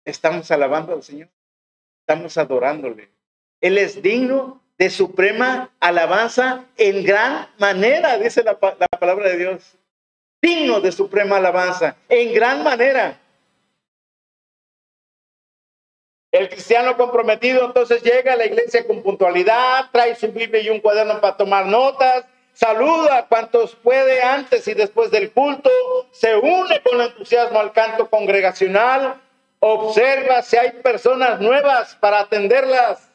estamos 0.05 0.51
alabando 0.51 0.93
al 0.95 1.05
Señor, 1.05 1.29
estamos 2.13 2.37
adorándole. 2.37 3.09
Él 3.61 3.79
es 3.79 4.03
digno 4.03 4.61
de 4.77 4.91
suprema 4.91 5.71
alabanza 5.81 6.65
en 6.77 7.05
gran 7.05 7.49
manera, 7.59 8.19
dice 8.19 8.43
la, 8.43 8.59
la 8.79 8.89
palabra 8.89 9.31
de 9.31 9.39
Dios. 9.39 9.79
Digno 10.43 10.81
de 10.81 10.93
suprema 10.93 11.37
alabanza, 11.37 11.97
en 12.09 12.35
gran 12.35 12.63
manera. 12.63 13.19
El 16.33 16.49
cristiano 16.49 16.97
comprometido 16.97 17.65
entonces 17.67 18.03
llega 18.03 18.33
a 18.33 18.37
la 18.37 18.47
iglesia 18.47 18.87
con 18.87 19.03
puntualidad, 19.03 19.91
trae 19.93 20.15
su 20.15 20.33
Biblia 20.33 20.61
y 20.61 20.71
un 20.71 20.81
cuaderno 20.81 21.21
para 21.21 21.37
tomar 21.37 21.67
notas, 21.67 22.25
saluda 22.53 23.19
a 23.19 23.27
cuantos 23.27 23.77
puede 23.77 24.23
antes 24.23 24.67
y 24.67 24.75
después 24.75 25.11
del 25.11 25.31
culto, 25.31 25.71
se 26.11 26.35
une 26.37 26.83
con 26.83 27.01
entusiasmo 27.01 27.61
al 27.61 27.73
canto 27.73 28.11
congregacional, 28.11 29.21
observa 29.65 30.43
si 30.43 30.57
hay 30.57 30.73
personas 30.73 31.41
nuevas 31.41 31.95
para 31.95 32.19
atenderlas, 32.19 33.09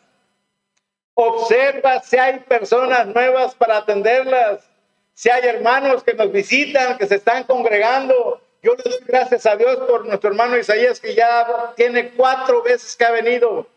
observa 1.14 2.02
si 2.02 2.18
hay 2.18 2.39
personas 2.39 3.06
nuevas 3.08 3.54
para 3.54 3.78
atenderlas, 3.78 4.66
si 5.14 5.30
hay 5.30 5.45
hermanos 5.45 6.04
que 6.04 6.14
nos 6.14 6.32
visitan, 6.32 6.98
que 6.98 7.06
se 7.06 7.16
están 7.16 7.43
congregando, 7.43 8.41
yo 8.64 8.76
le 8.76 8.84
doy 8.89 9.00
gracias 9.06 9.45
a 9.45 9.58
Dios 9.58 9.76
por 9.89 10.06
nuestro 10.06 10.30
hermano 10.30 10.58
Isaías 10.58 11.02
que 11.02 11.16
ya 11.16 11.74
tiene 11.76 12.12
cuatro 12.12 12.64
veces 12.64 12.95
que 12.95 13.04
ha 13.04 13.12
venido. 13.12 13.68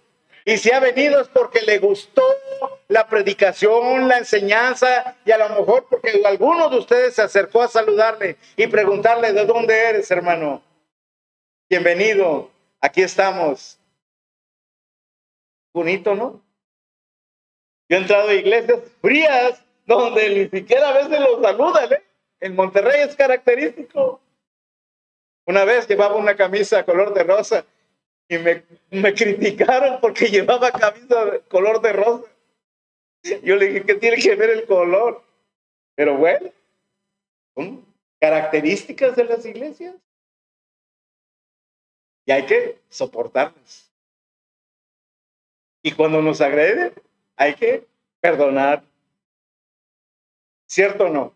Y 0.45 0.57
si 0.57 0.71
ha 0.71 0.79
venido 0.79 1.21
es 1.21 1.29
porque 1.29 1.63
le 1.63 1.79
gustó 1.79 2.23
la 2.87 3.09
predicación, 3.09 4.07
la 4.07 4.19
enseñanza 4.19 5.17
y 5.25 5.33
a 5.33 5.39
lo 5.39 5.49
mejor 5.49 5.87
porque 5.91 6.23
alguno 6.25 6.69
de 6.69 6.79
ustedes 6.79 7.17
se 7.17 7.23
acercó 7.23 7.63
a 7.63 7.69
saludarle 7.69 8.37
y 8.57 8.69
preguntarle 8.69 9.33
de 9.33 9.45
dónde 9.45 9.77
eres, 9.77 10.09
hermano. 10.13 10.63
Bienvenido, 11.69 12.51
aquí 12.81 13.03
estamos. 13.03 13.79
Bonito, 15.73 16.15
¿no? 16.15 16.43
Yo 17.89 17.97
he 17.97 18.01
entrado 18.01 18.29
a 18.29 18.35
iglesias 18.35 18.81
frías 19.01 19.65
donde 19.87 20.29
ni 20.31 20.59
siquiera 20.59 20.91
a 20.91 20.93
veces 20.93 21.21
los 21.21 21.43
saludan, 21.43 21.93
¿eh? 21.93 22.03
En 22.41 22.55
Monterrey 22.55 23.03
es 23.03 23.15
característico. 23.15 24.21
Una 25.47 25.65
vez 25.65 25.87
llevaba 25.89 26.15
una 26.15 26.37
camisa 26.37 26.85
color 26.85 27.13
de 27.13 27.25
rosa 27.25 27.67
y 28.29 28.39
me, 28.39 28.65
me 28.91 29.13
criticaron 29.13 30.01
porque 30.01 30.27
llevaba 30.27 30.71
camisa 30.71 31.41
color 31.49 31.81
de 31.81 31.93
rosa. 31.93 32.27
Yo 33.43 33.57
le 33.57 33.67
dije, 33.67 33.85
¿qué 33.85 33.95
tiene 33.97 34.17
que 34.17 34.35
ver 34.37 34.51
el 34.51 34.65
color? 34.67 35.23
Pero 35.97 36.17
bueno, 36.17 36.51
son 37.55 37.85
características 38.21 39.17
de 39.17 39.25
las 39.25 39.45
iglesias. 39.45 39.95
Y 42.31 42.33
hay 42.33 42.47
que 42.47 42.79
soportarlas. 42.89 43.91
Y 45.83 45.91
cuando 45.91 46.23
nos 46.23 46.41
agreden, 46.41 46.95
hay 47.35 47.57
que 47.57 47.89
perdonar. 48.21 48.85
¿Cierto 50.65 51.07
o 51.07 51.09
no? 51.09 51.35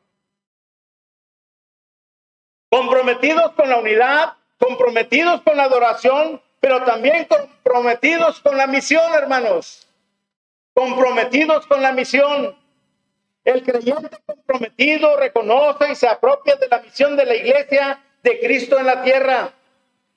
comprometidos 2.71 3.53
con 3.55 3.69
la 3.69 3.79
unidad, 3.79 4.35
comprometidos 4.57 5.43
con 5.43 5.57
la 5.57 5.65
adoración, 5.65 6.41
pero 6.61 6.85
también 6.85 7.25
comprometidos 7.25 8.39
con 8.39 8.57
la 8.57 8.69
misión, 8.69 9.15
hermanos. 9.15 9.89
Comprometidos 10.75 11.67
con 11.67 11.83
la 11.83 11.91
misión. 11.91 12.57
El 13.45 13.65
creyente 13.65 14.17
comprometido 14.25 15.17
reconoce 15.17 15.91
y 15.91 15.97
se 15.97 16.07
apropia 16.07 16.55
de 16.55 16.69
la 16.69 16.79
misión 16.79 17.17
de 17.17 17.27
la 17.27 17.35
iglesia 17.35 18.01
de 18.23 18.39
Cristo 18.39 18.79
en 18.79 18.87
la 18.87 19.03
tierra. 19.03 19.53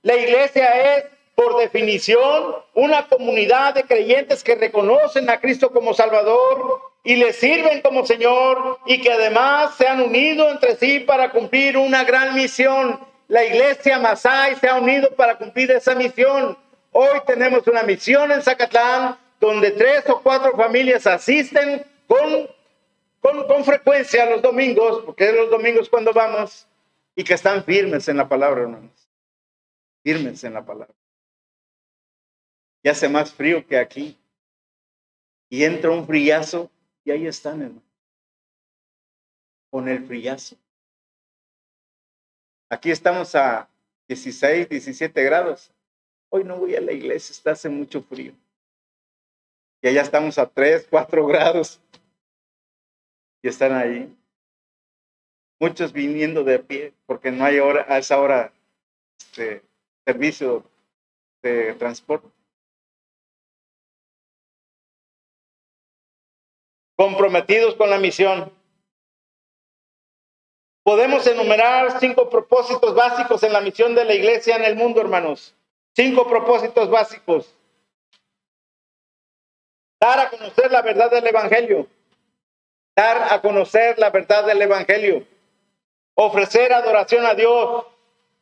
La 0.03 0.15
iglesia 0.15 0.97
es, 0.97 1.05
por 1.35 1.57
definición, 1.57 2.55
una 2.73 3.07
comunidad 3.07 3.73
de 3.73 3.83
creyentes 3.83 4.43
que 4.43 4.55
reconocen 4.55 5.29
a 5.29 5.39
Cristo 5.39 5.71
como 5.71 5.93
Salvador 5.93 6.81
y 7.03 7.15
le 7.15 7.33
sirven 7.33 7.81
como 7.81 8.05
Señor 8.05 8.79
y 8.85 9.01
que 9.01 9.11
además 9.11 9.75
se 9.77 9.87
han 9.87 10.01
unido 10.01 10.49
entre 10.49 10.75
sí 10.75 10.99
para 10.99 11.31
cumplir 11.31 11.77
una 11.77 12.03
gran 12.03 12.35
misión. 12.35 12.99
La 13.27 13.43
iglesia 13.43 13.99
Masai 13.99 14.55
se 14.55 14.67
ha 14.67 14.75
unido 14.75 15.11
para 15.15 15.37
cumplir 15.37 15.71
esa 15.71 15.95
misión. 15.95 16.57
Hoy 16.91 17.19
tenemos 17.25 17.67
una 17.67 17.83
misión 17.83 18.31
en 18.31 18.41
Zacatlán 18.41 19.17
donde 19.39 19.71
tres 19.71 20.03
o 20.09 20.21
cuatro 20.21 20.55
familias 20.55 21.05
asisten 21.05 21.85
con, 22.07 22.49
con, 23.21 23.63
frecuencia 23.63 24.29
los 24.29 24.41
domingos, 24.41 25.03
porque 25.05 25.29
es 25.29 25.35
los 25.35 25.49
domingos 25.49 25.89
cuando 25.89 26.13
vamos, 26.13 26.67
y 27.15 27.23
que 27.23 27.33
están 27.33 27.63
firmes 27.63 28.07
en 28.07 28.17
la 28.17 28.27
palabra. 28.27 28.67
Firmes 30.08 30.41
en 30.45 30.53
la 30.53 30.66
palabra. 30.66 30.95
Ya 32.82 32.91
hace 32.91 33.10
más 33.10 33.34
frío 33.34 33.68
que 33.68 33.78
aquí. 33.78 34.18
Y 35.49 35.66
entra 35.66 35.91
un 35.91 36.08
friazo 36.08 36.72
y 37.03 37.12
ahí 37.12 37.28
están, 37.28 37.62
hermano. 37.62 37.82
Con 39.70 39.89
el 39.89 40.08
frillazo. 40.08 40.55
Aquí 42.70 42.89
estamos 42.89 43.36
a 43.36 43.68
16, 44.08 44.70
17 44.70 45.24
grados. 45.24 45.74
Hoy 46.30 46.45
no 46.45 46.55
voy 46.55 46.78
a 46.78 46.80
la 46.80 46.93
iglesia, 46.93 47.34
está 47.34 47.51
hace 47.51 47.68
mucho 47.68 48.01
frío. 48.01 48.32
Y 49.82 49.89
allá 49.89 50.03
estamos 50.03 50.38
a 50.38 50.47
3, 50.47 50.88
4 50.89 51.28
grados. 51.28 51.82
Y 53.41 53.49
están 53.49 53.74
ahí. 53.74 54.18
Muchos 55.60 55.91
viniendo 55.91 56.45
de 56.45 56.60
pie, 56.60 56.93
porque 57.05 57.30
no 57.30 57.43
hay 57.43 57.60
hora, 57.60 57.86
a 57.89 57.97
esa 57.97 58.22
hora 58.22 58.53
este, 59.20 59.66
servicio 60.08 60.64
de 61.43 61.74
transporte. 61.74 62.30
comprometidos 66.97 67.76
con 67.76 67.91
la 67.91 67.99
misión. 67.99 68.51
Podemos 70.84 71.28
enumerar 71.28 71.99
cinco 71.99 72.28
propósitos 72.28 72.95
básicos 72.95 73.43
en 73.43 73.53
la 73.53 73.62
misión 73.62 73.93
de 73.93 74.03
la 74.03 74.16
iglesia 74.16 74.55
en 74.55 74.64
el 74.66 74.76
mundo, 74.76 74.99
hermanos. 74.99 75.53
Cinco 75.95 76.28
propósitos 76.28 76.89
básicos. 76.89 77.53
Dar 80.01 80.20
a 80.20 80.30
conocer 80.32 80.72
la 80.72 80.82
verdad 80.82 81.12
del 81.12 81.28
Evangelio. 81.28 81.88
Dar 82.95 83.32
a 83.32 83.41
conocer 83.41 83.99
la 83.99 84.10
verdad 84.10 84.45
del 84.47 84.62
Evangelio. 84.62 85.24
Ofrecer 86.16 86.74
adoración 86.74 87.28
a 87.28 87.36
Dios. 87.36 87.86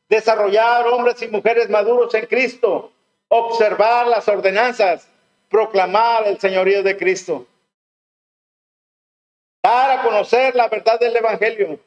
Desarrollar 0.09 0.87
hombres 0.87 1.21
y 1.21 1.27
mujeres 1.27 1.69
maduros 1.69 2.13
en 2.13 2.25
Cristo. 2.25 2.91
Observar 3.27 4.07
las 4.07 4.27
ordenanzas. 4.27 5.07
Proclamar 5.49 6.27
el 6.27 6.39
señorío 6.39 6.83
de 6.83 6.97
Cristo 6.97 7.47
dar 9.65 9.97
a 9.97 10.03
conocer 10.03 10.53
la 10.55 10.69
verdad 10.69 10.99
del 10.99 11.15
Evangelio. 11.15 11.79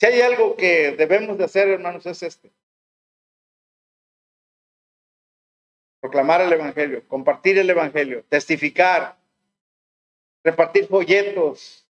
Si 0.00 0.06
hay 0.06 0.20
algo 0.22 0.56
que 0.56 0.90
debemos 0.96 1.38
de 1.38 1.44
hacer, 1.44 1.68
hermanos, 1.68 2.04
es 2.04 2.22
este. 2.22 2.50
proclamar 6.00 6.40
el 6.40 6.52
Evangelio, 6.52 7.06
compartir 7.06 7.58
el 7.58 7.68
Evangelio, 7.68 8.24
testificar, 8.28 9.16
repartir 10.42 10.88
folletos, 10.88 11.86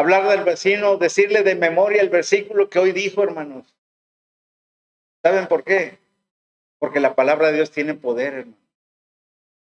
hablar 0.00 0.28
del 0.28 0.44
vecino, 0.44 0.96
decirle 0.96 1.42
de 1.42 1.54
memoria 1.54 2.02
el 2.02 2.08
versículo 2.08 2.68
que 2.68 2.78
hoy 2.78 2.92
dijo, 2.92 3.22
hermanos. 3.22 3.74
¿Saben 5.22 5.46
por 5.46 5.64
qué? 5.64 5.98
Porque 6.78 7.00
la 7.00 7.14
palabra 7.14 7.48
de 7.48 7.54
Dios 7.54 7.70
tiene 7.70 7.94
poder, 7.94 8.34
hermano. 8.34 8.60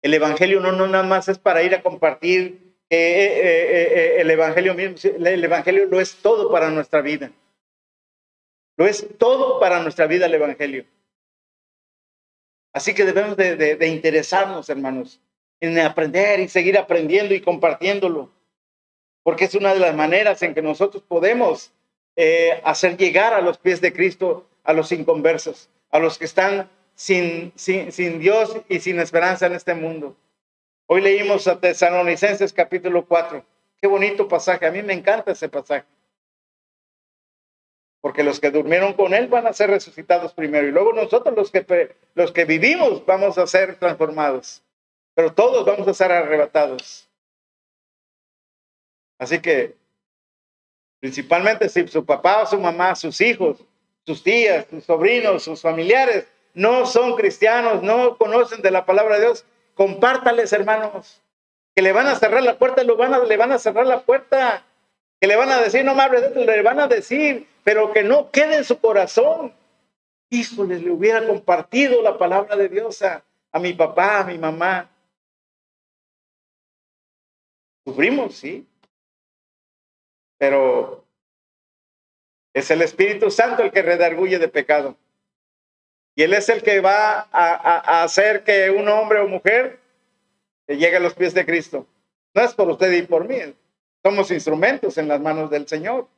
El 0.03 0.13
Evangelio 0.13 0.61
no, 0.61 0.73
no 0.73 0.87
nada 0.87 1.05
más 1.05 1.29
es 1.29 1.39
para 1.39 1.63
ir 1.63 1.75
a 1.75 1.83
compartir 1.83 2.77
eh, 2.91 2.97
eh, 2.97 3.89
eh, 3.95 4.21
el 4.21 4.31
Evangelio 4.31 4.75
mismo. 4.75 4.97
El 5.03 5.43
Evangelio 5.43 5.87
lo 5.87 5.99
es 5.99 6.17
todo 6.17 6.51
para 6.51 6.71
nuestra 6.71 7.01
vida. 7.01 7.33
Lo 8.77 8.87
es 8.87 9.07
todo 9.19 9.59
para 9.61 9.83
nuestra 9.83 10.07
vida 10.07 10.27
el 10.27 10.35
Evangelio. 10.35 10.85
Así 12.75 12.93
que 12.93 13.05
debemos 13.05 13.37
de, 13.37 13.87
interesarnos, 13.87 14.69
hermanos, 14.69 15.21
en 15.61 15.79
aprender 15.79 16.41
y 16.41 16.49
seguir 16.49 16.77
aprendiendo 16.77 17.33
y 17.33 17.41
compartiéndolo, 17.41 18.31
porque 19.25 19.47
es 19.47 19.57
una 19.57 19.75
de 19.75 19.81
las 19.81 19.97
maneras 19.97 20.41
en 20.43 20.55
que 20.55 20.63
nosotros 20.63 21.03
podemos 21.03 21.73
eh, 22.15 22.61
hacer 22.63 22.97
llegar 22.97 23.35
a 23.35 23.41
los 23.41 23.59
pies 23.59 23.81
de 23.81 23.93
Cristo 23.93 24.47
a 24.63 24.73
los 24.73 24.93
inconversos, 24.93 25.69
a 25.91 25.99
los 25.99 26.17
que 26.17 26.27
están 26.27 26.71
sin, 26.95 27.53
sin, 27.57 27.91
sin 27.91 28.21
Dios 28.21 28.57
y 28.69 28.79
sin 28.79 29.01
esperanza 29.01 29.47
en 29.47 29.55
este 29.55 29.75
mundo. 29.75 30.17
Hoy 30.87 31.01
leímos 31.01 31.49
a 31.49 31.59
Tesalonicenses 31.59 32.53
capítulo 32.53 33.05
4. 33.05 33.45
Qué 33.81 33.89
bonito 33.89 34.29
pasaje, 34.29 34.67
a 34.67 34.71
mí 34.71 34.83
me 34.83 34.93
encanta 34.93 35.33
ese 35.33 35.49
pasaje 35.49 35.87
porque 38.05 38.23
los 38.23 38.39
que 38.39 38.51
durmieron 38.51 38.93
con 38.93 39.15
él 39.15 39.29
van 39.29 39.47
a 39.47 39.55
ser 39.55 39.71
resucitados 39.71 40.35
primero 40.35 40.69
y 40.69 40.73
luego 40.73 40.93
nosotros 40.93 41.35
los 41.35 41.51
que, 41.51 41.97
los 42.15 42.33
que 42.33 42.45
vivimos 42.45 43.07
vamos 43.07 43.39
a 43.39 43.47
ser 43.47 43.77
transformados, 43.77 44.63
pero 45.15 45.33
todos 45.33 45.65
vamos 45.65 45.89
a 45.89 45.95
ser 45.95 46.13
arrebatados. 46.13 47.09
Así 49.19 49.41
que, 49.41 49.77
principalmente 51.01 51.69
si 51.69 51.87
su 51.89 52.05
papá 52.05 52.43
o 52.43 52.47
su 52.47 52.59
mamá, 52.59 52.95
sus 52.95 53.21
hijos, 53.21 53.65
sus 54.07 54.23
tías, 54.23 54.67
sus 54.69 54.85
sobrinos, 54.85 55.43
sus 55.43 55.63
familiares 55.63 56.27
no 56.55 56.87
son 56.87 57.17
cristianos, 57.17 57.83
no 57.83 58.17
conocen 58.17 58.63
de 58.63 58.71
la 58.71 58.87
palabra 58.87 59.17
de 59.17 59.23
Dios, 59.23 59.45
compártales, 59.75 60.53
hermanos, 60.53 61.21
que 61.75 61.83
le 61.83 61.93
van 61.93 62.07
a 62.07 62.15
cerrar 62.15 62.43
la 62.43 62.59
puerta, 62.59 62.85
lo 62.85 62.97
van 62.97 63.13
a, 63.13 63.19
le 63.19 63.37
van 63.37 63.53
a 63.53 63.59
cerrar 63.59 63.87
la 63.87 64.03
puerta, 64.03 64.65
que 65.21 65.27
le 65.27 65.37
van 65.37 65.51
a 65.51 65.61
decir, 65.61 65.85
no 65.85 65.95
me 65.95 66.03
hables 66.03 66.35
le 66.35 66.63
van 66.63 66.81
a 66.81 66.87
decir, 66.87 67.49
pero 67.65 67.93
que 67.93 68.05
no 68.05 68.31
quede 68.31 68.59
en 68.59 68.65
su 68.65 68.79
corazón. 68.79 69.53
Híjoles, 70.31 70.83
le 70.83 70.91
hubiera 70.91 71.27
compartido 71.27 72.03
la 72.03 72.19
palabra 72.19 72.57
de 72.57 72.69
Dios 72.69 73.03
a, 73.03 73.25
a 73.53 73.59
mi 73.59 73.73
papá, 73.73 74.21
a 74.21 74.25
mi 74.25 74.39
mamá. 74.39 74.91
Sufrimos, 77.85 78.35
sí. 78.35 78.67
Pero 80.39 81.05
es 82.53 82.71
el 82.71 82.83
Espíritu 82.83 83.31
Santo 83.31 83.63
el 83.63 83.73
que 83.73 83.83
redarguye 83.83 84.39
de 84.39 84.49
pecado. 84.49 84.97
Y 86.17 86.23
Él 86.23 86.35
es 86.35 86.49
el 86.49 86.63
que 86.63 86.81
va 86.81 87.21
a, 87.21 87.29
a, 87.33 88.03
hacer 88.05 88.45
que 88.45 88.71
un 88.71 88.89
hombre 88.89 89.21
o 89.21 89.29
mujer 89.29 89.81
llegue 90.69 90.97
a 90.97 91.01
los 91.01 91.15
pies 91.15 91.35
de 91.35 91.45
Cristo. 91.45 91.87
No 92.35 92.43
es 92.43 92.55
por 92.55 92.69
usted 92.69 92.93
y 92.93 93.03
por 93.03 93.27
mí. 93.27 93.37
Somos 94.03 94.31
instrumentos 94.31 94.99
en 94.99 95.09
las 95.09 95.21
manos 95.21 95.51
del 95.51 95.67
Señor. 95.67 96.09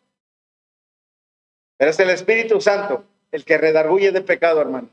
Pero 1.78 1.90
es 1.90 1.98
el 2.00 2.10
Espíritu 2.10 2.60
Santo 2.60 3.04
el 3.32 3.44
que 3.44 3.58
redarguye 3.58 4.12
de 4.12 4.22
pecado, 4.22 4.60
hermanos. 4.60 4.90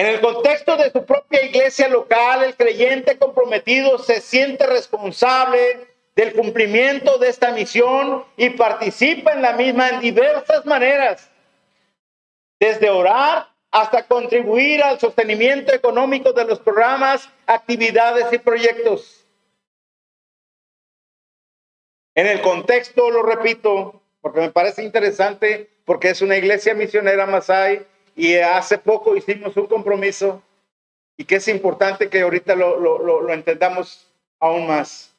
En 0.00 0.06
el 0.06 0.22
contexto 0.22 0.78
de 0.78 0.90
su 0.90 1.04
propia 1.04 1.44
iglesia 1.44 1.86
local, 1.86 2.42
el 2.42 2.56
creyente 2.56 3.18
comprometido 3.18 3.98
se 3.98 4.22
siente 4.22 4.66
responsable 4.66 5.88
del 6.16 6.32
cumplimiento 6.32 7.18
de 7.18 7.28
esta 7.28 7.50
misión 7.50 8.24
y 8.38 8.48
participa 8.48 9.34
en 9.34 9.42
la 9.42 9.52
misma 9.52 9.90
en 9.90 10.00
diversas 10.00 10.64
maneras, 10.64 11.30
desde 12.58 12.88
orar 12.88 13.48
hasta 13.70 14.06
contribuir 14.06 14.82
al 14.82 14.98
sostenimiento 14.98 15.74
económico 15.74 16.32
de 16.32 16.46
los 16.46 16.60
programas, 16.60 17.28
actividades 17.46 18.32
y 18.32 18.38
proyectos. 18.38 19.26
En 22.14 22.26
el 22.26 22.40
contexto, 22.40 23.10
lo 23.10 23.22
repito, 23.22 24.00
porque 24.22 24.40
me 24.40 24.50
parece 24.50 24.82
interesante, 24.82 25.68
porque 25.84 26.08
es 26.08 26.22
una 26.22 26.38
iglesia 26.38 26.72
misionera 26.72 27.26
Masai 27.26 27.86
y 28.20 28.36
hace 28.36 28.76
poco 28.76 29.16
hicimos 29.16 29.56
un 29.56 29.66
compromiso 29.66 30.42
y 31.16 31.24
que 31.24 31.36
es 31.36 31.48
importante 31.48 32.10
que 32.10 32.20
ahorita 32.20 32.54
lo, 32.54 33.32
entendamos 33.32 34.06
aún 34.38 34.66
más. 34.66 35.14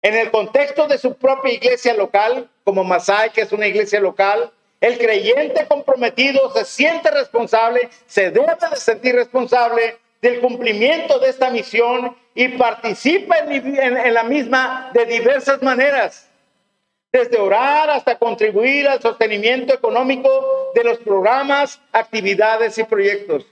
En 0.00 0.14
el 0.14 0.30
contexto 0.30 0.88
de 0.88 0.96
su 0.96 1.14
propia 1.18 1.52
iglesia 1.52 1.92
local, 1.92 2.48
como 2.64 2.82
Masai, 2.82 3.30
que 3.30 3.42
es 3.42 3.52
una 3.52 3.66
iglesia 3.66 4.00
local, 4.00 4.50
el 4.80 4.96
creyente 4.96 5.66
comprometido 5.66 6.50
se 6.54 6.64
siente 6.64 7.10
responsable, 7.10 7.90
se 8.06 8.30
debe 8.30 8.56
de 8.70 8.76
sentir 8.76 9.14
responsable 9.14 9.98
del 10.22 10.40
cumplimiento 10.40 11.18
de 11.18 11.28
esta 11.28 11.50
misión 11.50 12.16
y 12.34 12.48
participa 12.56 13.36
en, 13.40 14.14
la 14.14 14.22
misma 14.22 14.92
de 14.94 15.04
diversas 15.04 15.60
maneras, 15.62 16.27
desde 17.12 17.38
orar 17.38 17.90
hasta 17.90 18.18
contribuir 18.18 18.88
al 18.88 19.00
sostenimiento 19.00 19.72
económico 19.72 20.28
de 20.74 20.84
los 20.84 20.98
programas, 20.98 21.80
actividades 21.92 22.76
y 22.78 22.84
proyectos. 22.84 23.46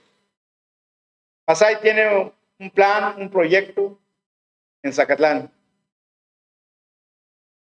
Pasay 1.45 1.79
tiene 1.81 2.31
un 2.59 2.69
plan, 2.71 3.15
un 3.19 3.29
proyecto 3.29 3.97
en 4.83 4.93
Zacatlán. 4.93 5.51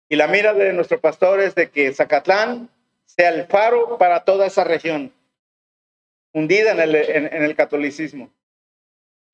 Y 0.09 0.15
la 0.15 0.27
mira 0.27 0.53
de 0.53 0.73
nuestro 0.73 0.99
pastor 0.99 1.39
es 1.39 1.55
de 1.55 1.69
que 1.69 1.93
Zacatlán 1.93 2.69
sea 3.05 3.29
el 3.29 3.45
faro 3.45 3.97
para 3.97 4.23
toda 4.23 4.47
esa 4.47 4.63
región, 4.63 5.13
hundida 6.33 6.71
en 6.71 6.79
el, 6.79 6.95
en 6.95 7.43
el 7.43 7.55
catolicismo 7.55 8.29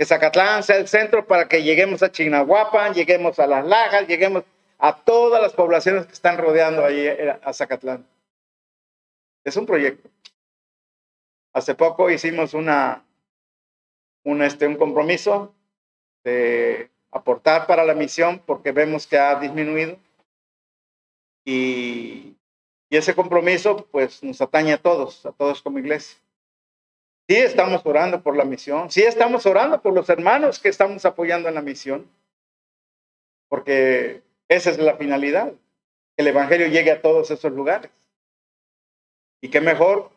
que 0.01 0.05
Zacatlán 0.05 0.63
sea 0.63 0.77
el 0.77 0.87
centro 0.87 1.27
para 1.27 1.47
que 1.47 1.61
lleguemos 1.61 2.01
a 2.01 2.11
Chignahuapan, 2.11 2.95
lleguemos 2.95 3.37
a 3.37 3.45
Las 3.45 3.63
Lajas, 3.63 4.07
lleguemos 4.07 4.43
a 4.83 4.95
todas 4.95 5.39
las 5.39 5.53
poblaciones 5.53 6.07
que 6.07 6.13
están 6.13 6.39
rodeando 6.39 6.83
ahí 6.83 7.05
eh, 7.05 7.39
a 7.43 7.53
Zacatlán. 7.53 8.03
Es 9.43 9.55
un 9.55 9.67
proyecto. 9.67 10.09
Hace 11.53 11.75
poco 11.75 12.09
hicimos 12.09 12.55
una, 12.55 13.05
un, 14.23 14.41
este, 14.41 14.75
compromiso 14.77 15.53
de 16.23 16.89
aportar 17.11 17.67
para 17.67 17.85
la 17.85 17.93
misión 17.93 18.41
porque 18.43 18.71
vemos 18.71 19.05
que 19.05 19.19
ha 19.19 19.39
disminuido. 19.39 19.97
Y, 21.45 22.35
y 22.89 22.97
ese 22.97 23.13
compromiso 23.13 23.85
pues 23.91 24.23
nos 24.23 24.41
atañe 24.41 24.73
a 24.73 24.81
todos, 24.81 25.23
a 25.27 25.31
todos 25.31 25.61
como 25.61 25.77
iglesia. 25.77 26.17
Sí 27.29 27.35
estamos 27.35 27.85
orando 27.85 28.23
por 28.23 28.35
la 28.35 28.45
misión, 28.45 28.89
sí 28.89 29.03
estamos 29.03 29.45
orando 29.45 29.79
por 29.79 29.93
los 29.93 30.09
hermanos 30.09 30.57
que 30.57 30.69
estamos 30.69 31.05
apoyando 31.05 31.47
en 31.49 31.55
la 31.55 31.61
misión, 31.61 32.09
porque 33.47 34.23
esa 34.51 34.69
es 34.69 34.77
la 34.77 34.97
finalidad, 34.97 35.51
que 35.51 36.21
el 36.21 36.27
Evangelio 36.27 36.67
llegue 36.67 36.91
a 36.91 37.01
todos 37.01 37.31
esos 37.31 37.51
lugares. 37.51 37.91
Y 39.41 39.49
qué 39.49 39.61
mejor 39.61 40.11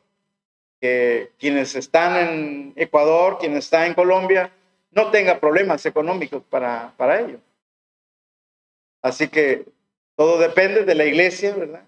que 0.80 1.32
quienes 1.38 1.74
están 1.74 2.16
en 2.16 2.72
Ecuador, 2.76 3.38
quienes 3.38 3.64
están 3.64 3.84
en 3.84 3.94
Colombia, 3.94 4.52
no 4.90 5.10
tengan 5.10 5.40
problemas 5.40 5.86
económicos 5.86 6.42
para, 6.50 6.92
para 6.96 7.20
ello. 7.20 7.40
Así 9.02 9.28
que 9.28 9.66
todo 10.16 10.38
depende 10.38 10.84
de 10.84 10.94
la 10.94 11.04
iglesia, 11.04 11.54
¿verdad? 11.54 11.84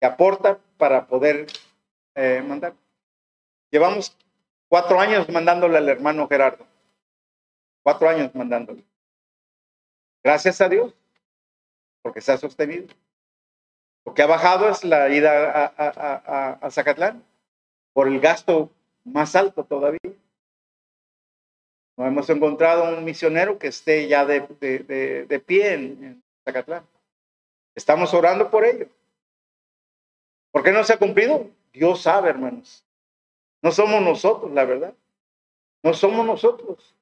Que 0.00 0.06
aporta 0.06 0.58
para 0.76 1.06
poder 1.06 1.46
eh, 2.14 2.42
mandar. 2.46 2.74
Llevamos 3.70 4.16
Cuatro 4.70 5.00
años 5.00 5.28
mandándole 5.28 5.78
al 5.78 5.88
hermano 5.88 6.28
Gerardo. 6.28 6.64
Cuatro 7.82 8.08
años 8.08 8.32
mandándole. 8.36 8.84
Gracias 10.22 10.60
a 10.60 10.68
Dios, 10.68 10.94
porque 12.02 12.20
se 12.20 12.32
ha 12.32 12.38
sostenido. 12.38 12.86
Lo 14.04 14.14
que 14.14 14.22
ha 14.22 14.26
bajado 14.26 14.68
es 14.68 14.84
la 14.84 15.08
ida 15.08 15.72
a, 15.76 16.70
Zacatlán, 16.70 17.22
por 17.92 18.08
el 18.08 18.20
gasto 18.20 18.70
más 19.04 19.36
alto 19.36 19.64
todavía. 19.64 20.00
No 21.96 22.06
hemos 22.06 22.30
encontrado 22.30 22.96
un 22.96 23.04
misionero 23.04 23.58
que 23.58 23.68
esté 23.68 24.08
ya 24.08 24.24
de, 24.24 25.42
pie 25.46 25.74
en, 25.74 26.22
Zacatlán. 26.44 26.84
Estamos 27.74 28.14
orando 28.14 28.50
por 28.50 28.64
ello. 28.64 28.86
¿Por 30.50 30.62
qué 30.62 30.72
no 30.72 30.82
se 30.82 30.94
ha 30.94 30.98
cumplido? 30.98 31.48
Dios 31.72 32.02
sabe, 32.02 32.30
hermanos. 32.30 32.84
No 33.62 33.70
somos 33.70 34.02
nosotros, 34.02 34.50
la 34.52 34.64
verdad. 34.64 34.94
No 35.82 35.94
somos 35.94 36.26
nosotros. 36.26 36.94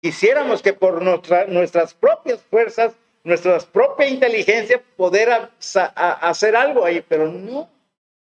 Quisiéramos 0.00 0.62
que 0.62 0.72
por 0.72 1.02
nuestras 1.02 1.94
propias 1.94 2.40
fuerzas, 2.42 2.94
nuestra 3.24 3.58
propia 3.58 4.06
inteligencia, 4.06 4.80
poder 4.96 5.50
hacer 5.58 6.54
algo 6.54 6.84
ahí, 6.84 7.04
pero 7.06 7.26
no, 7.26 7.68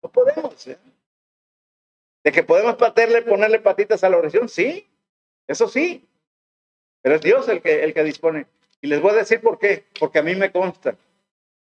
no 0.03 0.11
podemos. 0.11 0.67
¿eh? 0.69 0.79
¿De 2.23 2.31
que 2.31 2.43
podemos 2.43 2.77
paterle, 2.77 3.23
ponerle 3.23 3.59
patitas 3.59 4.05
a 4.05 4.11
la 4.11 4.19
oración? 4.19 4.49
Sí, 4.49 4.87
eso 5.49 5.67
sí. 5.67 6.07
Pero 7.01 7.17
es 7.17 7.23
Dios 7.23 7.49
el 7.49 7.61
que, 7.61 7.83
el 7.83 7.95
que 7.95 8.05
dispone. 8.05 8.47
Y 8.81 8.87
les 8.87 9.01
voy 9.01 9.13
a 9.13 9.17
decir 9.17 9.41
por 9.41 9.59
qué. 9.59 9.85
Porque 9.99 10.21
a 10.21 10.23
mí 10.23 10.35
me 10.37 10.53
consta. 10.53 10.95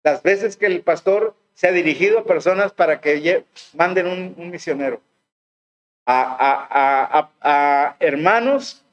Las 0.04 0.24
veces 0.24 0.56
que 0.56 0.68
el 0.68 0.82
pastor 0.82 1.36
se 1.56 1.68
ha 1.68 1.72
dirigido 1.72 2.20
a 2.20 2.26
personas 2.26 2.74
para 2.74 3.02
que 3.02 3.46
manden 3.74 4.08
un, 4.08 4.52
misionero. 4.52 5.02
A, 6.06 7.32
a, 7.42 7.96
hermanos, 8.00 8.86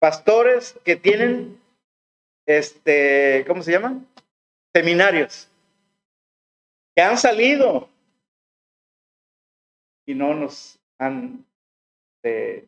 pastores 0.00 0.74
que 0.84 0.96
tienen, 0.96 1.60
este, 2.46 3.44
¿cómo 3.46 3.62
se 3.62 3.72
llama? 3.72 4.00
Seminarios. 4.74 5.48
Que 6.94 7.02
han 7.02 7.18
salido 7.18 7.90
y 10.06 10.14
no 10.14 10.34
nos 10.34 10.78
han, 10.98 11.44
eh, 12.22 12.66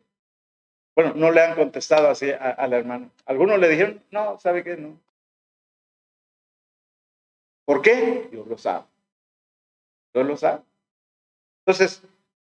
bueno, 0.95 1.13
no 1.15 1.31
le 1.31 1.41
han 1.41 1.55
contestado 1.55 2.09
así 2.09 2.29
al 2.31 2.73
hermano. 2.73 3.09
Algunos 3.25 3.57
le 3.59 3.69
dijeron, 3.69 4.03
no, 4.11 4.37
¿sabe 4.39 4.63
qué? 4.63 4.75
No. 4.75 4.99
¿Por 7.65 7.81
qué? 7.81 8.27
Dios 8.31 8.45
lo 8.47 8.57
sabe. 8.57 8.85
Dios 10.13 10.27
lo 10.27 10.35
sabe. 10.35 10.63
Entonces, 11.65 12.03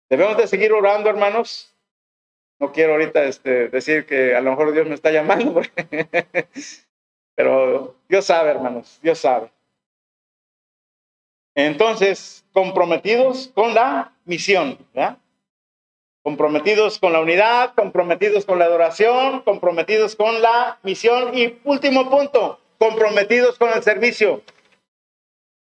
debemos 0.09 0.37
de 0.37 0.47
seguir 0.47 0.73
orando, 0.73 1.09
hermanos. 1.09 1.75
No 2.59 2.71
quiero 2.71 2.93
ahorita 2.93 3.23
este, 3.23 3.69
decir 3.69 4.05
que 4.05 4.35
a 4.35 4.41
lo 4.41 4.51
mejor 4.51 4.71
Dios 4.71 4.87
me 4.87 4.95
está 4.95 5.11
llamando, 5.11 5.61
pero 7.35 7.95
Dios 8.07 8.25
sabe, 8.25 8.51
hermanos, 8.51 8.99
Dios 9.01 9.19
sabe. 9.19 9.51
Entonces, 11.55 12.45
comprometidos 12.53 13.51
con 13.53 13.73
la 13.73 14.13
misión, 14.25 14.77
¿verdad? 14.93 15.17
Comprometidos 16.23 16.99
con 16.99 17.13
la 17.13 17.19
unidad, 17.19 17.73
comprometidos 17.75 18.45
con 18.45 18.59
la 18.59 18.65
adoración, 18.65 19.41
comprometidos 19.41 20.15
con 20.15 20.41
la 20.41 20.79
misión 20.83 21.35
y 21.37 21.59
último 21.63 22.09
punto, 22.09 22.59
comprometidos 22.77 23.57
con 23.57 23.69
el 23.73 23.81
servicio. 23.81 24.41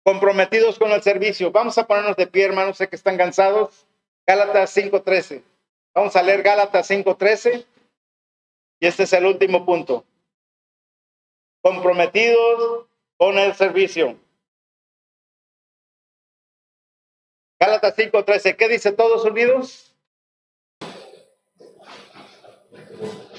Comprometidos 0.03 0.77
con 0.77 0.91
el 0.91 1.01
servicio. 1.01 1.51
Vamos 1.51 1.77
a 1.77 1.87
ponernos 1.87 2.15
de 2.17 2.27
pie, 2.27 2.45
hermanos, 2.45 2.77
sé 2.77 2.87
que 2.87 2.95
están 2.95 3.17
cansados. 3.17 3.85
Gálatas 4.27 4.69
5:13. 4.75 5.43
Vamos 5.95 6.15
a 6.15 6.23
leer 6.23 6.43
Gálatas 6.43 6.87
5:13 6.87 7.65
y 8.79 8.87
este 8.87 9.03
es 9.03 9.13
el 9.13 9.25
último 9.25 9.65
punto. 9.65 10.05
Comprometidos 11.63 12.87
con 13.15 13.37
el 13.37 13.55
servicio. 13.55 14.17
Gálatas 17.57 17.95
5:13. 17.95 18.57
¿Qué 18.57 18.67
dice 18.67 18.91
todos 18.91 19.23
unidos? 19.23 19.95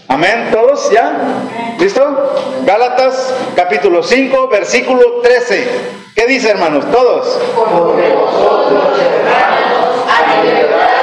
Amén, 0.09 0.49
todos 0.51 0.91
ya. 0.91 1.77
¿Listo? 1.79 2.63
Gálatas 2.65 3.35
capítulo 3.55 4.03
5, 4.03 4.49
versículo 4.49 5.21
13. 5.21 5.69
¿Qué 6.17 6.27
dice, 6.27 6.49
hermanos? 6.49 6.91
Todos. 6.91 7.27
Porque 7.55 8.09
vosotros, 8.15 8.99
hermanos, 9.01 10.07
libertad 10.45 10.95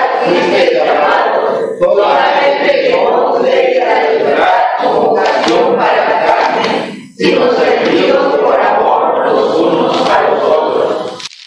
sino 7.22 7.52
servidos 7.52 8.40
por 8.40 8.60
amor. 8.60 9.22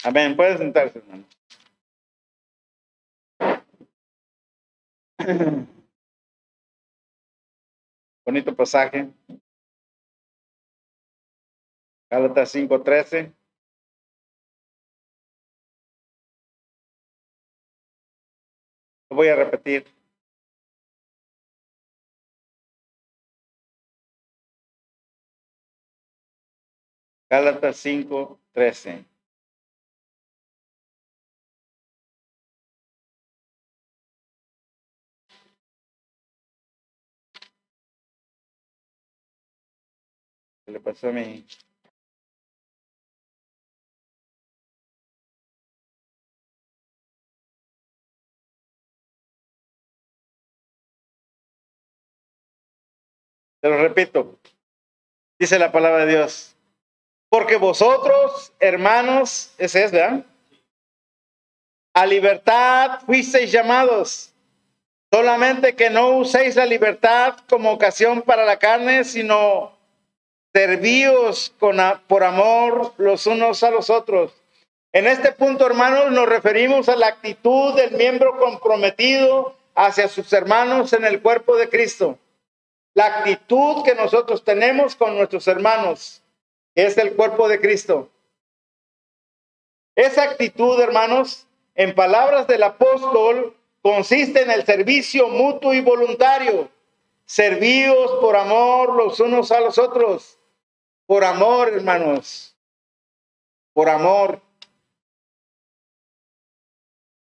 Amén, 0.05 0.33
pueden 0.37 0.57
sentarse, 0.57 0.99
hermanos. 0.99 1.27
Bonito 8.25 8.55
pasaje. 8.55 9.11
Gálatas 12.09 12.55
5:13. 12.55 13.33
Lo 19.09 19.17
voy 19.17 19.27
a 19.27 19.35
repetir. 19.35 19.85
Gálatas 27.35 27.75
5:13. 27.83 29.03
¿Qué 40.65 40.71
le 40.71 40.79
pasó 40.79 41.09
a 41.09 41.11
mí? 41.11 41.45
Te 53.59 53.69
lo 53.69 53.77
repito. 53.77 54.39
Dice 55.37 55.59
la 55.59 55.73
palabra 55.73 56.05
de 56.05 56.13
Dios. 56.13 56.54
Porque 57.35 57.57
vosotros, 57.57 58.53
hermanos, 58.61 59.51
ese 59.57 59.83
es, 59.83 59.91
¿verdad? 59.91 60.23
A 61.93 62.05
libertad 62.05 63.01
fuisteis 63.05 63.51
llamados. 63.51 64.31
Solamente 65.11 65.75
que 65.75 65.89
no 65.89 66.11
uséis 66.11 66.55
la 66.55 66.65
libertad 66.65 67.35
como 67.49 67.73
ocasión 67.73 68.21
para 68.21 68.45
la 68.45 68.57
carne, 68.57 69.03
sino 69.03 69.77
servíos 70.53 71.53
con, 71.59 71.75
por 72.07 72.23
amor 72.23 72.93
los 72.95 73.27
unos 73.27 73.63
a 73.63 73.69
los 73.69 73.89
otros. 73.89 74.31
En 74.93 75.05
este 75.05 75.33
punto, 75.33 75.65
hermanos, 75.65 76.11
nos 76.11 76.29
referimos 76.29 76.87
a 76.87 76.95
la 76.95 77.07
actitud 77.07 77.73
del 77.73 77.97
miembro 77.97 78.37
comprometido 78.39 79.57
hacia 79.75 80.07
sus 80.07 80.31
hermanos 80.31 80.93
en 80.93 81.03
el 81.03 81.21
cuerpo 81.21 81.57
de 81.57 81.67
Cristo. 81.67 82.17
La 82.93 83.07
actitud 83.07 83.83
que 83.83 83.93
nosotros 83.93 84.45
tenemos 84.45 84.95
con 84.95 85.17
nuestros 85.17 85.49
hermanos 85.49 86.21
es 86.75 86.97
el 86.97 87.15
cuerpo 87.15 87.47
de 87.47 87.59
Cristo. 87.59 88.09
Esa 89.95 90.23
actitud, 90.23 90.79
hermanos, 90.81 91.47
en 91.73 91.95
palabras 91.95 92.47
del 92.47 92.63
apóstol, 92.63 93.55
consiste 93.81 94.41
en 94.41 94.51
el 94.51 94.65
servicio 94.65 95.29
mutuo 95.29 95.73
y 95.73 95.81
voluntario. 95.81 96.69
Servíos 97.25 98.11
por 98.19 98.35
amor 98.35 98.95
los 98.95 99.19
unos 99.19 99.51
a 99.51 99.61
los 99.61 99.77
otros. 99.77 100.37
Por 101.05 101.23
amor, 101.23 101.69
hermanos. 101.69 102.55
Por 103.73 103.89
amor. 103.89 104.41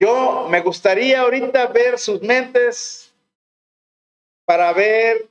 Yo 0.00 0.48
me 0.48 0.60
gustaría 0.60 1.20
ahorita 1.20 1.66
ver 1.68 1.98
sus 1.98 2.22
mentes 2.22 3.14
para 4.44 4.72
ver 4.72 5.28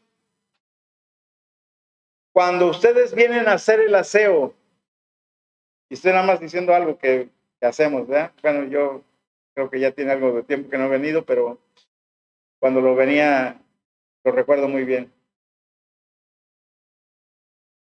cuando 2.34 2.68
ustedes 2.68 3.14
vienen 3.14 3.48
a 3.48 3.54
hacer 3.54 3.80
el 3.80 3.96
aseo. 3.96 4.54
Y 5.90 5.96
estoy 5.96 6.14
nada 6.14 6.26
más 6.26 6.40
diciendo 6.40 6.74
algo 6.74 6.98
que, 6.98 7.30
hacemos, 7.62 8.08
¿verdad? 8.08 8.32
Bueno, 8.42 8.64
yo 8.64 9.04
creo 9.54 9.70
que 9.70 9.80
ya 9.80 9.92
tiene 9.92 10.14
algo 10.14 10.32
de 10.32 10.44
tiempo 10.44 10.70
que 10.70 10.78
no 10.78 10.86
he 10.86 10.90
venido, 10.90 11.26
pero 11.26 11.60
cuando 12.60 12.82
lo 12.82 12.96
venía 12.96 13.62
lo 14.24 14.32
recuerdo 14.32 14.68
muy 14.68 14.84
bien. 14.84 15.12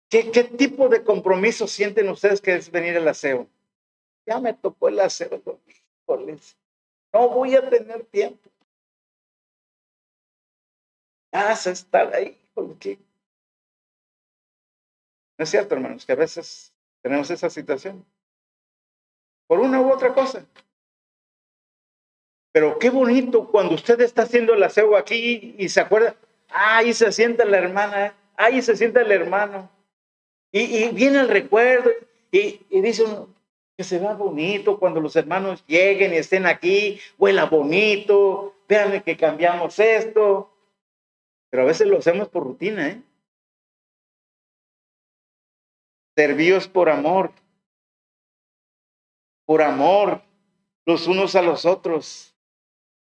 ¿Qué, 0.09 0.43
tipo 0.43 0.89
de 0.89 1.03
compromiso 1.03 1.67
sienten 1.67 2.07
ustedes 2.09 2.39
que 2.39 2.53
es 2.53 2.69
venir 2.69 2.95
al 2.97 3.07
aseo? 3.07 3.47
Ya 4.27 4.39
me 4.39 4.53
tocó 4.53 4.89
el 4.89 4.99
aseo, 4.99 5.41
no 7.13 7.29
voy 7.29 7.55
a 7.55 7.67
tener 7.67 8.05
tiempo. 8.05 8.49
Vas 11.31 11.65
a 11.65 11.71
estar 11.71 12.13
ahí, 12.13 12.37
qué? 12.79 12.99
No 15.37 15.43
es 15.43 15.49
cierto, 15.49 15.75
hermanos, 15.75 16.05
que 16.05 16.11
a 16.11 16.15
veces 16.15 16.73
tenemos 17.01 17.29
esa 17.29 17.49
situación. 17.49 18.05
Por 19.47 19.59
una 19.59 19.81
u 19.81 19.91
otra 19.91 20.13
cosa. 20.13 20.45
Pero 22.51 22.77
qué 22.77 22.89
bonito 22.89 23.49
cuando 23.49 23.73
usted 23.73 23.99
está 24.01 24.23
haciendo 24.23 24.53
el 24.53 24.63
aseo 24.63 24.95
aquí 24.95 25.55
y 25.57 25.69
se 25.69 25.81
acuerda, 25.81 26.15
ahí 26.49 26.93
se 26.93 27.11
sienta 27.11 27.45
la 27.45 27.57
hermana, 27.57 28.15
ahí 28.37 28.61
se 28.61 28.77
sienta 28.77 29.01
el 29.01 29.11
hermano. 29.11 29.69
Y, 30.51 30.89
viene 30.89 31.19
el 31.19 31.29
recuerdo 31.29 31.89
y, 32.31 32.59
dice 32.69 33.03
uno 33.03 33.29
que 33.75 33.83
se 33.83 33.97
va 33.97 34.13
bonito 34.13 34.77
cuando 34.77 35.01
los 35.01 35.15
hermanos 35.15 35.63
lleguen 35.65 36.13
y 36.13 36.17
estén 36.17 36.45
aquí, 36.45 36.99
huela 37.17 37.45
bonito, 37.45 38.53
véanme 38.69 39.01
que 39.01 39.17
cambiamos 39.17 39.79
esto. 39.79 40.53
Pero 41.49 41.63
a 41.63 41.65
veces 41.65 41.87
lo 41.87 41.97
hacemos 41.97 42.29
por 42.29 42.43
rutina, 42.43 42.87
¿eh? 42.87 43.01
Servíos 46.15 46.67
por 46.67 46.89
amor, 46.89 47.31
por 49.45 49.61
amor 49.61 50.21
los 50.85 51.07
unos 51.07 51.35
a 51.35 51.41
los 51.41 51.65
otros. 51.65 52.35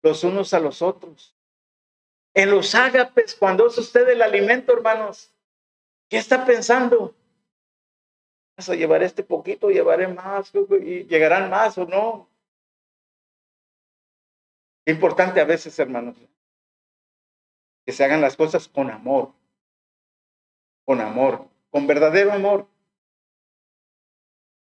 los 0.01 0.23
unos 0.23 0.53
a 0.53 0.59
los 0.59 0.81
otros. 0.81 1.33
En 2.33 2.51
los 2.51 2.75
ágapes, 2.75 3.35
cuando 3.35 3.67
es 3.67 3.77
usted 3.77 4.09
el 4.09 4.21
alimento, 4.21 4.73
hermanos, 4.73 5.31
¿qué 6.09 6.17
está 6.17 6.45
pensando? 6.45 7.15
¿Vas 8.57 8.69
a 8.69 8.75
llevar 8.75 9.01
este 9.01 9.23
poquito, 9.23 9.69
llevaré 9.69 10.07
más, 10.07 10.51
y 10.81 11.05
llegarán 11.05 11.49
más 11.49 11.77
o 11.77 11.85
no? 11.85 12.29
importante 14.85 15.39
a 15.39 15.45
veces, 15.45 15.77
hermanos, 15.79 16.17
que 17.85 17.93
se 17.93 18.03
hagan 18.03 18.19
las 18.21 18.35
cosas 18.35 18.67
con 18.67 18.89
amor, 18.89 19.33
con 20.85 20.99
amor, 20.99 21.47
con 21.69 21.87
verdadero 21.87 22.33
amor. 22.33 22.67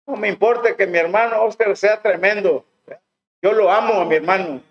No 0.06 0.16
me 0.16 0.28
importa 0.28 0.76
que 0.76 0.86
mi 0.86 0.98
hermano 0.98 1.42
Oscar 1.42 1.76
sea 1.76 2.00
tremendo. 2.00 2.64
Yo 3.42 3.52
lo 3.52 3.70
amo 3.70 3.94
a 3.94 4.04
mi 4.04 4.14
hermano. 4.14 4.62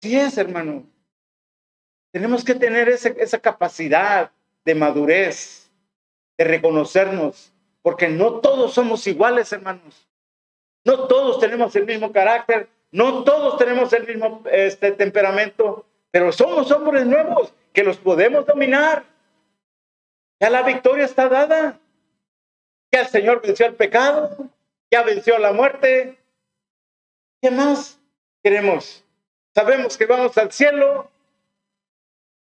Sí 0.00 0.18
es, 0.18 0.38
hermano. 0.38 0.84
Tenemos 2.12 2.44
que 2.44 2.54
tener 2.54 2.88
esa 2.88 3.38
capacidad 3.38 4.30
de 4.64 4.74
madurez, 4.74 5.70
de 6.36 6.44
reconocernos, 6.44 7.52
porque 7.82 8.08
no 8.08 8.40
todos 8.40 8.74
somos 8.74 9.06
iguales, 9.06 9.52
hermanos. 9.52 10.08
No 10.84 11.06
todos 11.06 11.38
tenemos 11.38 11.74
el 11.76 11.84
mismo 11.84 12.12
carácter, 12.12 12.68
no 12.90 13.24
todos 13.24 13.58
tenemos 13.58 13.92
el 13.92 14.06
mismo 14.06 14.42
este, 14.50 14.92
temperamento, 14.92 15.84
pero 16.10 16.32
somos 16.32 16.70
hombres 16.70 17.06
nuevos 17.06 17.52
que 17.72 17.84
los 17.84 17.98
podemos 17.98 18.46
dominar. 18.46 19.04
Ya 20.40 20.48
la 20.48 20.62
victoria 20.62 21.04
está 21.04 21.28
dada. 21.28 21.78
Ya 22.92 23.00
el 23.02 23.08
Señor 23.08 23.42
venció 23.42 23.66
el 23.66 23.74
pecado, 23.74 24.50
ya 24.90 25.02
venció 25.02 25.38
la 25.38 25.52
muerte. 25.52 26.18
¿Qué 27.40 27.50
más 27.50 28.00
queremos? 28.42 29.04
Sabemos 29.54 29.96
que 29.96 30.06
vamos 30.06 30.36
al 30.38 30.52
cielo. 30.52 31.10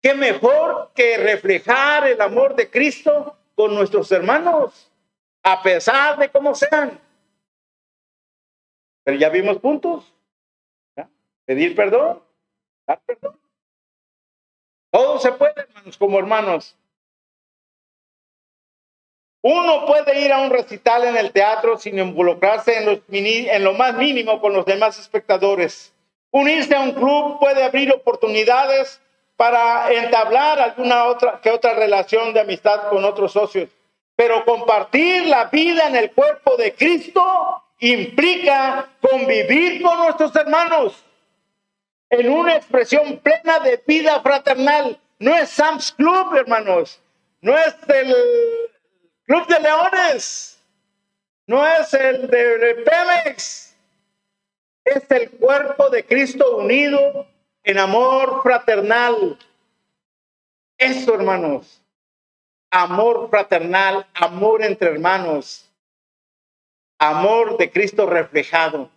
¿Qué 0.01 0.13
mejor 0.13 0.91
que 0.93 1.17
reflejar 1.17 2.07
el 2.07 2.21
amor 2.21 2.55
de 2.55 2.69
Cristo 2.69 3.37
con 3.55 3.73
nuestros 3.73 4.11
hermanos, 4.11 4.91
a 5.41 5.63
pesar 5.63 6.19
de 6.19 6.29
cómo 6.29 6.53
sean? 6.53 6.99
Pero 9.03 9.17
ya 9.17 9.29
vimos 9.29 9.57
puntos. 9.57 10.11
Pedir 11.45 11.75
perdón, 11.75 12.23
dar 12.87 12.99
perdón. 13.05 13.39
Todo 14.91 15.19
se 15.19 15.31
puede, 15.31 15.61
hermanos, 15.61 15.97
como 15.97 16.17
hermanos. 16.17 16.75
Uno 19.47 19.85
puede 19.85 20.21
ir 20.21 20.33
a 20.33 20.39
un 20.39 20.49
recital 20.49 21.03
en 21.03 21.15
el 21.17 21.31
teatro 21.31 21.77
sin 21.77 21.99
involucrarse 21.99 22.79
en, 22.79 23.63
lo 23.63 23.73
más 23.73 23.93
mínimo 23.93 24.41
con 24.41 24.53
los 24.53 24.65
demás 24.65 24.97
espectadores. 24.97 25.93
Unirse 26.31 26.75
a 26.75 26.79
un 26.79 26.93
club 26.93 27.37
puede 27.39 27.63
abrir 27.63 27.93
oportunidades 27.93 28.99
para 29.37 29.93
entablar 29.93 30.59
alguna 30.59 31.03
otra 31.03 31.39
que 31.43 31.51
otra 31.51 31.75
relación 31.75 32.33
de 32.33 32.39
amistad 32.39 32.89
con 32.89 33.05
otros 33.05 33.33
socios. 33.33 33.69
Pero 34.15 34.43
compartir 34.45 35.27
la 35.27 35.45
vida 35.45 35.89
en 35.89 35.95
el 35.95 36.11
cuerpo 36.11 36.57
de 36.57 36.73
Cristo 36.73 37.23
implica 37.81 38.89
convivir 38.99 39.83
con 39.83 39.99
nuestros 39.99 40.35
hermanos 40.35 41.05
en 42.09 42.31
una 42.31 42.55
expresión 42.55 43.19
plena 43.19 43.59
de 43.59 43.79
vida 43.85 44.19
fraternal. 44.21 44.97
No 45.19 45.35
es 45.35 45.51
Sam's 45.51 45.91
Club, 45.91 46.33
hermanos. 46.33 46.99
No 47.41 47.55
es 47.55 47.75
el 47.89 48.15
Club 49.26 49.47
de 49.47 49.59
Leones. 49.59 50.63
No 51.47 51.65
es 51.65 51.93
el 51.93 52.28
de 52.28 52.84
Pemex. 52.86 53.76
Es 54.84 55.09
el 55.09 55.32
cuerpo 55.32 55.89
de 55.89 56.05
Cristo 56.05 56.57
unido 56.57 57.28
en 57.63 57.80
amor 57.80 58.41
fraternal. 58.43 59.38
Eso, 60.78 61.15
hermanos. 61.15 61.82
Amor 62.71 63.30
fraternal, 63.30 64.05
amor 64.13 64.63
entre 64.63 64.89
hermanos. 64.89 65.71
Amor 66.99 67.57
de 67.57 67.71
Cristo 67.71 68.05
reflejado. 68.05 68.89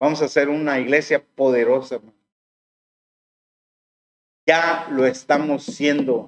Vamos 0.00 0.22
a 0.22 0.26
hacer 0.26 0.48
una 0.48 0.78
iglesia 0.78 1.24
poderosa. 1.34 2.00
Ya 4.48 4.86
lo 4.90 5.04
estamos 5.04 5.62
siendo. 5.62 6.26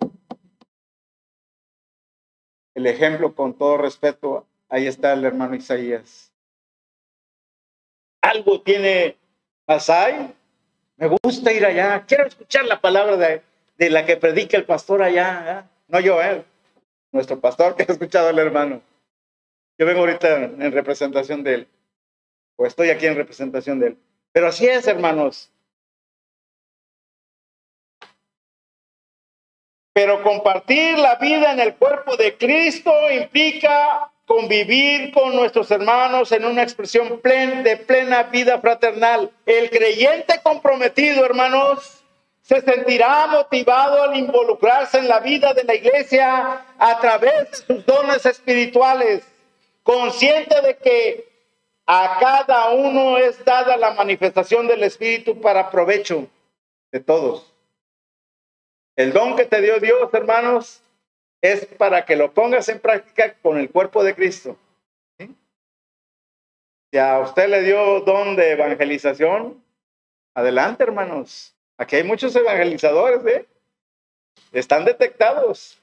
El 2.74 2.86
ejemplo, 2.86 3.34
con 3.34 3.56
todo 3.56 3.78
respeto, 3.78 4.46
ahí 4.68 4.86
está 4.86 5.14
el 5.14 5.24
hermano 5.24 5.54
Isaías. 5.54 6.30
Algo 8.20 8.60
tiene 8.60 9.16
Pasay. 9.64 10.34
Me 10.98 11.08
gusta 11.08 11.50
ir 11.50 11.64
allá. 11.64 12.04
Quiero 12.06 12.26
escuchar 12.26 12.66
la 12.66 12.78
palabra 12.78 13.16
de, 13.16 13.90
la 13.90 14.04
que 14.04 14.18
predica 14.18 14.58
el 14.58 14.66
pastor 14.66 15.02
allá. 15.02 15.62
¿eh? 15.64 15.70
No 15.88 15.98
yo, 16.00 16.20
él. 16.20 16.44
Nuestro 17.12 17.40
pastor 17.40 17.74
que 17.76 17.84
ha 17.84 17.92
escuchado 17.92 18.28
al 18.28 18.38
hermano. 18.38 18.82
Yo 19.78 19.86
vengo 19.86 20.00
ahorita 20.00 20.44
en 20.44 20.72
representación 20.72 21.42
de 21.42 21.54
él 21.54 21.68
o 22.60 22.66
estoy 22.66 22.90
aquí 22.90 23.06
en 23.06 23.16
representación 23.16 23.80
de 23.80 23.86
Él. 23.86 23.98
Pero 24.32 24.48
así 24.48 24.66
es, 24.66 24.86
hermanos. 24.86 25.50
Pero 29.92 30.22
compartir 30.22 30.98
la 30.98 31.16
vida 31.16 31.52
en 31.52 31.60
el 31.60 31.74
cuerpo 31.74 32.16
de 32.16 32.36
Cristo 32.36 32.92
implica 33.10 34.10
convivir 34.24 35.12
con 35.12 35.34
nuestros 35.34 35.70
hermanos 35.72 36.30
en 36.30 36.44
una 36.44 36.62
expresión 36.62 37.20
de 37.20 37.76
plena 37.76 38.22
vida 38.24 38.60
fraternal. 38.60 39.30
El 39.44 39.70
creyente 39.70 40.40
comprometido, 40.42 41.24
hermanos, 41.24 42.04
se 42.42 42.60
sentirá 42.60 43.26
motivado 43.26 44.04
al 44.04 44.16
involucrarse 44.16 44.98
en 44.98 45.08
la 45.08 45.18
vida 45.20 45.52
de 45.52 45.64
la 45.64 45.74
iglesia 45.74 46.64
a 46.78 47.00
través 47.00 47.50
de 47.50 47.56
sus 47.56 47.86
dones 47.86 48.24
espirituales, 48.26 49.24
consciente 49.82 50.60
de 50.62 50.76
que 50.76 51.28
a 51.86 52.18
cada 52.20 52.70
uno 52.70 53.18
es 53.18 53.44
dada 53.44 53.76
la 53.76 53.94
manifestación 53.94 54.68
del 54.68 54.84
Espíritu 54.84 55.40
para 55.40 55.70
provecho 55.70 56.28
de 56.92 57.00
todos. 57.00 57.52
El 59.00 59.14
don 59.14 59.34
que 59.34 59.46
te 59.46 59.62
dio 59.62 59.80
Dios, 59.80 60.12
hermanos, 60.12 60.82
es 61.40 61.64
para 61.64 62.04
que 62.04 62.16
lo 62.16 62.34
pongas 62.34 62.68
en 62.68 62.80
práctica 62.80 63.34
con 63.40 63.56
el 63.56 63.70
cuerpo 63.70 64.04
de 64.04 64.14
Cristo. 64.14 64.58
Si 65.18 66.98
a 66.98 67.18
usted 67.20 67.48
le 67.48 67.62
dio 67.62 68.00
don 68.00 68.36
de 68.36 68.50
evangelización, 68.50 69.64
adelante, 70.34 70.82
hermanos. 70.82 71.54
Aquí 71.78 71.96
hay 71.96 72.04
muchos 72.04 72.36
evangelizadores, 72.36 73.24
¿eh? 73.24 73.46
Están 74.52 74.84
detectados. 74.84 75.80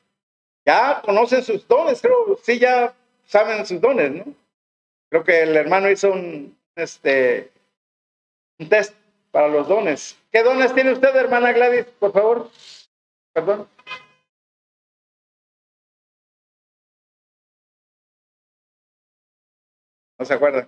Ya 0.63 1.01
conocen 1.01 1.43
sus 1.43 1.67
dones, 1.67 1.99
creo. 1.99 2.37
Sí, 2.43 2.59
ya 2.59 2.93
saben 3.25 3.65
sus 3.65 3.81
dones, 3.81 4.11
¿no? 4.11 4.25
Creo 5.09 5.23
que 5.23 5.41
el 5.41 5.57
hermano 5.57 5.89
hizo 5.89 6.11
un, 6.11 6.55
este, 6.75 7.49
un 8.59 8.69
test 8.69 8.93
para 9.31 9.47
los 9.47 9.67
dones. 9.67 10.15
¿Qué 10.31 10.43
dones 10.43 10.71
tiene 10.75 10.91
usted, 10.91 11.15
hermana 11.15 11.51
Gladys, 11.51 11.85
por 11.97 12.13
favor? 12.13 12.51
Perdón. 13.37 13.69
¿No 20.17 20.25
se 20.25 20.33
acuerda? 20.33 20.67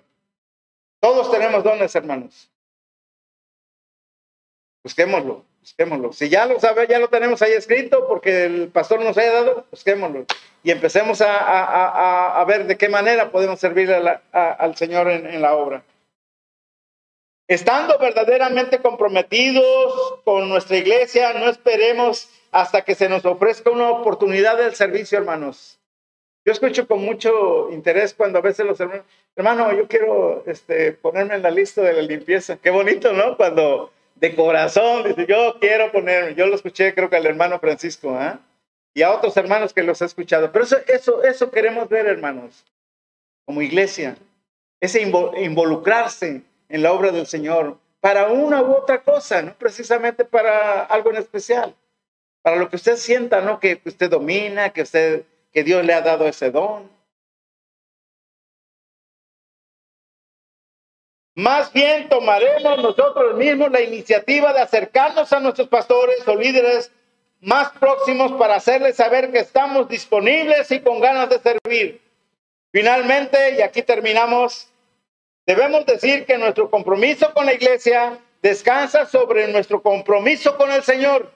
Todos 1.00 1.32
tenemos 1.32 1.64
dones, 1.64 1.92
hermanos. 1.96 2.48
Busquémoslo, 4.84 5.44
busquémoslo. 5.58 6.12
Si 6.12 6.28
ya 6.28 6.46
lo 6.46 6.60
sabe, 6.60 6.86
ya 6.86 7.00
lo 7.00 7.08
tenemos 7.08 7.42
ahí 7.42 7.54
escrito 7.54 8.06
porque 8.06 8.44
el 8.44 8.68
pastor 8.68 9.02
nos 9.02 9.18
haya 9.18 9.32
dado, 9.32 9.66
busquémoslo 9.72 10.24
y 10.62 10.70
empecemos 10.70 11.20
a, 11.26 12.44
ver 12.46 12.68
de 12.68 12.78
qué 12.78 12.88
manera 12.88 13.32
podemos 13.32 13.58
servir 13.58 13.92
al 13.92 14.76
Señor 14.76 15.10
en, 15.10 15.42
la 15.42 15.54
obra. 15.54 15.82
Estando 17.50 17.98
verdaderamente 17.98 18.78
comprometidos 18.78 20.20
con 20.22 20.48
nuestra 20.48 20.76
iglesia, 20.76 21.32
no 21.32 21.48
esperemos 21.48 22.30
hasta 22.52 22.82
que 22.82 22.94
se 22.94 23.08
nos 23.08 23.24
ofrezca 23.26 23.70
una 23.70 23.90
oportunidad 23.90 24.56
del 24.56 24.76
servicio, 24.76 25.18
hermanos. 25.18 25.80
Yo 26.44 26.52
escucho 26.52 26.86
con 26.86 27.04
mucho 27.04 27.68
interés 27.72 28.14
cuando 28.14 28.38
a 28.38 28.42
veces 28.42 28.64
los 28.64 28.78
hermanos, 28.78 29.04
hermano, 29.34 29.72
yo 29.72 29.88
quiero 29.88 30.44
este, 30.46 30.92
ponerme 30.92 31.34
en 31.34 31.42
la 31.42 31.50
lista 31.50 31.82
de 31.82 31.94
la 31.94 32.02
limpieza. 32.02 32.56
Qué 32.56 32.70
bonito, 32.70 33.12
¿no? 33.12 33.36
Cuando 33.36 33.90
de 34.14 34.36
corazón 34.36 35.02
dice, 35.08 35.26
yo 35.28 35.56
quiero 35.58 35.90
ponerme. 35.90 36.36
Yo 36.36 36.46
lo 36.46 36.54
escuché, 36.54 36.94
creo 36.94 37.10
que 37.10 37.16
al 37.16 37.26
hermano 37.26 37.58
Francisco, 37.58 38.10
¿ah? 38.16 38.38
y 38.94 39.02
a 39.02 39.10
otros 39.10 39.36
hermanos 39.36 39.72
que 39.72 39.82
los 39.82 40.00
he 40.00 40.04
escuchado. 40.04 40.52
Pero 40.52 40.64
eso, 40.64 40.76
eso, 40.86 41.24
eso 41.24 41.50
queremos 41.50 41.88
ver, 41.88 42.06
hermanos, 42.06 42.64
como 43.44 43.60
iglesia, 43.60 44.16
ese 44.80 45.02
involucrarse 45.02 46.42
en 46.70 46.82
la 46.82 46.92
obra 46.92 47.12
del 47.12 47.26
Señor 47.26 47.78
para 48.00 48.28
una 48.28 48.62
u 48.62 48.72
otra 48.72 49.02
cosa, 49.02 49.42
no 49.42 49.54
precisamente 49.54 50.24
para 50.24 50.84
algo 50.84 51.10
en 51.10 51.16
especial, 51.16 51.74
para 52.40 52.56
lo 52.56 52.70
que 52.70 52.76
usted 52.76 52.96
sienta, 52.96 53.42
¿no? 53.42 53.60
Que 53.60 53.80
usted 53.84 54.08
domina, 54.08 54.70
que 54.70 54.82
usted, 54.82 55.24
que 55.52 55.62
Dios 55.62 55.84
le 55.84 55.92
ha 55.92 56.00
dado 56.00 56.26
ese 56.26 56.50
don. 56.50 56.88
Más 61.34 61.72
bien 61.72 62.08
tomaremos 62.08 62.82
nosotros 62.82 63.36
mismos 63.36 63.70
la 63.70 63.80
iniciativa 63.80 64.52
de 64.52 64.60
acercarnos 64.60 65.32
a 65.32 65.40
nuestros 65.40 65.68
pastores 65.68 66.26
o 66.26 66.34
líderes 66.34 66.90
más 67.40 67.70
próximos 67.72 68.32
para 68.32 68.56
hacerles 68.56 68.96
saber 68.96 69.30
que 69.30 69.38
estamos 69.38 69.88
disponibles 69.88 70.70
y 70.70 70.80
con 70.80 71.00
ganas 71.00 71.30
de 71.30 71.38
servir. 71.38 72.00
Finalmente, 72.72 73.56
y 73.56 73.62
aquí 73.62 73.82
terminamos, 73.82 74.68
debemos 75.50 75.84
decir 75.84 76.26
que 76.26 76.38
nuestro 76.38 76.70
compromiso 76.70 77.34
con 77.34 77.44
la 77.44 77.54
iglesia 77.54 78.16
descansa 78.40 79.04
sobre 79.06 79.48
nuestro 79.48 79.82
compromiso 79.82 80.56
con 80.56 80.70
el 80.70 80.84
Señor. 80.84 81.32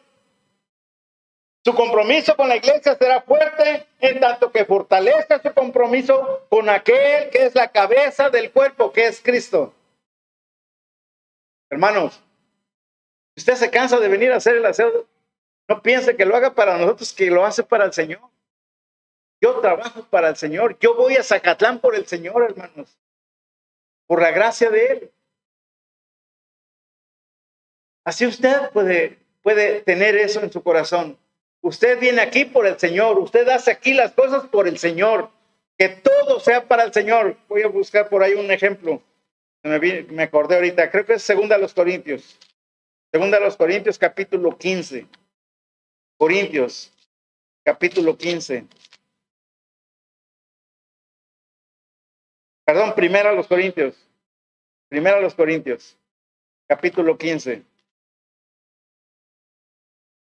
Su 1.64 1.74
compromiso 1.74 2.36
con 2.36 2.48
la 2.48 2.54
iglesia 2.54 2.94
será 2.94 3.22
fuerte 3.22 3.88
en 3.98 4.20
tanto 4.20 4.52
que 4.52 4.64
fortalezca 4.64 5.42
su 5.42 5.52
compromiso 5.52 6.46
con 6.48 6.68
aquel 6.68 7.28
que 7.30 7.46
es 7.46 7.56
la 7.56 7.72
cabeza 7.72 8.30
del 8.30 8.52
cuerpo, 8.52 8.92
que 8.92 9.08
es 9.08 9.20
Cristo. 9.20 9.74
Hermanos, 11.68 12.22
usted 13.36 13.54
se 13.54 13.70
cansa 13.70 13.98
de 13.98 14.06
venir 14.06 14.30
a 14.30 14.36
hacer 14.36 14.54
el 14.56 14.64
aseo, 14.64 15.06
no 15.68 15.82
piense 15.82 16.14
que 16.14 16.24
lo 16.24 16.36
haga 16.36 16.54
para 16.54 16.78
nosotros, 16.78 17.12
que 17.12 17.30
lo 17.32 17.44
hace 17.44 17.64
para 17.64 17.86
el 17.86 17.92
Señor. 17.92 18.20
Yo 19.40 19.58
trabajo 19.60 20.06
para 20.08 20.28
el 20.28 20.36
Señor. 20.36 20.78
Yo 20.78 20.94
voy 20.94 21.16
a 21.16 21.24
Zacatlán 21.24 21.80
por 21.80 21.96
el 21.96 22.06
Señor, 22.06 22.44
hermanos. 22.44 22.96
Por 24.06 24.20
la 24.20 24.30
gracia 24.30 24.70
de 24.70 24.86
Él. 24.86 25.10
Así 28.04 28.26
usted 28.26 28.70
puede, 28.72 29.18
puede 29.42 29.80
tener 29.80 30.16
eso 30.16 30.40
en 30.40 30.52
su 30.52 30.62
corazón. 30.62 31.18
Usted 31.62 31.98
viene 31.98 32.20
aquí 32.20 32.44
por 32.44 32.66
el 32.66 32.78
Señor. 32.78 33.18
Usted 33.18 33.48
hace 33.48 33.70
aquí 33.70 33.94
las 33.94 34.12
cosas 34.12 34.46
por 34.48 34.68
el 34.68 34.78
Señor. 34.78 35.30
Que 35.78 35.88
todo 35.88 36.38
sea 36.40 36.68
para 36.68 36.84
el 36.84 36.92
Señor. 36.92 37.36
Voy 37.48 37.62
a 37.62 37.68
buscar 37.68 38.08
por 38.08 38.22
ahí 38.22 38.34
un 38.34 38.50
ejemplo. 38.50 39.02
Me, 39.62 39.78
me 40.02 40.22
acordé 40.24 40.56
ahorita. 40.56 40.90
Creo 40.90 41.06
que 41.06 41.14
es 41.14 41.22
Segunda 41.22 41.56
a 41.56 41.58
los 41.58 41.72
Corintios. 41.72 42.38
Segunda 43.14 43.38
a 43.38 43.40
los 43.40 43.56
Corintios, 43.56 43.96
capítulo 43.96 44.58
15. 44.58 45.06
Corintios, 46.18 46.92
capítulo 47.64 48.18
15. 48.18 48.66
Perdón, 52.64 52.94
primero 52.94 53.28
a 53.28 53.32
los 53.32 53.46
Corintios. 53.46 53.94
Primero 54.88 55.16
a 55.16 55.20
los 55.20 55.34
Corintios, 55.34 55.96
capítulo 56.66 57.18
15. 57.18 57.62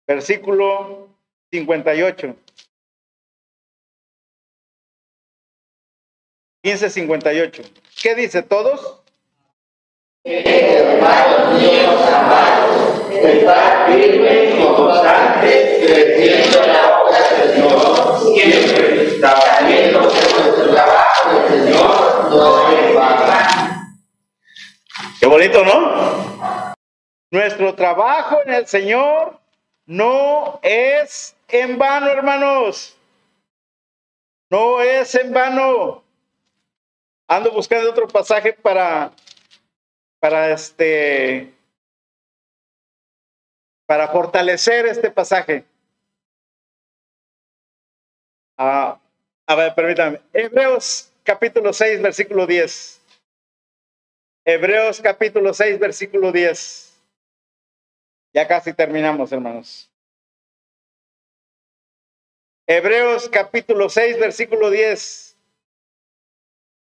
Versículo 0.07 1.09
58. 1.51 2.35
1558. 6.63 7.63
¿Qué 8.01 8.15
dice 8.15 8.41
todos? 8.43 9.01
Hermanos 10.23 11.61
míos 11.61 12.01
amados, 12.11 13.11
estar 13.11 13.89
firmes 13.89 14.55
y 14.55 14.57
constantes, 14.75 15.85
creciendo 15.85 16.63
en 16.63 16.73
la 16.73 16.99
obra 16.99 17.17
del 17.29 17.53
Señor, 17.53 18.35
siempre, 18.35 19.19
sabiendo 19.21 20.09
que 20.09 20.56
Señor. 21.47 22.07
Qué 25.19 25.25
bonito, 25.25 25.63
¿no? 25.63 26.73
Nuestro 27.31 27.75
trabajo 27.75 28.41
en 28.45 28.53
el 28.53 28.67
Señor 28.67 29.39
no 29.85 30.59
es 30.61 31.35
en 31.47 31.77
vano, 31.77 32.07
hermanos. 32.07 32.97
No 34.49 34.81
es 34.81 35.13
en 35.15 35.33
vano. 35.33 36.03
Ando 37.27 37.51
buscando 37.51 37.89
otro 37.89 38.07
pasaje 38.07 38.53
para 38.53 39.11
para 40.19 40.51
este 40.51 41.53
para 43.85 44.07
fortalecer 44.07 44.85
este 44.85 45.11
pasaje. 45.11 45.65
Ah, 48.57 48.97
a 49.45 49.55
ver, 49.55 49.75
permítame. 49.75 50.21
Hebreos 50.33 51.11
capítulo 51.27 51.73
6, 51.73 52.01
versículo 52.01 52.47
10. 52.47 53.01
Hebreos 54.45 55.01
capítulo 55.01 55.53
6, 55.53 55.77
versículo 55.77 56.31
10. 56.31 57.03
Ya 58.33 58.47
casi 58.47 58.73
terminamos, 58.73 59.33
hermanos. 59.33 59.91
Hebreos 62.65 63.27
capítulo 63.27 63.89
6, 63.89 64.19
versículo 64.19 64.69
10. 64.69 65.37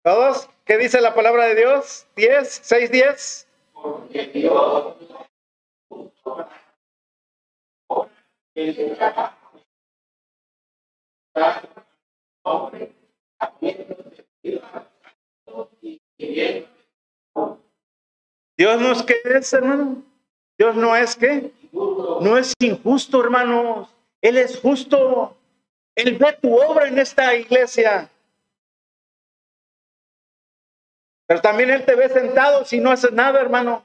¿Todos? 0.04 0.50
¿Qué 0.66 0.76
dice 0.76 1.00
la 1.00 1.14
palabra 1.14 1.46
de 1.46 1.54
Dios? 1.54 2.06
¿10? 2.14 2.60
¿6, 2.62 2.90
10? 2.90 3.48
Porque 3.72 4.26
Dios 4.26 4.96
Dios 18.56 18.80
no 18.80 18.92
es 18.92 19.02
que 19.02 19.20
es, 19.24 19.52
hermano. 19.52 20.02
Dios 20.58 20.74
no 20.76 20.96
es 20.96 21.14
que. 21.16 21.52
No 21.72 22.38
es 22.38 22.54
injusto, 22.58 23.22
hermanos. 23.22 23.94
Él 24.22 24.38
es 24.38 24.58
justo. 24.58 25.36
Él 25.94 26.16
ve 26.16 26.38
tu 26.40 26.54
obra 26.54 26.88
en 26.88 26.98
esta 26.98 27.34
iglesia. 27.34 28.10
Pero 31.26 31.40
también 31.40 31.70
Él 31.70 31.84
te 31.84 31.94
ve 31.94 32.08
sentado 32.08 32.64
si 32.64 32.78
no 32.78 32.90
haces 32.90 33.12
nada, 33.12 33.40
hermano. 33.40 33.82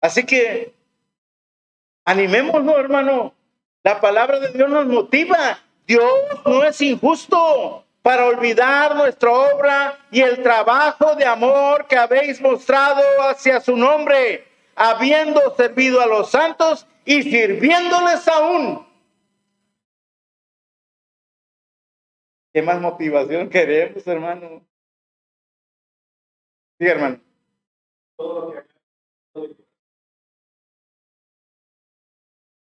Así 0.00 0.24
que 0.24 0.72
animémonos, 2.04 2.78
hermano. 2.78 3.34
La 3.82 4.00
palabra 4.00 4.40
de 4.40 4.52
Dios 4.52 4.70
nos 4.70 4.86
motiva. 4.86 5.58
Dios 5.86 6.12
no 6.46 6.64
es 6.64 6.80
injusto 6.80 7.84
para 8.02 8.26
olvidar 8.26 8.96
nuestra 8.96 9.30
obra 9.30 9.98
y 10.10 10.20
el 10.20 10.42
trabajo 10.42 11.14
de 11.16 11.24
amor 11.24 11.86
que 11.86 11.96
habéis 11.96 12.40
mostrado 12.40 13.02
hacia 13.28 13.60
su 13.60 13.76
nombre, 13.76 14.46
habiendo 14.74 15.54
servido 15.54 16.00
a 16.00 16.06
los 16.06 16.30
santos 16.30 16.86
y 17.04 17.22
sirviéndoles 17.22 18.26
aún. 18.28 18.86
¿Qué 22.52 22.62
más 22.62 22.80
motivación 22.80 23.48
queremos, 23.48 24.04
hermano? 24.06 24.66
Sí, 26.78 26.86
hermano. 26.86 27.20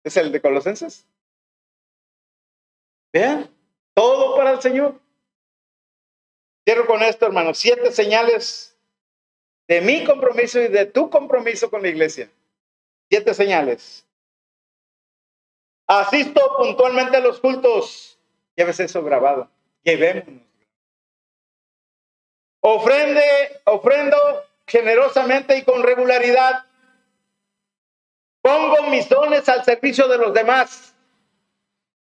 ¿Es 0.05 0.17
el 0.17 0.31
de 0.33 0.41
Colosenses? 0.41 1.07
Vean, 3.13 3.51
todo 3.95 4.37
para 4.37 4.53
el 4.53 4.61
Señor. 4.61 5.04
Cierro 6.65 6.87
con 6.87 7.03
esto, 7.03 7.27
hermano. 7.27 7.55
Siete 7.55 7.93
señales 7.93 8.77
de 9.69 9.81
mi 9.81 10.05
compromiso 10.05 10.61
y 10.61 10.69
de 10.69 10.87
tu 10.87 11.11
compromiso 11.11 11.71
con 11.71 11.83
la 11.83 11.89
iglesia. 11.89 12.31
Siete 13.11 13.35
señales. 13.35 14.07
Asisto 15.87 16.41
puntualmente 16.57 17.19
a 17.19 17.21
los 17.21 17.41
cultos. 17.41 18.19
Llévese 18.57 18.85
eso 18.85 19.03
grabado. 19.03 19.51
Llevémonos. 19.83 20.43
Ofrende, 22.61 23.61
ofrendo 23.65 24.17
generosamente 24.67 25.59
y 25.59 25.65
con 25.65 25.83
regularidad. 25.83 26.65
Pongo 28.41 28.85
mis 28.85 29.09
dones 29.09 29.47
al 29.51 29.65
servicio 29.65 30.09
de 30.09 30.17
los 30.17 30.33
demás. 30.33 30.95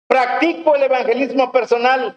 Practico 0.06 0.76
el 0.76 0.84
evangelismo 0.84 1.50
personal. 1.50 2.16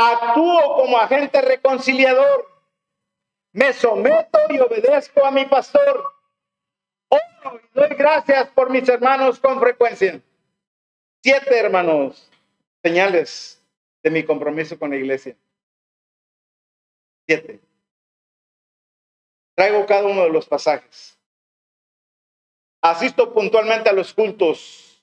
Actúo 0.00 0.76
como 0.76 0.96
agente 0.96 1.40
reconciliador. 1.40 2.46
Me 3.52 3.72
someto 3.72 4.38
y 4.48 4.60
obedezco 4.60 5.24
a 5.24 5.32
mi 5.32 5.44
pastor. 5.46 6.04
Oro 7.08 7.60
doy 7.74 7.88
gracias 7.96 8.48
por 8.50 8.70
mis 8.70 8.88
hermanos 8.88 9.40
con 9.40 9.58
frecuencia. 9.58 10.22
Siete 11.20 11.58
hermanos, 11.58 12.30
señales 12.80 13.60
de 14.04 14.10
mi 14.12 14.22
compromiso 14.22 14.78
con 14.78 14.90
la 14.90 14.96
iglesia. 14.96 15.36
Siete. 17.26 17.60
Traigo 19.56 19.84
cada 19.84 20.06
uno 20.06 20.22
de 20.22 20.30
los 20.30 20.46
pasajes. 20.46 21.18
Asisto 22.82 23.34
puntualmente 23.34 23.88
a 23.88 23.92
los 23.92 24.14
cultos. 24.14 25.02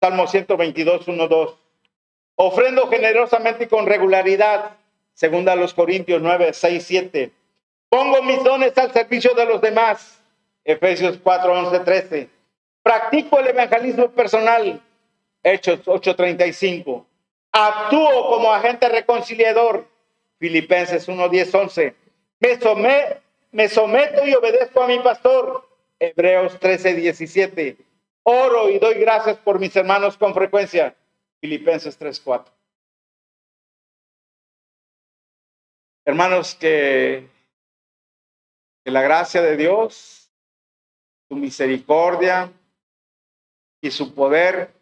Salmo 0.00 0.26
122, 0.26 1.06
1, 1.06 1.28
2. 1.28 1.61
Ofrendo 2.36 2.88
generosamente 2.88 3.64
y 3.64 3.66
con 3.68 3.86
regularidad. 3.86 4.72
Segunda 5.14 5.52
a 5.52 5.56
los 5.56 5.74
Corintios 5.74 6.22
9, 6.22 6.52
6, 6.52 6.84
7. 6.84 7.30
Pongo 7.88 8.22
mis 8.22 8.42
dones 8.42 8.76
al 8.78 8.92
servicio 8.92 9.34
de 9.34 9.44
los 9.44 9.60
demás. 9.60 10.18
Efesios 10.64 11.18
4, 11.22 11.52
11, 11.52 11.80
13. 11.80 12.28
Practico 12.82 13.38
el 13.38 13.48
evangelismo 13.48 14.08
personal. 14.10 14.80
Hechos 15.42 15.80
8, 15.86 16.16
35. 16.16 17.06
Actúo 17.52 18.30
como 18.30 18.52
agente 18.52 18.88
reconciliador. 18.88 19.86
Filipenses 20.38 21.06
1, 21.06 21.28
10, 21.28 21.54
11. 21.54 21.94
Me, 22.40 22.58
some- 22.58 23.16
me 23.52 23.68
someto 23.68 24.26
y 24.26 24.34
obedezco 24.34 24.82
a 24.82 24.86
mi 24.88 24.98
pastor. 25.00 25.68
Hebreos 26.00 26.58
13, 26.58 26.94
17. 26.94 27.76
Oro 28.24 28.70
y 28.70 28.78
doy 28.78 28.94
gracias 28.94 29.36
por 29.36 29.58
mis 29.58 29.76
hermanos 29.76 30.16
con 30.16 30.32
frecuencia. 30.34 30.96
Filipenses 31.42 31.98
3, 31.98 32.20
4. 32.20 32.54
Hermanos, 36.04 36.54
que, 36.54 37.28
que 38.84 38.90
la 38.92 39.02
gracia 39.02 39.42
de 39.42 39.56
Dios, 39.56 40.30
su 41.28 41.34
misericordia 41.34 42.52
y 43.80 43.90
su 43.90 44.14
poder 44.14 44.72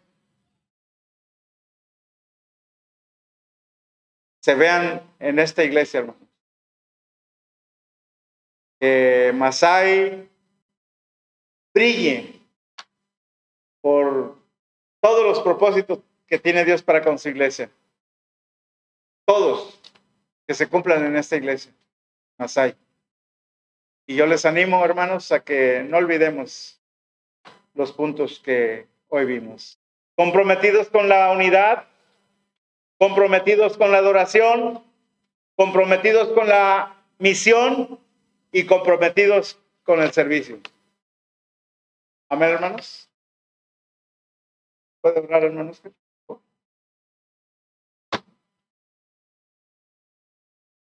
se 4.43 4.53
vean 4.53 5.01
en 5.17 5.39
esta 5.39 5.63
iglesia, 5.63 6.01
hermanos. 6.01 6.29
Que 8.79 9.31
Masai 9.33 10.29
brille 11.73 12.39
por 13.81 14.37
todos 15.01 15.23
los 15.23 15.39
propósitos 15.39 16.10
que 16.31 16.39
tiene 16.39 16.63
Dios 16.63 16.81
para 16.81 17.03
con 17.03 17.19
su 17.19 17.27
iglesia. 17.27 17.69
Todos 19.25 19.77
que 20.47 20.53
se 20.53 20.69
cumplan 20.69 21.05
en 21.05 21.17
esta 21.17 21.35
iglesia, 21.35 21.73
Masai. 22.37 22.73
Y 24.07 24.15
yo 24.15 24.25
les 24.25 24.45
animo, 24.45 24.83
hermanos, 24.85 25.33
a 25.33 25.43
que 25.43 25.83
no 25.83 25.97
olvidemos 25.97 26.81
los 27.73 27.91
puntos 27.91 28.39
que 28.39 28.87
hoy 29.09 29.25
vimos. 29.25 29.77
Comprometidos 30.15 30.87
con 30.87 31.09
la 31.09 31.31
unidad, 31.33 31.89
comprometidos 32.97 33.77
con 33.77 33.91
la 33.91 33.97
adoración, 33.97 34.81
comprometidos 35.57 36.29
con 36.29 36.47
la 36.47 36.95
misión 37.19 37.99
y 38.53 38.65
comprometidos 38.65 39.59
con 39.83 40.01
el 40.01 40.13
servicio. 40.13 40.61
Amén, 42.29 42.51
hermanos. 42.51 43.09
¿Puede 45.01 45.19
orar, 45.19 45.43
hermanos? 45.43 45.81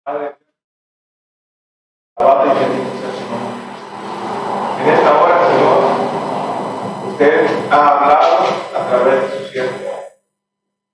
Padre, 0.08 0.38
alabado 2.16 2.46
y 2.46 2.60
bendito 2.60 2.92
sea 2.98 3.12
su 3.12 3.30
nombre. 3.30 3.60
En 4.80 4.88
esta 4.88 5.22
hora, 5.22 5.48
Señor, 5.50 5.80
usted 7.10 7.48
ha 7.70 7.88
hablado 7.90 8.38
a 8.74 8.88
través 8.88 9.22
de 9.22 9.38
su 9.38 9.52
siervo. 9.52 9.70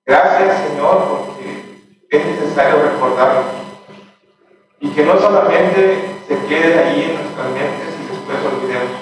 Gracias, 0.04 0.68
Señor, 0.68 1.28
porque 1.28 1.86
es 2.10 2.26
necesario 2.26 2.82
recordarlo. 2.82 3.42
Y 4.80 4.90
que 4.90 5.06
no 5.06 5.20
solamente 5.20 6.18
se 6.28 6.46
quede 6.48 6.80
ahí 6.80 7.04
en 7.04 7.22
nuestras 7.22 7.50
mentes 7.52 7.94
y 8.02 8.08
después 8.08 8.38
olvidemos, 8.52 8.98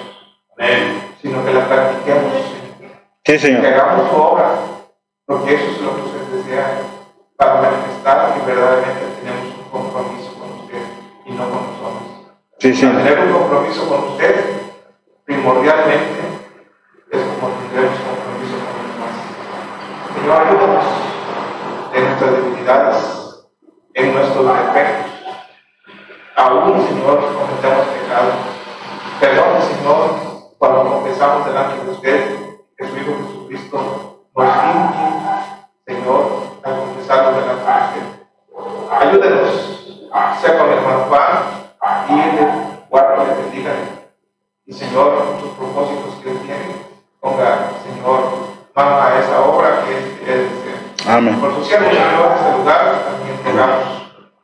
Amén. 0.58 1.14
sino 1.22 1.42
que 1.42 1.54
la 1.54 1.66
practiquemos, 1.66 2.34
Señor. 2.34 3.40
Sí, 3.40 3.62
que 3.62 3.66
hagamos 3.66 4.10
su 4.10 4.16
obra, 4.16 4.58
porque 5.24 5.54
eso 5.54 5.70
es 5.70 5.80
lo 5.80 5.96
que 5.96 6.02
usted 6.02 6.20
desea 6.36 6.82
para 7.34 7.62
manifestar 7.62 8.34
que 8.34 8.40
verdaderamente 8.44 9.11
Sí, 12.62 12.72
sí. 12.72 12.86
Tener 12.86 13.18
un 13.26 13.32
compromiso 13.32 13.88
con 13.88 14.12
usted, 14.12 14.36
primordialmente 15.24 16.20
es 17.10 17.20
como 17.20 17.52
tendremos 17.58 17.98
compromiso 17.98 18.54
con 18.62 18.78
los 18.78 18.94
demás. 18.94 19.14
Señor, 20.14 20.46
ayúdanos 20.46 20.84
en 21.92 22.04
nuestras 22.04 22.30
debilidades, 22.30 22.98
en 23.94 24.14
nuestros 24.14 24.46
defectos. 24.46 25.10
Aún, 26.36 26.86
Señor, 26.86 27.34
cometemos 27.34 27.86
pecados. 27.88 28.34
Perdón, 29.18 29.62
Señor, 29.62 30.10
cuando 30.56 30.84
confesamos 30.84 31.44
delante 31.44 31.84
de 31.84 31.90
usted 31.90 32.36
que 32.76 32.86
su 32.86 32.96
Hijo 32.96 33.12
Jesucristo 33.26 34.28
nos 34.36 34.46
limpie, 34.46 35.08
Señor, 35.84 36.22
al 36.62 36.76
confesarlo 36.76 37.40
delante 37.40 37.64
de 37.64 38.06
usted. 38.06 38.98
Ayúdenos, 39.00 40.06
sea 40.40 40.58
con 40.58 40.70
el 40.70 40.78
hermano 40.78 41.06
Juan, 41.08 41.61
bendiga. 43.52 43.72
Y 44.66 44.72
Señor, 44.72 45.36
sus 45.40 45.50
propósitos 45.50 46.14
que 46.22 46.30
Él 46.30 46.38
tiene, 46.44 46.74
ponga, 47.20 47.72
Señor, 47.84 48.20
mano 48.74 49.00
a 49.00 49.18
esa 49.18 49.40
obra 49.40 49.84
que 49.84 50.32
Él 50.32 50.48
desea. 50.48 51.16
Amén. 51.16 51.38
Por 51.40 51.54
su 51.54 51.64
siervo, 51.64 51.90
Señor, 51.90 52.02
en 52.02 52.38
este 52.38 52.58
lugar, 52.58 53.04
también 53.04 53.36
entregamos. 53.36 54.02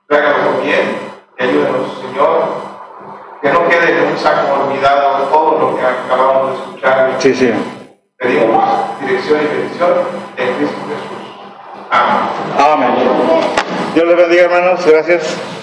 Tráiganos 0.09 0.63
bien 0.63 0.99
y 1.39 1.43
ayúdenos, 1.43 1.99
Señor, 2.01 2.45
que 3.41 3.53
no 3.53 3.69
quede 3.69 3.99
en 3.99 4.13
un 4.13 4.19
saco 4.19 4.65
olvidado 4.65 5.25
todo 5.29 5.59
lo 5.59 5.77
que 5.77 5.83
acabamos 5.83 6.51
de 6.51 6.57
escuchar. 6.57 7.15
Sí, 7.19 7.35
sí. 7.35 7.53
Pedimos 8.17 9.01
dirección 9.01 9.41
y 9.41 9.47
bendición 9.47 9.91
en 10.37 10.55
Cristo 10.57 10.79
Jesús. 10.89 11.29
Amén. 11.91 12.29
Amén. 12.59 12.95
Dios 13.95 14.07
les 14.07 14.17
bendiga, 14.17 14.43
hermanos. 14.45 14.85
Gracias. 14.85 15.58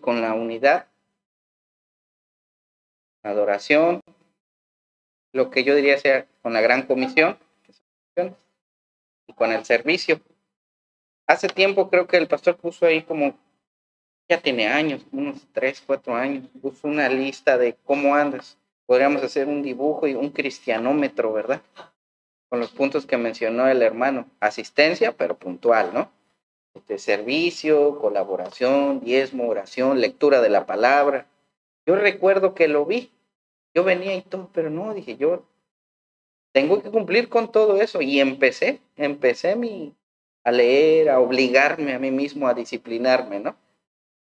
Con 0.00 0.20
la 0.20 0.34
unidad, 0.34 0.86
adoración, 3.24 4.00
lo 5.32 5.50
que 5.50 5.64
yo 5.64 5.74
diría 5.74 5.98
sea 5.98 6.26
con 6.42 6.52
la 6.52 6.60
gran 6.60 6.86
comisión, 6.86 7.38
y 9.26 9.32
con 9.32 9.50
el 9.50 9.64
servicio. 9.64 10.20
Hace 11.26 11.48
tiempo 11.48 11.90
creo 11.90 12.06
que 12.06 12.18
el 12.18 12.28
pastor 12.28 12.56
puso 12.56 12.86
ahí 12.86 13.02
como, 13.02 13.36
ya 14.28 14.40
tiene 14.40 14.68
años, 14.68 15.04
unos 15.10 15.44
tres, 15.52 15.82
cuatro 15.84 16.14
años, 16.14 16.48
puso 16.62 16.86
una 16.86 17.08
lista 17.08 17.58
de 17.58 17.74
cómo 17.84 18.14
andas. 18.14 18.56
Podríamos 18.86 19.22
hacer 19.24 19.48
un 19.48 19.62
dibujo 19.62 20.06
y 20.06 20.14
un 20.14 20.30
cristianómetro, 20.30 21.32
¿verdad? 21.32 21.62
con 22.54 22.60
los 22.60 22.70
puntos 22.70 23.04
que 23.04 23.16
mencionó 23.16 23.66
el 23.66 23.82
hermano. 23.82 24.30
Asistencia, 24.38 25.16
pero 25.16 25.36
puntual, 25.36 25.92
¿no? 25.92 26.12
Este, 26.74 26.98
servicio, 26.98 27.98
colaboración, 27.98 29.00
diezmo, 29.00 29.48
oración, 29.48 30.00
lectura 30.00 30.40
de 30.40 30.50
la 30.50 30.66
palabra. 30.66 31.26
Yo 31.86 31.94
recuerdo 31.96 32.54
que 32.54 32.68
lo 32.68 32.84
vi. 32.84 33.10
Yo 33.74 33.84
venía 33.84 34.14
y 34.14 34.22
todo, 34.22 34.50
pero 34.52 34.70
no, 34.70 34.94
dije, 34.94 35.16
yo 35.16 35.44
tengo 36.52 36.82
que 36.82 36.90
cumplir 36.90 37.28
con 37.28 37.50
todo 37.50 37.80
eso. 37.80 38.00
Y 38.02 38.20
empecé, 38.20 38.80
empecé 38.96 39.56
mi, 39.56 39.94
a 40.42 40.52
leer, 40.52 41.10
a 41.10 41.20
obligarme 41.20 41.94
a 41.94 41.98
mí 41.98 42.10
mismo 42.10 42.48
a 42.48 42.54
disciplinarme, 42.54 43.40
¿no? 43.40 43.56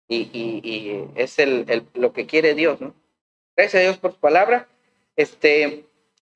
Y, 0.07 0.29
y, 0.33 0.61
y 0.63 1.11
es 1.15 1.39
el, 1.39 1.65
el, 1.67 1.87
lo 1.93 2.13
que 2.13 2.25
quiere 2.25 2.53
Dios, 2.53 2.79
¿no? 2.81 2.93
Gracias 3.55 3.81
a 3.81 3.83
Dios 3.83 3.97
por 3.97 4.11
su 4.13 4.19
palabra. 4.19 4.67
Este, 5.15 5.85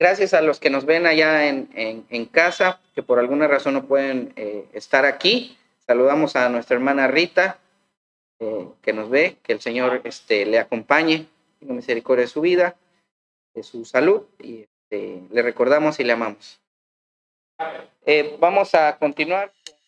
Gracias 0.00 0.32
a 0.32 0.40
los 0.40 0.58
que 0.58 0.70
nos 0.70 0.86
ven 0.86 1.06
allá 1.06 1.46
en, 1.46 1.68
en, 1.74 2.24
casa, 2.24 2.80
que 2.94 3.02
por 3.02 3.18
alguna 3.18 3.46
razón 3.48 3.74
no 3.74 3.84
pueden 3.84 4.32
eh, 4.34 4.64
estar 4.72 5.04
aquí. 5.04 5.58
Saludamos 5.94 6.36
a 6.36 6.48
nuestra 6.48 6.76
hermana 6.76 7.08
Rita, 7.08 7.58
eh, 8.38 8.68
que 8.80 8.92
nos 8.92 9.10
ve, 9.10 9.38
que 9.42 9.52
el 9.52 9.60
Señor 9.60 10.02
este, 10.04 10.46
le 10.46 10.60
acompañe, 10.60 11.26
tenga 11.58 11.74
misericordia 11.74 12.26
de 12.26 12.30
su 12.30 12.40
vida, 12.40 12.76
de 13.54 13.64
su 13.64 13.84
salud, 13.84 14.22
y 14.38 14.60
este, 14.60 15.20
le 15.32 15.42
recordamos 15.42 15.98
y 15.98 16.04
le 16.04 16.12
amamos. 16.12 16.60
Eh, 18.06 18.36
vamos 18.38 18.72
a 18.76 18.98
continuar. 18.98 19.48
con- 19.50 19.79